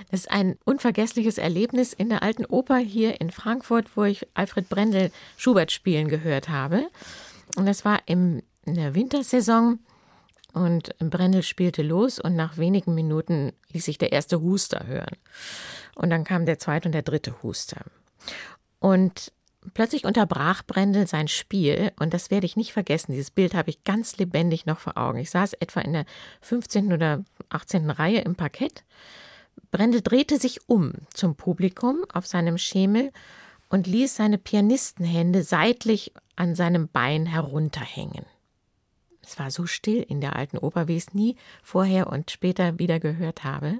Das 0.10 0.20
ist 0.20 0.32
ein 0.32 0.58
unvergessliches 0.66 1.38
Erlebnis 1.38 1.94
in 1.94 2.10
der 2.10 2.24
Alten 2.24 2.44
Oper 2.44 2.78
hier 2.78 3.22
in 3.22 3.32
Frankfurt, 3.32 3.96
wo 3.96 4.04
ich 4.04 4.28
Alfred 4.34 4.68
Brendel 4.68 5.12
Schubert 5.38 5.72
spielen 5.72 6.10
gehört 6.10 6.50
habe. 6.50 6.90
Und 7.56 7.68
das 7.68 7.86
war 7.86 8.02
in 8.06 8.44
der 8.66 8.96
Wintersaison 8.96 9.80
und 10.54 10.98
Brendel 11.00 11.44
spielte 11.44 11.84
los 11.84 12.20
und 12.20 12.36
nach 12.36 12.58
wenigen 12.58 12.94
Minuten 12.94 13.54
ließ 13.72 13.86
sich 13.86 13.98
der 13.98 14.12
erste 14.12 14.42
Huster 14.42 14.86
hören. 14.88 15.18
Und 15.96 16.10
dann 16.10 16.24
kam 16.24 16.46
der 16.46 16.60
zweite 16.60 16.88
und 16.88 16.94
der 16.94 17.02
dritte 17.02 17.42
Huster. 17.44 17.82
Und 18.80 19.32
plötzlich 19.74 20.06
unterbrach 20.06 20.64
Brendel 20.64 21.08
sein 21.08 21.28
Spiel 21.28 21.92
und 22.00 22.14
das 22.14 22.32
werde 22.32 22.46
ich 22.46 22.56
nicht 22.56 22.74
vergessen. 22.74 23.12
Dieses 23.12 23.32
Bild 23.32 23.54
habe 23.54 23.70
ich 23.70 23.84
ganz 23.84 24.18
lebendig 24.18 24.66
noch 24.66 24.80
vor 24.80 24.98
Augen. 24.98 25.20
Ich 25.20 25.30
saß 25.30 25.54
etwa 25.54 25.82
in 25.82 25.94
der 25.94 26.06
15. 26.42 26.94
oder 26.94 27.24
18. 27.50 27.90
Reihe 27.90 28.22
im 28.22 28.36
Parkett. 28.36 28.84
Brendel 29.70 30.02
drehte 30.02 30.38
sich 30.38 30.68
um 30.68 30.94
zum 31.14 31.36
Publikum 31.36 32.04
auf 32.14 32.26
seinem 32.26 32.58
Schemel 32.58 33.12
und 33.70 33.88
ließ 33.88 34.16
seine 34.16 34.38
Pianistenhände 34.38 35.44
seitlich 35.44 36.14
an 36.36 36.56
seinem 36.56 36.90
Bein 36.90 37.26
herunterhängen. 37.26 38.26
Es 39.24 39.38
war 39.40 39.52
so 39.52 39.66
still 39.66 40.02
in 40.02 40.22
der 40.22 40.36
alten 40.36 40.58
Oper, 40.58 40.88
wie 40.88 40.98
ich 40.98 41.08
es 41.08 41.14
nie 41.14 41.36
vorher 41.64 42.08
und 42.08 42.32
später 42.32 42.80
wieder 42.80 43.00
gehört 43.00 43.44
habe. 43.44 43.80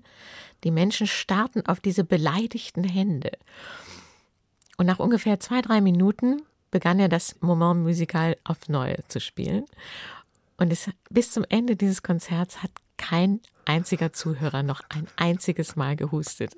Die 0.64 0.72
Menschen 0.72 1.08
starrten 1.08 1.66
auf 1.66 1.80
diese 1.80 2.04
beleidigten 2.04 2.84
Hände. 2.84 3.32
Und 4.78 4.86
nach 4.86 5.00
ungefähr 5.00 5.40
zwei, 5.40 5.62
drei 5.62 5.82
Minuten 5.82 6.42
begann 6.70 7.00
er 7.00 7.10
das 7.10 7.36
Moment 7.42 7.82
musical 7.82 8.38
auf 8.44 8.70
Neue 8.70 9.00
zu 9.08 9.20
spielen. 9.20 9.66
Und 10.58 10.72
es, 10.72 10.90
bis 11.10 11.32
zum 11.32 11.46
Ende 11.50 11.76
dieses 11.76 12.04
Konzerts 12.04 12.64
hat 12.64 12.72
kein 12.98 13.42
einziger 13.66 14.14
Zuhörer 14.14 14.64
noch 14.64 14.82
ein 14.90 15.08
einziges 15.18 15.76
Mal 15.76 15.96
gehustet. 15.96 16.56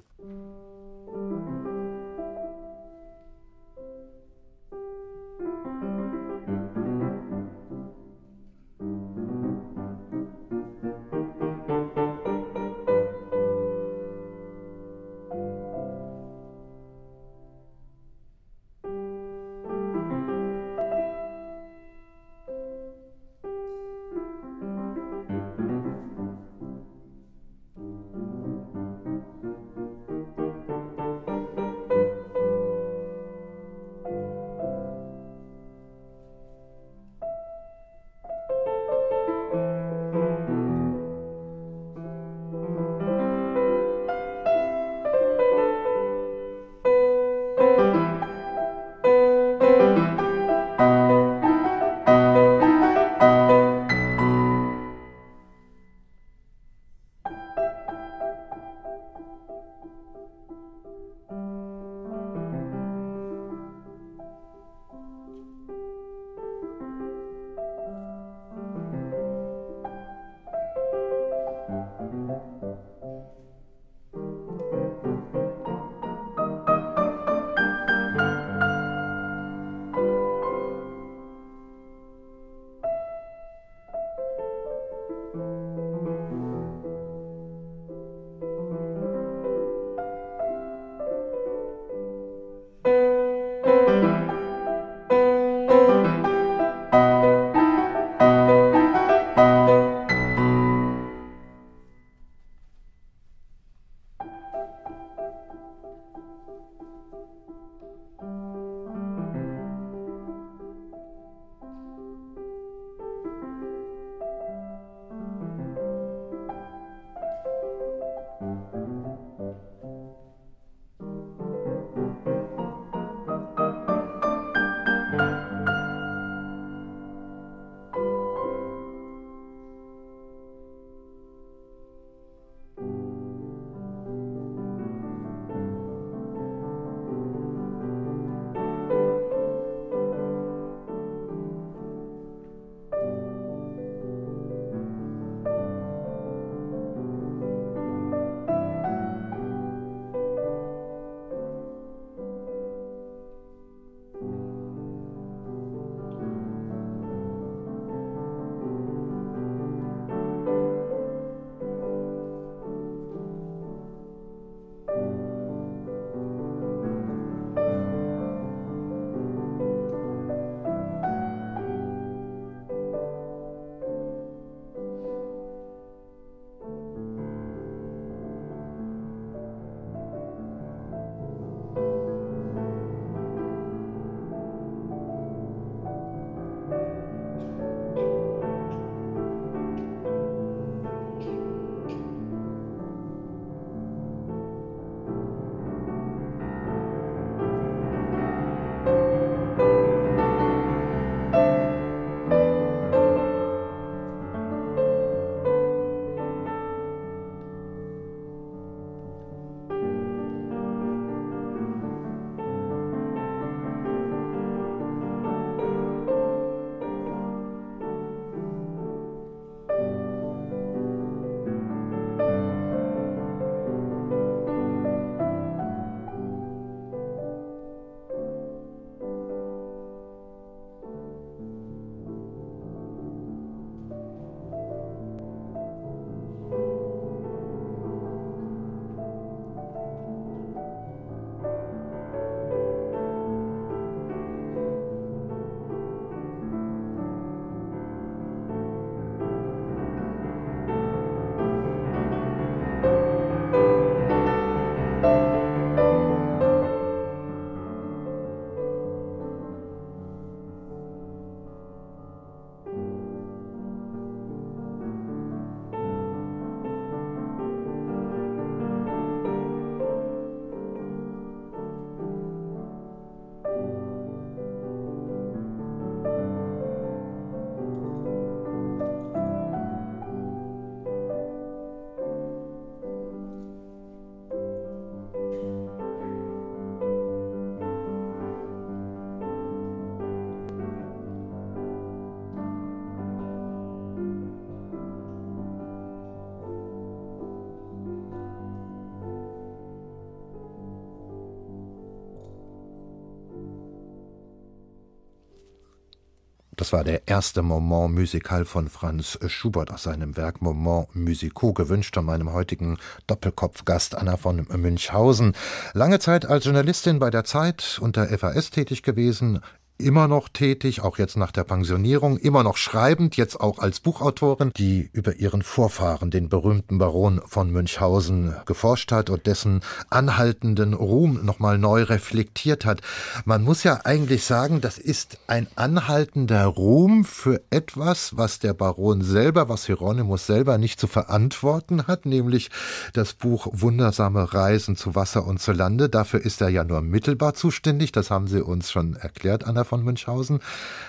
Das 306.63 306.71
war 306.71 306.85
der 306.85 307.09
erste 307.09 307.41
Moment 307.41 307.93
Musical 307.93 308.45
von 308.45 308.69
Franz 308.69 309.19
Schubert 309.27 309.69
aus 309.69 309.83
seinem 309.83 310.15
Werk 310.15 310.41
Moment 310.41 310.95
Musicaux, 310.95 311.53
gewünscht 311.53 311.93
von 311.93 312.05
meinem 312.05 312.31
heutigen 312.31 312.77
Doppelkopfgast 313.05 313.95
Anna 313.95 314.15
von 314.15 314.47
Münchhausen. 314.55 315.33
Lange 315.73 315.99
Zeit 315.99 316.25
als 316.25 316.45
Journalistin 316.45 316.99
bei 316.99 317.09
der 317.09 317.25
Zeit 317.25 317.79
und 317.81 317.97
der 317.97 318.17
FAS 318.17 318.49
tätig 318.49 318.81
gewesen, 318.81 319.41
immer 319.83 320.07
noch 320.07 320.29
tätig, 320.29 320.81
auch 320.81 320.97
jetzt 320.97 321.17
nach 321.17 321.31
der 321.31 321.43
Pensionierung, 321.43 322.17
immer 322.17 322.43
noch 322.43 322.57
schreibend, 322.57 323.17
jetzt 323.17 323.39
auch 323.39 323.59
als 323.59 323.79
Buchautorin, 323.79 324.51
die 324.55 324.89
über 324.93 325.17
ihren 325.17 325.43
Vorfahren, 325.43 326.09
den 326.09 326.29
berühmten 326.29 326.77
Baron 326.77 327.21
von 327.25 327.51
Münchhausen, 327.51 328.35
geforscht 328.45 328.91
hat 328.91 329.09
und 329.09 329.27
dessen 329.27 329.61
anhaltenden 329.89 330.73
Ruhm 330.73 331.23
nochmal 331.23 331.57
neu 331.57 331.83
reflektiert 331.83 332.65
hat. 332.65 332.81
Man 333.25 333.43
muss 333.43 333.63
ja 333.63 333.81
eigentlich 333.83 334.23
sagen, 334.23 334.61
das 334.61 334.77
ist 334.77 335.17
ein 335.27 335.47
anhaltender 335.55 336.45
Ruhm 336.45 337.03
für 337.03 337.41
etwas, 337.49 338.15
was 338.17 338.39
der 338.39 338.53
Baron 338.53 339.01
selber, 339.01 339.49
was 339.49 339.65
Hieronymus 339.65 340.25
selber 340.25 340.57
nicht 340.57 340.79
zu 340.79 340.87
verantworten 340.87 341.87
hat, 341.87 342.05
nämlich 342.05 342.49
das 342.93 343.13
Buch 343.13 343.47
Wundersame 343.51 344.33
Reisen 344.33 344.75
zu 344.75 344.95
Wasser 344.95 345.27
und 345.27 345.41
zu 345.41 345.51
Lande. 345.51 345.89
Dafür 345.89 346.21
ist 346.21 346.41
er 346.41 346.49
ja 346.49 346.63
nur 346.63 346.81
mittelbar 346.81 347.33
zuständig, 347.33 347.91
das 347.91 348.09
haben 348.09 348.27
Sie 348.27 348.41
uns 348.41 348.71
schon 348.71 348.95
erklärt, 348.95 349.43
Anna 349.45 349.63
von 349.73 349.83
Münchhausen. 349.83 350.39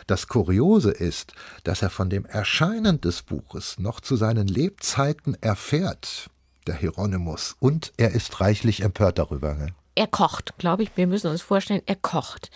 Das 0.06 0.28
Kuriose 0.28 0.90
ist, 0.90 1.32
dass 1.62 1.80
er 1.80 1.88
von 1.88 2.10
dem 2.10 2.26
Erscheinen 2.26 3.00
des 3.00 3.22
Buches 3.22 3.78
noch 3.78 4.00
zu 4.00 4.16
seinen 4.16 4.46
Lebzeiten 4.46 5.38
erfährt, 5.40 6.28
der 6.66 6.76
Hieronymus, 6.76 7.56
und 7.60 7.94
er 7.96 8.10
ist 8.10 8.42
reichlich 8.42 8.82
empört 8.82 9.18
darüber. 9.18 9.54
Ne? 9.54 9.68
Er 9.94 10.06
kocht, 10.06 10.58
glaube 10.58 10.82
ich, 10.82 10.90
wir 10.96 11.06
müssen 11.06 11.30
uns 11.30 11.40
vorstellen, 11.40 11.80
er 11.86 11.96
kocht. 11.96 12.50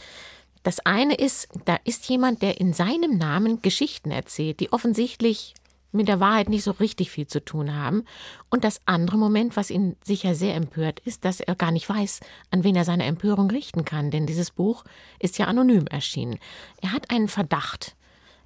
Das 0.65 0.81
eine 0.81 1.15
ist, 1.15 1.49
da 1.65 1.79
ist 1.85 2.07
jemand, 2.11 2.43
der 2.43 2.61
in 2.61 2.75
seinem 2.75 3.17
Namen 3.17 3.63
Geschichten 3.63 4.11
erzählt, 4.11 4.61
die 4.61 4.71
offensichtlich 4.71 5.55
mit 5.93 6.09
der 6.09 6.21
Wahrheit 6.21 6.49
nicht 6.49 6.65
so 6.65 6.73
richtig 6.73 7.11
viel 7.11 7.27
zu 7.27 7.45
tun 7.45 7.75
haben. 7.75 8.05
Und 8.51 8.65
das 8.65 8.81
andere 8.85 9.19
Moment, 9.19 9.57
was 9.57 9.71
ihn 9.71 9.97
sicher 10.05 10.35
sehr 10.35 10.55
empört, 10.55 11.01
ist, 11.01 11.25
dass 11.25 11.41
er 11.41 11.55
gar 11.55 11.71
nicht 11.71 11.89
weiß, 11.89 12.21
an 12.51 12.65
wen 12.65 12.77
er 12.77 12.85
seine 12.85 13.05
Empörung 13.05 13.51
richten 13.51 13.85
kann, 13.85 14.11
denn 14.11 14.27
dieses 14.27 14.51
Buch 14.51 14.85
ist 15.19 15.39
ja 15.39 15.47
anonym 15.47 15.87
erschienen. 15.87 16.39
Er 16.81 16.93
hat 16.93 17.11
einen 17.11 17.29
Verdacht. 17.29 17.97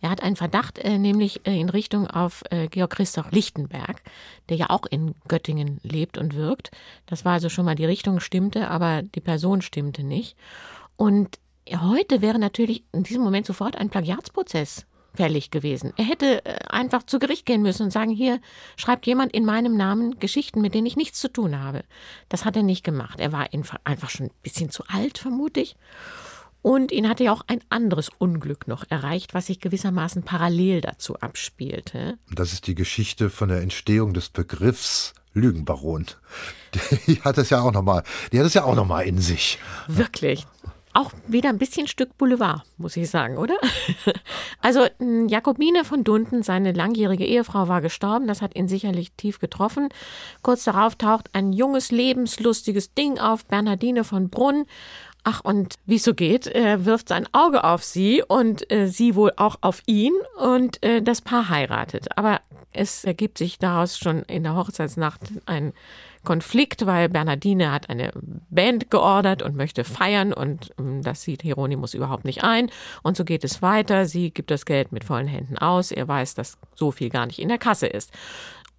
Er 0.01 0.11
hat 0.11 0.23
einen 0.23 0.35
Verdacht, 0.35 0.79
äh, 0.79 0.99
nämlich 0.99 1.47
äh, 1.47 1.59
in 1.59 1.69
Richtung 1.69 2.09
auf 2.09 2.43
äh, 2.51 2.67
Georg 2.67 2.91
Christoph 2.91 3.31
Lichtenberg, 3.31 4.03
der 4.49 4.57
ja 4.57 4.71
auch 4.71 4.85
in 4.85 5.15
Göttingen 5.29 5.79
lebt 5.85 6.19
und 6.19 6.35
wirkt. 6.35 6.73
Das 7.07 7.25
war 7.25 7.35
also 7.35 7.49
schon 7.49 7.65
mal 7.65 7.77
die 7.77 7.85
Richtung 7.85 8.19
stimmte, 8.19 8.69
aber 8.69 9.03
die 9.03 9.21
Person 9.21 9.63
stimmte 9.63 10.03
nicht. 10.03 10.37
Und 10.97 11.39
heute 11.71 12.21
wäre 12.21 12.41
natürlich 12.41 12.83
in 12.91 13.05
diesem 13.05 13.23
Moment 13.23 13.47
sofort 13.47 13.77
ein 13.77 13.91
Plagiatsprozess 13.91 14.87
fällig 15.15 15.51
gewesen. 15.51 15.93
Er 15.97 16.05
hätte 16.05 16.45
äh, 16.45 16.59
einfach 16.69 17.03
zu 17.03 17.19
Gericht 17.19 17.47
gehen 17.47 17.63
müssen 17.63 17.85
und 17.85 17.91
sagen, 17.91 18.11
hier 18.11 18.41
schreibt 18.77 19.07
jemand 19.07 19.33
in 19.33 19.45
meinem 19.45 19.77
Namen 19.77 20.19
Geschichten, 20.19 20.61
mit 20.61 20.75
denen 20.75 20.87
ich 20.87 20.97
nichts 20.97 21.21
zu 21.21 21.29
tun 21.29 21.59
habe. 21.59 21.85
Das 22.29 22.45
hat 22.45 22.57
er 22.57 22.63
nicht 22.63 22.85
gemacht. 22.85 23.21
Er 23.21 23.33
war 23.33 23.49
einfach 23.85 24.11
schon 24.11 24.27
ein 24.27 24.33
bisschen 24.43 24.71
zu 24.71 24.85
alt, 24.89 25.19
vermute 25.19 25.61
ich. 25.61 25.77
Und 26.63 26.93
ihn 26.93 27.09
hatte 27.09 27.25
ja 27.25 27.33
auch 27.33 27.43
ein 27.49 27.61
anderes 27.71 28.09
Unglück 28.19 28.69
noch 28.69 28.85
erreicht, 28.89 29.35
was 29.35 29.47
sich 29.47 29.59
gewissermaßen 29.59 30.23
parallel 30.23 30.81
dazu 30.81 31.17
abspielte. 31.17 32.19
Das 32.31 32.53
ist 32.53 32.69
die 32.69 32.77
Geschichte 32.77 33.31
von 33.31 33.49
der 33.49 33.63
Entstehung 33.63 34.15
des 34.15 34.29
Begriffs 34.29 35.13
Lügenbaron. 35.35 36.07
Die 37.07 37.21
hat 37.23 37.39
es 37.39 37.51
ja 37.51 37.63
auch 37.63 37.73
noch 37.73 37.83
mal, 37.83 38.03
die 38.33 38.39
hat 38.39 38.47
es 38.47 38.55
ja 38.55 38.65
auch 38.65 38.75
noch 38.75 38.87
mal 38.87 39.01
in 39.03 39.19
sich. 39.19 39.59
Wirklich 39.89 40.47
auch 40.95 41.13
wieder 41.27 41.49
ein 41.49 41.59
bisschen 41.59 41.87
Stück 41.87 42.17
Boulevard, 42.19 42.63
muss 42.77 42.97
ich 42.97 43.11
sagen, 43.11 43.39
oder? 43.39 43.57
Also 44.65 44.87
Jakobine 45.01 45.85
von 45.85 46.05
Dunten, 46.05 46.45
seine 46.45 46.71
langjährige 46.71 47.25
Ehefrau, 47.25 47.67
war 47.67 47.81
gestorben. 47.81 48.29
Das 48.29 48.43
hat 48.43 48.55
ihn 48.55 48.69
sicherlich 48.69 49.11
tief 49.17 49.41
getroffen. 49.41 49.89
Kurz 50.43 50.63
darauf 50.63 50.95
taucht 50.95 51.31
ein 51.33 51.53
junges, 51.53 51.91
lebenslustiges 51.91 52.95
Ding 52.95 53.19
auf, 53.19 53.45
Bernhardine 53.47 54.05
von 54.05 54.31
Brunn. 54.31 54.67
Ach, 55.25 55.41
und 55.43 55.75
wie 55.87 55.97
es 55.97 56.05
so 56.05 56.15
geht, 56.15 56.47
wirft 56.47 57.09
sein 57.09 57.29
Auge 57.33 57.65
auf 57.65 57.85
sie 57.85 58.23
und 58.27 58.71
äh, 58.73 58.87
sie 58.89 59.15
wohl 59.15 59.33
auch 59.37 59.57
auf 59.61 59.83
ihn 59.87 60.13
und 60.37 60.83
äh, 60.83 61.01
das 61.01 61.21
Paar 61.21 61.49
heiratet. 61.49 62.17
Aber 62.17 62.41
es 62.73 63.05
ergibt 63.05 63.39
sich 63.39 63.59
daraus 63.59 63.99
schon 63.99 64.23
in 64.23 64.43
der 64.43 64.55
Hochzeitsnacht 64.57 65.21
ein 65.47 65.73
Konflikt, 66.25 66.87
weil 66.87 67.09
Bernardine 67.09 67.73
hat 67.73 67.91
eine 67.91 68.13
Band 68.49 68.91
geordert 68.91 69.43
und 69.43 69.57
möchte 69.57 69.83
feiern 69.83 70.33
und 70.33 70.71
ähm, 70.79 71.03
das 71.03 71.23
sieht 71.23 71.43
Hieronymus 71.43 71.95
überhaupt 71.95 72.25
nicht 72.25 72.45
ein. 72.45 72.71
Und 73.03 73.17
so 73.17 73.25
geht 73.25 73.43
es 73.43 73.61
weiter. 73.61 74.07
Sie 74.07 74.31
gibt 74.31 74.51
das 74.51 74.65
Geld 74.65 74.93
mit 74.93 75.05
vollen 75.05 75.27
Händen 75.27 75.59
aus. 75.59 75.91
Er 75.91 76.07
weiß, 76.07 76.35
dass 76.35 76.59
so 76.77 76.93
viel 76.93 77.11
gar 77.11 77.27
nicht 77.27 77.41
in 77.41 77.49
der 77.49 77.59
Kasse 77.59 77.89
ist. 77.89 78.13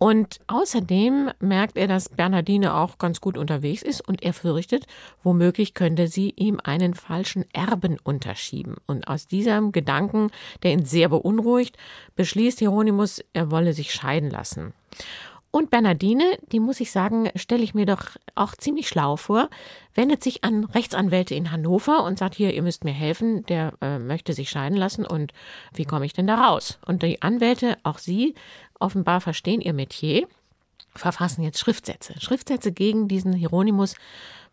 Und 0.03 0.41
außerdem 0.47 1.31
merkt 1.39 1.77
er, 1.77 1.87
dass 1.87 2.09
Bernardine 2.09 2.75
auch 2.75 2.97
ganz 2.97 3.21
gut 3.21 3.37
unterwegs 3.37 3.81
ist 3.81 4.05
und 4.05 4.21
er 4.21 4.33
fürchtet, 4.33 4.85
womöglich 5.23 5.75
könnte 5.75 6.09
sie 6.09 6.33
ihm 6.35 6.59
einen 6.61 6.93
falschen 6.93 7.45
Erben 7.53 7.97
unterschieben. 8.03 8.75
Und 8.85 9.07
aus 9.07 9.27
diesem 9.27 9.71
Gedanken, 9.71 10.29
der 10.61 10.73
ihn 10.73 10.83
sehr 10.83 11.07
beunruhigt, 11.07 11.77
beschließt 12.17 12.59
Hieronymus, 12.59 13.23
er 13.31 13.49
wolle 13.49 13.71
sich 13.71 13.93
scheiden 13.93 14.29
lassen. 14.29 14.73
Und 15.55 15.69
Bernardine, 15.69 16.39
die 16.51 16.59
muss 16.59 16.79
ich 16.79 16.91
sagen, 16.91 17.29
stelle 17.35 17.61
ich 17.61 17.75
mir 17.75 17.85
doch 17.85 18.07
auch 18.33 18.55
ziemlich 18.55 18.87
schlau 18.87 19.17
vor, 19.17 19.51
wendet 19.93 20.23
sich 20.23 20.43
an 20.43 20.63
Rechtsanwälte 20.63 21.35
in 21.35 21.51
Hannover 21.51 22.03
und 22.05 22.17
sagt 22.17 22.33
hier, 22.33 22.55
ihr 22.55 22.63
müsst 22.63 22.83
mir 22.83 22.91
helfen, 22.91 23.45
der 23.45 23.73
äh, 23.79 23.99
möchte 23.99 24.33
sich 24.33 24.49
scheiden 24.49 24.75
lassen 24.75 25.05
und 25.05 25.31
wie 25.71 25.85
komme 25.85 26.07
ich 26.07 26.13
denn 26.13 26.25
da 26.25 26.43
raus? 26.43 26.79
Und 26.87 27.03
die 27.03 27.21
Anwälte, 27.21 27.77
auch 27.83 27.99
sie, 27.99 28.33
offenbar 28.79 29.21
verstehen 29.21 29.61
ihr 29.61 29.73
Metier, 29.73 30.27
verfassen 30.95 31.43
jetzt 31.43 31.59
Schriftsätze. 31.59 32.19
Schriftsätze 32.19 32.71
gegen 32.71 33.07
diesen 33.07 33.33
Hieronymus 33.33 33.93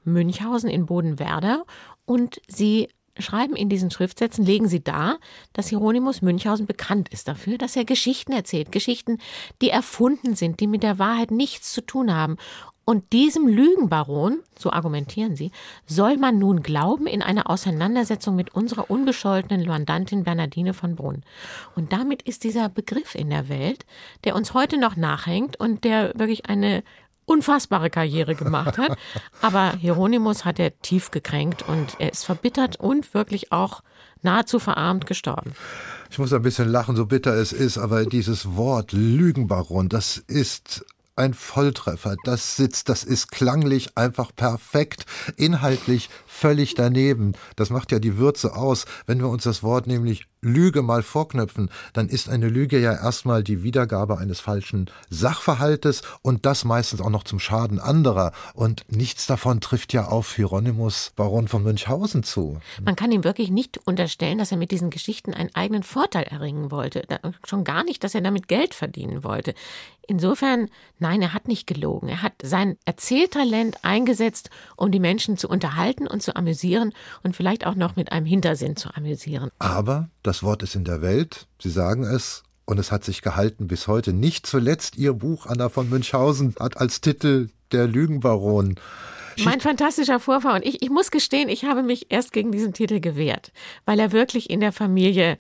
Münchhausen 0.05 0.68
in 0.68 0.84
Bodenwerder 0.84 1.64
und 2.05 2.42
sie 2.46 2.90
schreiben 3.20 3.56
in 3.56 3.68
diesen 3.68 3.90
Schriftsätzen, 3.90 4.44
legen 4.44 4.68
sie 4.68 4.82
dar, 4.82 5.18
dass 5.52 5.68
Hieronymus 5.68 6.22
Münchhausen 6.22 6.66
bekannt 6.66 7.08
ist 7.10 7.28
dafür, 7.28 7.58
dass 7.58 7.76
er 7.76 7.84
Geschichten 7.84 8.32
erzählt, 8.32 8.72
Geschichten, 8.72 9.18
die 9.62 9.70
erfunden 9.70 10.34
sind, 10.34 10.60
die 10.60 10.66
mit 10.66 10.82
der 10.82 10.98
Wahrheit 10.98 11.30
nichts 11.30 11.72
zu 11.72 11.80
tun 11.80 12.14
haben. 12.14 12.36
Und 12.90 13.12
diesem 13.12 13.46
Lügenbaron, 13.46 14.40
so 14.58 14.72
argumentieren 14.72 15.36
sie, 15.36 15.52
soll 15.86 16.16
man 16.16 16.40
nun 16.40 16.60
glauben 16.60 17.06
in 17.06 17.22
einer 17.22 17.48
Auseinandersetzung 17.48 18.34
mit 18.34 18.52
unserer 18.52 18.90
unbescholtenen 18.90 19.64
Mandantin 19.64 20.24
Bernardine 20.24 20.74
von 20.74 20.96
Brunn. 20.96 21.22
Und 21.76 21.92
damit 21.92 22.22
ist 22.22 22.42
dieser 22.42 22.68
Begriff 22.68 23.14
in 23.14 23.30
der 23.30 23.48
Welt, 23.48 23.86
der 24.24 24.34
uns 24.34 24.54
heute 24.54 24.76
noch 24.76 24.96
nachhängt 24.96 25.60
und 25.60 25.84
der 25.84 26.18
wirklich 26.18 26.46
eine 26.46 26.82
unfassbare 27.30 27.90
Karriere 27.90 28.34
gemacht 28.34 28.76
hat. 28.76 28.98
Aber 29.40 29.72
Hieronymus 29.78 30.44
hat 30.44 30.58
er 30.58 30.78
tief 30.80 31.10
gekränkt 31.10 31.62
und 31.66 31.96
er 31.98 32.12
ist 32.12 32.24
verbittert 32.24 32.76
und 32.76 33.14
wirklich 33.14 33.52
auch 33.52 33.82
nahezu 34.22 34.58
verarmt 34.58 35.06
gestorben. 35.06 35.52
Ich 36.10 36.18
muss 36.18 36.32
ein 36.32 36.42
bisschen 36.42 36.68
lachen, 36.68 36.96
so 36.96 37.06
bitter 37.06 37.34
es 37.34 37.52
ist, 37.52 37.78
aber 37.78 38.04
dieses 38.04 38.56
Wort 38.56 38.92
Lügenbaron, 38.92 39.88
das 39.88 40.18
ist 40.18 40.84
ein 41.14 41.34
Volltreffer. 41.34 42.16
Das 42.24 42.56
sitzt, 42.56 42.88
das 42.88 43.04
ist 43.04 43.30
klanglich 43.30 43.96
einfach 43.96 44.34
perfekt, 44.34 45.06
inhaltlich 45.36 46.08
völlig 46.41 46.74
daneben. 46.74 47.34
Das 47.57 47.68
macht 47.68 47.93
ja 47.93 47.99
die 47.99 48.16
Würze 48.16 48.57
aus. 48.57 48.86
Wenn 49.07 49.18
wir 49.18 49.28
uns 49.28 49.45
das 49.45 49.62
Wort 49.62 49.86
nämlich 49.86 50.26
Lüge 50.41 50.80
mal 50.80 51.03
vorknöpfen, 51.03 51.70
dann 51.93 52.09
ist 52.09 52.30
eine 52.30 52.49
Lüge 52.49 52.78
ja 52.78 52.95
erstmal 52.95 53.45
die 53.45 53.62
Wiedergabe 53.62 54.16
eines 54.16 54.41
falschen 54.41 54.91
Sachverhaltes 55.11 56.01
und 56.22 56.47
das 56.47 56.64
meistens 56.64 57.03
auch 57.03 57.11
noch 57.11 57.24
zum 57.24 57.41
Schaden 57.41 57.78
anderer. 57.78 58.32
Und 58.55 58.84
nichts 58.88 59.26
davon 59.26 59.61
trifft 59.61 59.93
ja 59.93 60.07
auf 60.07 60.34
Hieronymus 60.34 61.12
Baron 61.14 61.47
von 61.47 61.62
Münchhausen 61.62 62.22
zu. 62.22 62.59
Man 62.82 62.97
kann 62.97 63.12
ihm 63.12 63.22
wirklich 63.22 63.51
nicht 63.51 63.76
unterstellen, 63.86 64.38
dass 64.38 64.51
er 64.51 64.57
mit 64.57 64.70
diesen 64.70 64.88
Geschichten 64.88 65.34
einen 65.34 65.55
eigenen 65.55 65.82
Vorteil 65.82 66.24
erringen 66.24 66.70
wollte. 66.70 67.05
Schon 67.45 67.64
gar 67.64 67.84
nicht, 67.84 68.03
dass 68.03 68.14
er 68.14 68.22
damit 68.22 68.49
Geld 68.49 68.72
verdienen 68.72 69.24
wollte. 69.24 69.55
Insofern, 70.11 70.68
nein, 70.99 71.22
er 71.22 71.34
hat 71.34 71.47
nicht 71.47 71.68
gelogen. 71.68 72.09
Er 72.09 72.22
hat 72.22 72.32
sein 72.43 72.76
Erzähltalent 72.84 73.84
eingesetzt, 73.84 74.51
um 74.76 74.91
die 74.91 74.99
Menschen 74.99 75.36
zu 75.36 75.49
unterhalten 75.49 76.09
und 76.09 76.20
zu 76.20 76.29
amüsieren 76.36 76.92
und 77.22 77.36
vielleicht 77.36 77.66
auch 77.66 77.74
noch 77.74 77.96
mit 77.96 78.12
einem 78.12 78.26
Hintersinn 78.26 78.76
zu 78.76 78.94
amüsieren. 78.94 79.50
Aber 79.58 80.08
das 80.22 80.42
Wort 80.42 80.62
ist 80.62 80.74
in 80.74 80.84
der 80.84 81.02
Welt, 81.02 81.46
Sie 81.60 81.70
sagen 81.70 82.04
es, 82.04 82.42
und 82.64 82.78
es 82.78 82.92
hat 82.92 83.04
sich 83.04 83.20
gehalten 83.20 83.66
bis 83.66 83.88
heute. 83.88 84.12
Nicht 84.12 84.46
zuletzt 84.46 84.96
Ihr 84.96 85.12
Buch, 85.12 85.46
Anna 85.46 85.68
von 85.68 85.90
Münchhausen, 85.90 86.54
hat 86.60 86.76
als 86.76 87.00
Titel 87.00 87.48
Der 87.72 87.88
Lügenbaron. 87.88 88.76
Mein 89.44 89.60
fantastischer 89.60 90.20
Vorfahr. 90.20 90.54
Und 90.54 90.64
ich, 90.64 90.82
ich 90.82 90.90
muss 90.90 91.10
gestehen, 91.10 91.48
ich 91.48 91.64
habe 91.64 91.82
mich 91.82 92.06
erst 92.10 92.32
gegen 92.32 92.52
diesen 92.52 92.72
Titel 92.72 93.00
gewehrt, 93.00 93.52
weil 93.86 93.98
er 93.98 94.12
wirklich 94.12 94.50
in 94.50 94.60
der 94.60 94.72
Familie 94.72 95.38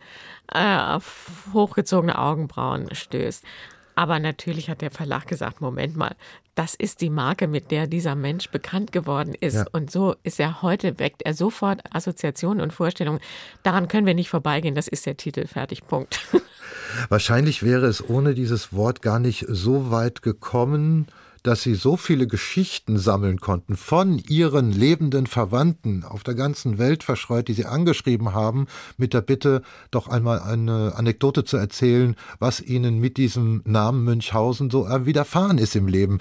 äh, 0.52 0.78
auf 0.78 1.30
hochgezogene 1.52 2.18
Augenbrauen 2.18 2.92
stößt. 2.94 3.44
Aber 4.00 4.18
natürlich 4.18 4.70
hat 4.70 4.80
der 4.80 4.90
Verlag 4.90 5.26
gesagt, 5.26 5.60
Moment 5.60 5.94
mal, 5.94 6.16
das 6.54 6.74
ist 6.74 7.02
die 7.02 7.10
Marke, 7.10 7.46
mit 7.46 7.70
der 7.70 7.86
dieser 7.86 8.14
Mensch 8.14 8.48
bekannt 8.48 8.92
geworden 8.92 9.34
ist. 9.38 9.56
Ja. 9.56 9.66
Und 9.72 9.90
so 9.90 10.16
ist 10.22 10.40
er 10.40 10.62
heute, 10.62 10.98
weckt 10.98 11.20
er 11.20 11.34
sofort 11.34 11.82
Assoziationen 11.94 12.62
und 12.62 12.72
Vorstellungen. 12.72 13.20
Daran 13.62 13.88
können 13.88 14.06
wir 14.06 14.14
nicht 14.14 14.30
vorbeigehen, 14.30 14.74
das 14.74 14.88
ist 14.88 15.04
der 15.04 15.18
Titel, 15.18 15.46
fertig, 15.46 15.86
Punkt. 15.86 16.18
Wahrscheinlich 17.10 17.62
wäre 17.62 17.84
es 17.84 18.02
ohne 18.08 18.32
dieses 18.32 18.72
Wort 18.72 19.02
gar 19.02 19.18
nicht 19.18 19.44
so 19.48 19.90
weit 19.90 20.22
gekommen, 20.22 21.06
dass 21.42 21.62
sie 21.62 21.74
so 21.74 21.96
viele 21.96 22.26
Geschichten 22.26 22.98
sammeln 22.98 23.40
konnten 23.40 23.76
von 23.76 24.18
ihren 24.18 24.72
lebenden 24.72 25.26
Verwandten 25.26 26.04
auf 26.04 26.22
der 26.22 26.34
ganzen 26.34 26.78
Welt 26.78 27.02
verschreut, 27.02 27.48
die 27.48 27.54
sie 27.54 27.66
angeschrieben 27.66 28.34
haben, 28.34 28.66
mit 28.96 29.14
der 29.14 29.22
Bitte, 29.22 29.62
doch 29.90 30.08
einmal 30.08 30.40
eine 30.40 30.94
Anekdote 30.96 31.44
zu 31.44 31.56
erzählen, 31.56 32.16
was 32.38 32.60
ihnen 32.60 32.98
mit 32.98 33.16
diesem 33.16 33.62
Namen 33.64 34.04
Münchhausen 34.04 34.70
so 34.70 34.86
widerfahren 34.88 35.58
ist 35.58 35.76
im 35.76 35.88
Leben. 35.88 36.18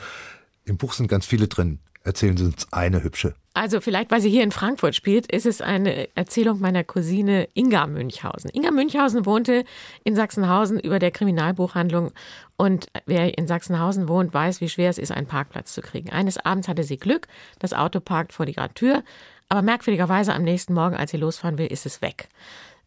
Im 0.65 0.77
Buch 0.77 0.93
sind 0.93 1.07
ganz 1.07 1.25
viele 1.25 1.47
drin. 1.47 1.79
Erzählen 2.09 2.35
Sie 2.35 2.45
uns 2.45 2.67
eine 2.73 3.03
hübsche. 3.03 3.35
Also 3.53 3.81
vielleicht, 3.81 4.09
weil 4.09 4.19
sie 4.19 4.31
hier 4.31 4.41
in 4.41 4.51
Frankfurt 4.51 4.95
spielt, 4.95 5.31
ist 5.31 5.45
es 5.45 5.61
eine 5.61 6.07
Erzählung 6.15 6.59
meiner 6.59 6.83
Cousine 6.83 7.47
Inga 7.53 7.85
Münchhausen. 7.85 8.49
Inga 8.51 8.71
Münchhausen 8.71 9.27
wohnte 9.27 9.63
in 10.03 10.15
Sachsenhausen 10.15 10.79
über 10.79 10.97
der 10.97 11.11
Kriminalbuchhandlung 11.11 12.11
und 12.57 12.87
wer 13.05 13.37
in 13.37 13.45
Sachsenhausen 13.45 14.07
wohnt, 14.07 14.33
weiß, 14.33 14.59
wie 14.59 14.69
schwer 14.69 14.89
es 14.89 14.97
ist, 14.97 15.11
einen 15.11 15.27
Parkplatz 15.27 15.71
zu 15.71 15.81
kriegen. 15.81 16.09
Eines 16.09 16.43
Abends 16.43 16.67
hatte 16.67 16.83
sie 16.83 16.97
Glück, 16.97 17.27
das 17.59 17.73
Auto 17.73 17.99
parkt 17.99 18.33
vor 18.33 18.47
ihrer 18.47 18.73
Tür, 18.73 19.03
aber 19.49 19.61
merkwürdigerweise 19.61 20.33
am 20.33 20.43
nächsten 20.43 20.73
Morgen, 20.73 20.95
als 20.95 21.11
sie 21.11 21.17
losfahren 21.17 21.59
will, 21.59 21.67
ist 21.67 21.85
es 21.85 22.01
weg. 22.01 22.29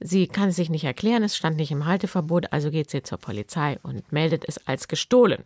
Sie 0.05 0.26
kann 0.26 0.48
es 0.48 0.57
sich 0.57 0.70
nicht 0.70 0.84
erklären, 0.84 1.22
es 1.22 1.36
stand 1.36 1.57
nicht 1.57 1.70
im 1.70 1.86
Halteverbot, 1.86 2.53
also 2.53 2.70
geht 2.70 2.90
sie 2.90 3.03
zur 3.03 3.18
Polizei 3.18 3.78
und 3.82 4.11
meldet 4.12 4.44
es 4.48 4.66
als 4.66 4.88
gestohlen. 4.88 5.44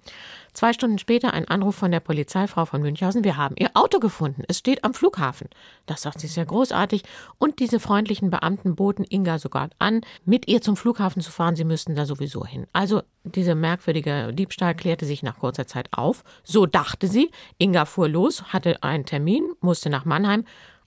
Zwei 0.52 0.72
Stunden 0.72 0.98
später 0.98 1.34
ein 1.34 1.46
Anruf 1.48 1.76
von 1.76 1.90
der 1.90 2.00
Polizeifrau 2.00 2.64
von 2.64 2.80
Münchhausen, 2.80 3.24
wir 3.24 3.36
haben 3.36 3.56
ihr 3.58 3.70
Auto 3.74 3.98
gefunden, 3.98 4.42
es 4.48 4.58
steht 4.58 4.84
am 4.84 4.94
Flughafen. 4.94 5.48
Das 5.84 6.02
sagt 6.02 6.20
sie 6.20 6.28
sehr 6.28 6.46
großartig. 6.46 7.02
Und 7.38 7.58
diese 7.58 7.80
freundlichen 7.80 8.30
Beamten 8.30 8.74
boten 8.74 9.04
Inga 9.08 9.38
sogar 9.38 9.68
an, 9.78 10.00
mit 10.24 10.48
ihr 10.48 10.62
zum 10.62 10.76
Flughafen 10.76 11.20
zu 11.20 11.30
fahren, 11.30 11.56
sie 11.56 11.64
müssten 11.64 11.94
da 11.94 12.06
sowieso 12.06 12.46
hin. 12.46 12.66
Also 12.72 13.02
dieser 13.24 13.54
merkwürdige 13.54 14.32
Diebstahl 14.32 14.74
klärte 14.74 15.04
sich 15.04 15.22
nach 15.22 15.38
kurzer 15.38 15.66
Zeit 15.66 15.88
auf, 15.92 16.24
so 16.44 16.64
dachte 16.64 17.08
sie, 17.08 17.30
Inga 17.58 17.84
fuhr 17.84 18.08
los, 18.08 18.44
hatte 18.44 18.82
einen 18.82 19.04
Termin, 19.04 19.44
musste 19.60 19.90
nach 19.90 20.04
Mannheim, 20.04 20.44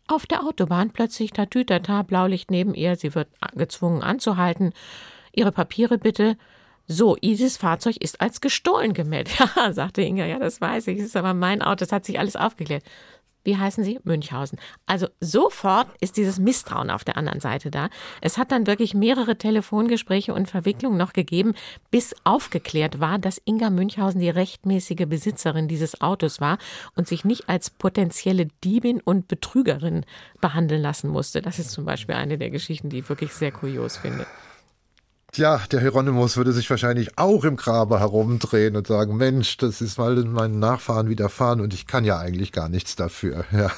auf 0.09 0.25
der 0.25 0.43
Autobahn 0.43 0.91
plötzlich 0.91 1.31
Tatütata, 1.31 2.03
Blaulicht 2.03 2.51
neben 2.51 2.73
ihr, 2.73 2.95
sie 2.95 3.15
wird 3.15 3.29
gezwungen 3.55 4.03
anzuhalten. 4.03 4.73
Ihre 5.31 5.51
Papiere 5.51 5.97
bitte. 5.97 6.37
So, 6.87 7.15
dieses 7.15 7.57
Fahrzeug 7.57 7.97
ist 7.97 8.19
als 8.19 8.41
gestohlen 8.41 8.93
gemeldet. 8.93 9.33
Ja, 9.55 9.71
sagte 9.73 10.01
Inga, 10.01 10.25
ja, 10.25 10.39
das 10.39 10.59
weiß 10.59 10.87
ich, 10.87 10.97
das 10.97 11.07
ist 11.07 11.15
aber 11.15 11.33
mein 11.33 11.61
Auto, 11.61 11.79
das 11.79 11.91
hat 11.91 12.05
sich 12.05 12.17
alles 12.17 12.35
aufgeklärt 12.35 12.83
wie 13.43 13.57
heißen 13.57 13.83
sie? 13.83 13.99
Münchhausen. 14.03 14.59
Also 14.85 15.07
sofort 15.21 15.87
ist 16.01 16.17
dieses 16.17 16.39
Misstrauen 16.39 16.89
auf 16.89 17.03
der 17.03 17.17
anderen 17.17 17.39
Seite 17.39 17.71
da. 17.71 17.89
Es 18.21 18.37
hat 18.37 18.51
dann 18.51 18.67
wirklich 18.67 18.93
mehrere 18.93 19.37
Telefongespräche 19.37 20.33
und 20.33 20.49
Verwicklungen 20.49 20.97
noch 20.97 21.13
gegeben, 21.13 21.53
bis 21.89 22.15
aufgeklärt 22.25 22.99
war, 22.99 23.17
dass 23.17 23.41
Inga 23.45 23.69
Münchhausen 23.69 24.19
die 24.19 24.29
rechtmäßige 24.29 25.07
Besitzerin 25.07 25.67
dieses 25.67 26.01
Autos 26.01 26.41
war 26.41 26.57
und 26.95 27.07
sich 27.07 27.23
nicht 27.23 27.47
als 27.47 27.69
potenzielle 27.69 28.47
Diebin 28.63 28.99
und 28.99 29.27
Betrügerin 29.27 30.05
behandeln 30.41 30.81
lassen 30.81 31.09
musste. 31.09 31.41
Das 31.41 31.59
ist 31.59 31.71
zum 31.71 31.85
Beispiel 31.85 32.15
eine 32.15 32.37
der 32.37 32.49
Geschichten, 32.49 32.89
die 32.89 32.99
ich 32.99 33.09
wirklich 33.09 33.33
sehr 33.33 33.51
kurios 33.51 33.97
finde. 33.97 34.25
Tja, 35.31 35.61
der 35.71 35.79
Hieronymus 35.79 36.37
würde 36.37 36.53
sich 36.53 36.69
wahrscheinlich 36.69 37.17
auch 37.17 37.43
im 37.43 37.55
Grabe 37.55 37.99
herumdrehen 37.99 38.75
und 38.75 38.87
sagen, 38.87 39.15
Mensch, 39.15 39.57
das 39.57 39.79
ist 39.79 39.97
mal 39.99 40.15
meinen 40.15 40.59
Nachfahren 40.59 41.07
widerfahren 41.07 41.61
und 41.61 41.73
ich 41.73 41.85
kann 41.85 42.03
ja 42.03 42.17
eigentlich 42.17 42.51
gar 42.51 42.69
nichts 42.69 42.95
dafür. 42.95 43.45
Ja. 43.59 43.71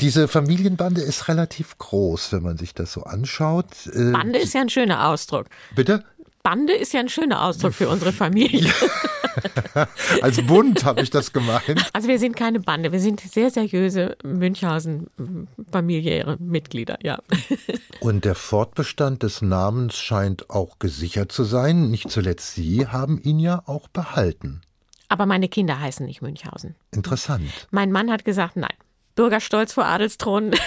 Diese 0.00 0.28
Familienbande 0.28 1.00
ist 1.00 1.28
relativ 1.28 1.78
groß, 1.78 2.32
wenn 2.32 2.42
man 2.42 2.58
sich 2.58 2.74
das 2.74 2.92
so 2.92 3.04
anschaut. 3.04 3.86
Äh, 3.94 4.10
Bande 4.10 4.38
ist 4.38 4.52
ja 4.52 4.60
ein 4.60 4.68
schöner 4.68 5.08
Ausdruck. 5.08 5.46
Bitte? 5.74 6.04
Bande 6.42 6.72
ist 6.72 6.92
ja 6.92 7.00
ein 7.00 7.08
schöner 7.08 7.44
Ausdruck 7.44 7.74
für 7.74 7.88
unsere 7.88 8.12
Familie. 8.12 8.72
Als 10.22 10.44
Bund 10.46 10.84
habe 10.84 11.02
ich 11.02 11.10
das 11.10 11.32
gemeint. 11.32 11.90
Also 11.92 12.08
wir 12.08 12.18
sind 12.18 12.36
keine 12.36 12.60
Bande, 12.60 12.92
wir 12.92 13.00
sind 13.00 13.20
sehr 13.20 13.50
seriöse 13.50 14.16
Münchhausen 14.24 15.08
familiäre 15.70 16.36
Mitglieder, 16.38 16.98
ja. 17.02 17.18
Und 18.00 18.24
der 18.24 18.34
Fortbestand 18.34 19.22
des 19.22 19.42
Namens 19.42 19.96
scheint 19.96 20.50
auch 20.50 20.78
gesichert 20.78 21.32
zu 21.32 21.44
sein. 21.44 21.90
Nicht 21.90 22.10
zuletzt 22.10 22.54
Sie 22.54 22.86
haben 22.86 23.20
ihn 23.22 23.38
ja 23.38 23.62
auch 23.66 23.88
behalten. 23.88 24.62
Aber 25.08 25.26
meine 25.26 25.48
Kinder 25.48 25.80
heißen 25.80 26.06
nicht 26.06 26.22
Münchhausen. 26.22 26.76
Interessant. 26.92 27.68
Mein 27.70 27.92
Mann 27.92 28.10
hat 28.10 28.24
gesagt, 28.24 28.56
nein. 28.56 28.74
Bürgerstolz 29.20 29.74
vor 29.74 29.84
Adelsthron. 29.84 30.52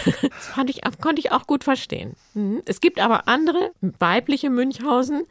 Das 0.56 0.70
ich, 0.70 0.82
konnte 1.02 1.20
ich 1.20 1.32
auch 1.32 1.48
gut 1.48 1.64
verstehen. 1.64 2.14
Mhm. 2.34 2.62
Es 2.66 2.82
gibt 2.82 3.00
aber 3.00 3.28
andere 3.28 3.72
weibliche 3.82 4.50
Münchhausen, 4.50 5.24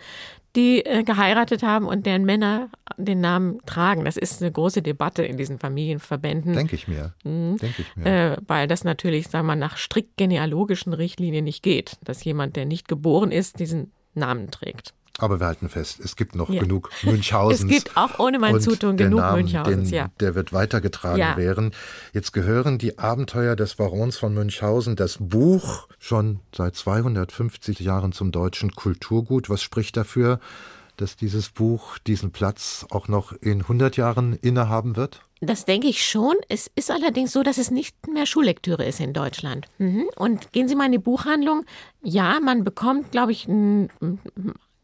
die 0.56 0.84
äh, 0.84 1.04
geheiratet 1.04 1.62
haben 1.62 1.86
und 1.86 2.04
deren 2.04 2.24
Männer 2.24 2.68
den 2.96 3.20
Namen 3.20 3.60
tragen. 3.64 4.04
Das 4.04 4.16
ist 4.16 4.42
eine 4.42 4.50
große 4.50 4.82
Debatte 4.82 5.22
in 5.22 5.36
diesen 5.36 5.58
Familienverbänden. 5.58 6.52
Denke 6.52 6.74
ich 6.74 6.88
mir. 6.88 7.14
Mhm. 7.24 7.56
Denke 7.58 7.82
ich 7.82 7.96
mir. 7.96 8.06
Äh, 8.06 8.36
weil 8.46 8.66
das 8.66 8.84
natürlich, 8.84 9.28
sagen 9.28 9.46
wir 9.46 9.54
mal, 9.54 9.56
nach 9.56 9.76
strikt 9.76 10.16
genealogischen 10.16 10.92
Richtlinien 10.92 11.44
nicht 11.44 11.62
geht, 11.62 11.98
dass 12.02 12.24
jemand, 12.24 12.56
der 12.56 12.66
nicht 12.66 12.88
geboren 12.88 13.30
ist, 13.30 13.60
diesen 13.60 13.92
Namen 14.14 14.50
trägt. 14.50 14.94
Aber 15.18 15.40
wir 15.40 15.46
halten 15.46 15.68
fest, 15.68 16.00
es 16.02 16.16
gibt 16.16 16.34
noch 16.34 16.48
ja. 16.48 16.62
genug 16.62 16.90
Münchhausens. 17.02 17.70
Es 17.70 17.84
gibt 17.84 17.96
auch 17.96 18.18
ohne 18.18 18.38
mein 18.38 18.60
Zutun 18.60 18.96
genug 18.96 19.20
Name, 19.20 19.38
Münchhausens, 19.38 19.90
den, 19.90 19.96
ja. 19.96 20.10
Der 20.20 20.34
wird 20.34 20.52
weitergetragen 20.52 21.18
ja. 21.18 21.36
werden. 21.36 21.72
Jetzt 22.12 22.32
gehören 22.32 22.78
die 22.78 22.98
Abenteuer 22.98 23.54
des 23.54 23.74
Barons 23.74 24.16
von 24.16 24.34
Münchhausen, 24.34 24.96
das 24.96 25.18
Buch, 25.20 25.88
schon 25.98 26.40
seit 26.54 26.76
250 26.76 27.80
Jahren 27.80 28.12
zum 28.12 28.32
deutschen 28.32 28.72
Kulturgut. 28.72 29.50
Was 29.50 29.62
spricht 29.62 29.96
dafür, 29.96 30.40
dass 30.96 31.16
dieses 31.16 31.50
Buch 31.50 31.98
diesen 31.98 32.32
Platz 32.32 32.86
auch 32.90 33.08
noch 33.08 33.32
in 33.32 33.62
100 33.62 33.96
Jahren 33.96 34.34
innehaben 34.34 34.96
wird? 34.96 35.24
Das 35.40 35.64
denke 35.64 35.88
ich 35.88 36.06
schon. 36.06 36.36
Es 36.48 36.70
ist 36.76 36.90
allerdings 36.90 37.32
so, 37.32 37.42
dass 37.42 37.58
es 37.58 37.72
nicht 37.72 37.96
mehr 38.06 38.26
Schullektüre 38.26 38.84
ist 38.84 39.00
in 39.00 39.12
Deutschland. 39.12 39.66
Mhm. 39.78 40.04
Und 40.16 40.52
gehen 40.52 40.68
Sie 40.68 40.76
mal 40.76 40.86
in 40.86 40.92
die 40.92 40.98
Buchhandlung. 40.98 41.64
Ja, 42.00 42.38
man 42.40 42.62
bekommt, 42.62 43.10
glaube 43.10 43.32
ich, 43.32 43.48
ein 43.48 43.90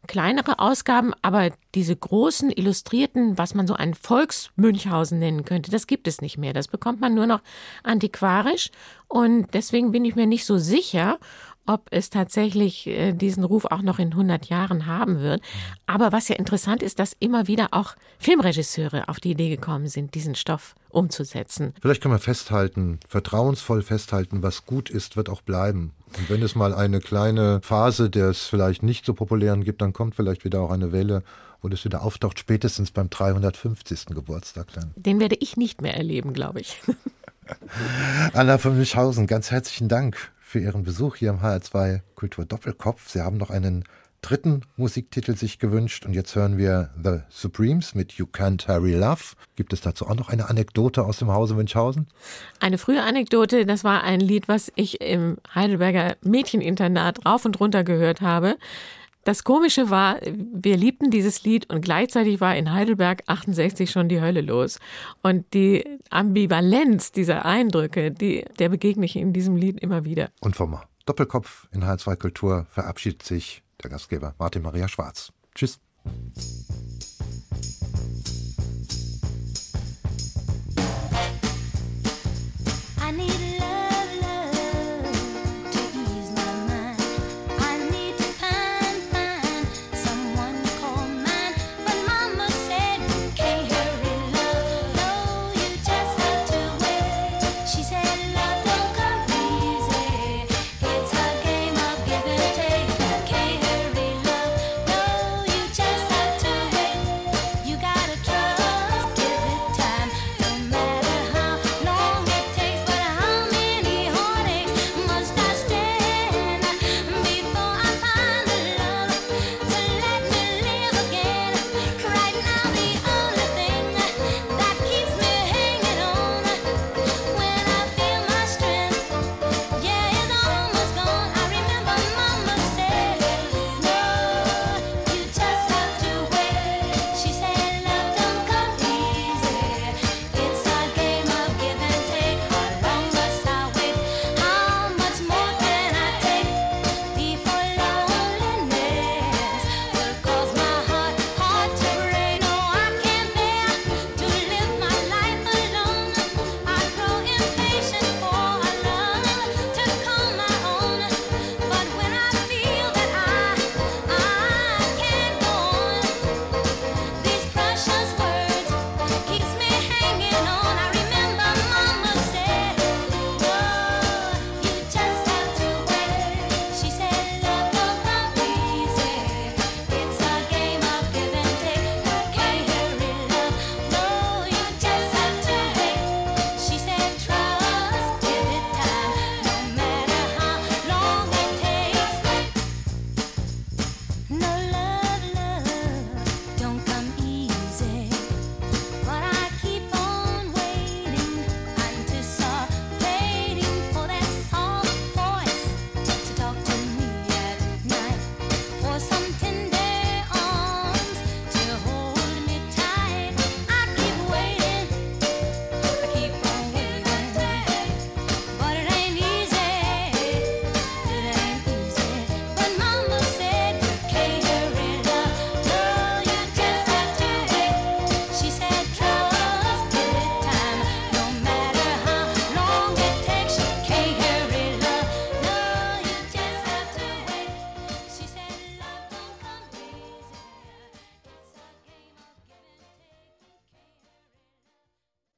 kleinere 0.09 0.57
Ausgaben, 0.57 1.13
aber 1.21 1.51
diese 1.75 1.95
großen 1.95 2.49
illustrierten, 2.49 3.37
was 3.37 3.53
man 3.53 3.67
so 3.67 3.75
ein 3.75 3.93
Volksmünchhausen 3.93 5.19
nennen 5.19 5.45
könnte, 5.45 5.69
das 5.69 5.85
gibt 5.85 6.07
es 6.07 6.19
nicht 6.19 6.35
mehr. 6.35 6.51
Das 6.51 6.67
bekommt 6.67 6.99
man 6.99 7.13
nur 7.13 7.27
noch 7.27 7.41
antiquarisch 7.83 8.71
und 9.07 9.53
deswegen 9.53 9.91
bin 9.91 10.05
ich 10.05 10.15
mir 10.15 10.25
nicht 10.25 10.45
so 10.45 10.57
sicher, 10.57 11.19
ob 11.65 11.87
es 11.91 12.09
tatsächlich 12.09 12.87
äh, 12.87 13.13
diesen 13.13 13.43
Ruf 13.43 13.65
auch 13.65 13.81
noch 13.81 13.99
in 13.99 14.11
100 14.11 14.47
Jahren 14.47 14.85
haben 14.85 15.19
wird. 15.19 15.41
Aber 15.85 16.11
was 16.11 16.27
ja 16.27 16.35
interessant 16.35 16.81
ist, 16.81 16.99
dass 16.99 17.15
immer 17.19 17.47
wieder 17.47 17.69
auch 17.71 17.95
Filmregisseure 18.17 19.07
auf 19.07 19.19
die 19.19 19.31
Idee 19.31 19.49
gekommen 19.49 19.87
sind, 19.87 20.15
diesen 20.15 20.35
Stoff 20.35 20.75
umzusetzen. 20.89 21.73
Vielleicht 21.81 22.01
kann 22.01 22.11
man 22.11 22.19
festhalten, 22.19 22.99
vertrauensvoll 23.07 23.83
festhalten, 23.83 24.41
was 24.41 24.65
gut 24.65 24.89
ist, 24.89 25.15
wird 25.15 25.29
auch 25.29 25.41
bleiben. 25.41 25.93
Und 26.17 26.29
wenn 26.29 26.41
es 26.41 26.55
mal 26.55 26.73
eine 26.73 26.99
kleine 26.99 27.61
Phase 27.61 28.09
des 28.09 28.47
vielleicht 28.47 28.81
nicht 28.81 29.05
so 29.05 29.13
populären 29.13 29.63
gibt, 29.63 29.81
dann 29.81 29.93
kommt 29.93 30.15
vielleicht 30.15 30.43
wieder 30.45 30.61
auch 30.61 30.71
eine 30.71 30.91
Welle, 30.91 31.23
wo 31.61 31.67
das 31.67 31.85
wieder 31.85 32.01
auftaucht, 32.01 32.39
spätestens 32.39 32.91
beim 32.91 33.09
350. 33.09 34.07
Geburtstag 34.07 34.67
dann. 34.73 34.91
Den 34.95 35.19
werde 35.19 35.35
ich 35.39 35.57
nicht 35.57 35.81
mehr 35.81 35.95
erleben, 35.95 36.33
glaube 36.33 36.61
ich. 36.61 36.81
Anna 38.33 38.57
von 38.57 38.77
Mischhausen, 38.77 39.27
ganz 39.27 39.51
herzlichen 39.51 39.87
Dank 39.87 40.31
für 40.49 40.59
Ihren 40.59 40.81
Besuch 40.81 41.17
hier 41.17 41.29
im 41.29 41.41
HR2 41.41 42.01
Kultur 42.15 42.43
Doppelkopf. 42.43 43.07
Sie 43.07 43.21
haben 43.21 43.37
noch 43.37 43.51
einen 43.51 43.83
dritten 44.23 44.61
Musiktitel 44.77 45.35
sich 45.35 45.59
gewünscht 45.59 46.07
und 46.07 46.13
jetzt 46.13 46.33
hören 46.35 46.57
wir 46.57 46.89
The 47.01 47.19
Supremes 47.29 47.93
mit 47.93 48.13
You 48.13 48.25
Can't 48.25 48.67
Hurry 48.67 48.95
Love. 48.95 49.35
Gibt 49.55 49.73
es 49.73 49.81
dazu 49.81 50.07
auch 50.07 50.15
noch 50.15 50.29
eine 50.29 50.49
Anekdote 50.49 51.05
aus 51.05 51.19
dem 51.19 51.29
Hause 51.29 51.53
Münchhausen? 51.53 52.07
Eine 52.59 52.79
frühe 52.79 53.03
Anekdote, 53.03 53.67
das 53.67 53.83
war 53.83 54.03
ein 54.03 54.21
Lied, 54.21 54.47
was 54.47 54.71
ich 54.73 55.01
im 55.01 55.37
Heidelberger 55.53 56.15
Mädcheninternat 56.23 57.27
rauf 57.27 57.45
und 57.45 57.59
runter 57.59 57.83
gehört 57.83 58.21
habe. 58.21 58.57
Das 59.29 59.43
Komische 59.43 59.91
war, 59.91 60.19
wir 60.23 60.75
liebten 60.75 61.11
dieses 61.11 61.43
Lied 61.43 61.69
und 61.69 61.81
gleichzeitig 61.81 62.41
war 62.41 62.55
in 62.55 62.73
Heidelberg 62.73 63.21
68 63.27 63.91
schon 63.91 64.09
die 64.09 64.21
Hölle 64.21 64.41
los. 64.41 64.79
Und 65.21 65.53
die 65.53 65.85
Ambivalenz 66.09 67.11
dieser 67.11 67.45
Eindrücke, 67.45 68.09
die, 68.09 68.43
der 68.57 68.69
begegne 68.69 69.05
ich 69.05 69.15
in 69.15 69.31
diesem 69.31 69.55
Lied 69.55 69.79
immer 69.81 70.03
wieder. 70.03 70.31
Und 70.41 70.55
vom 70.55 70.79
Doppelkopf 71.05 71.67
in 71.71 71.83
H2 71.83 72.15
Kultur 72.15 72.65
verabschiedet 72.71 73.21
sich 73.21 73.61
der 73.83 73.91
Gastgeber 73.91 74.33
Martin 74.39 74.63
Maria 74.63 74.87
Schwarz. 74.87 75.31
Tschüss. 75.53 75.79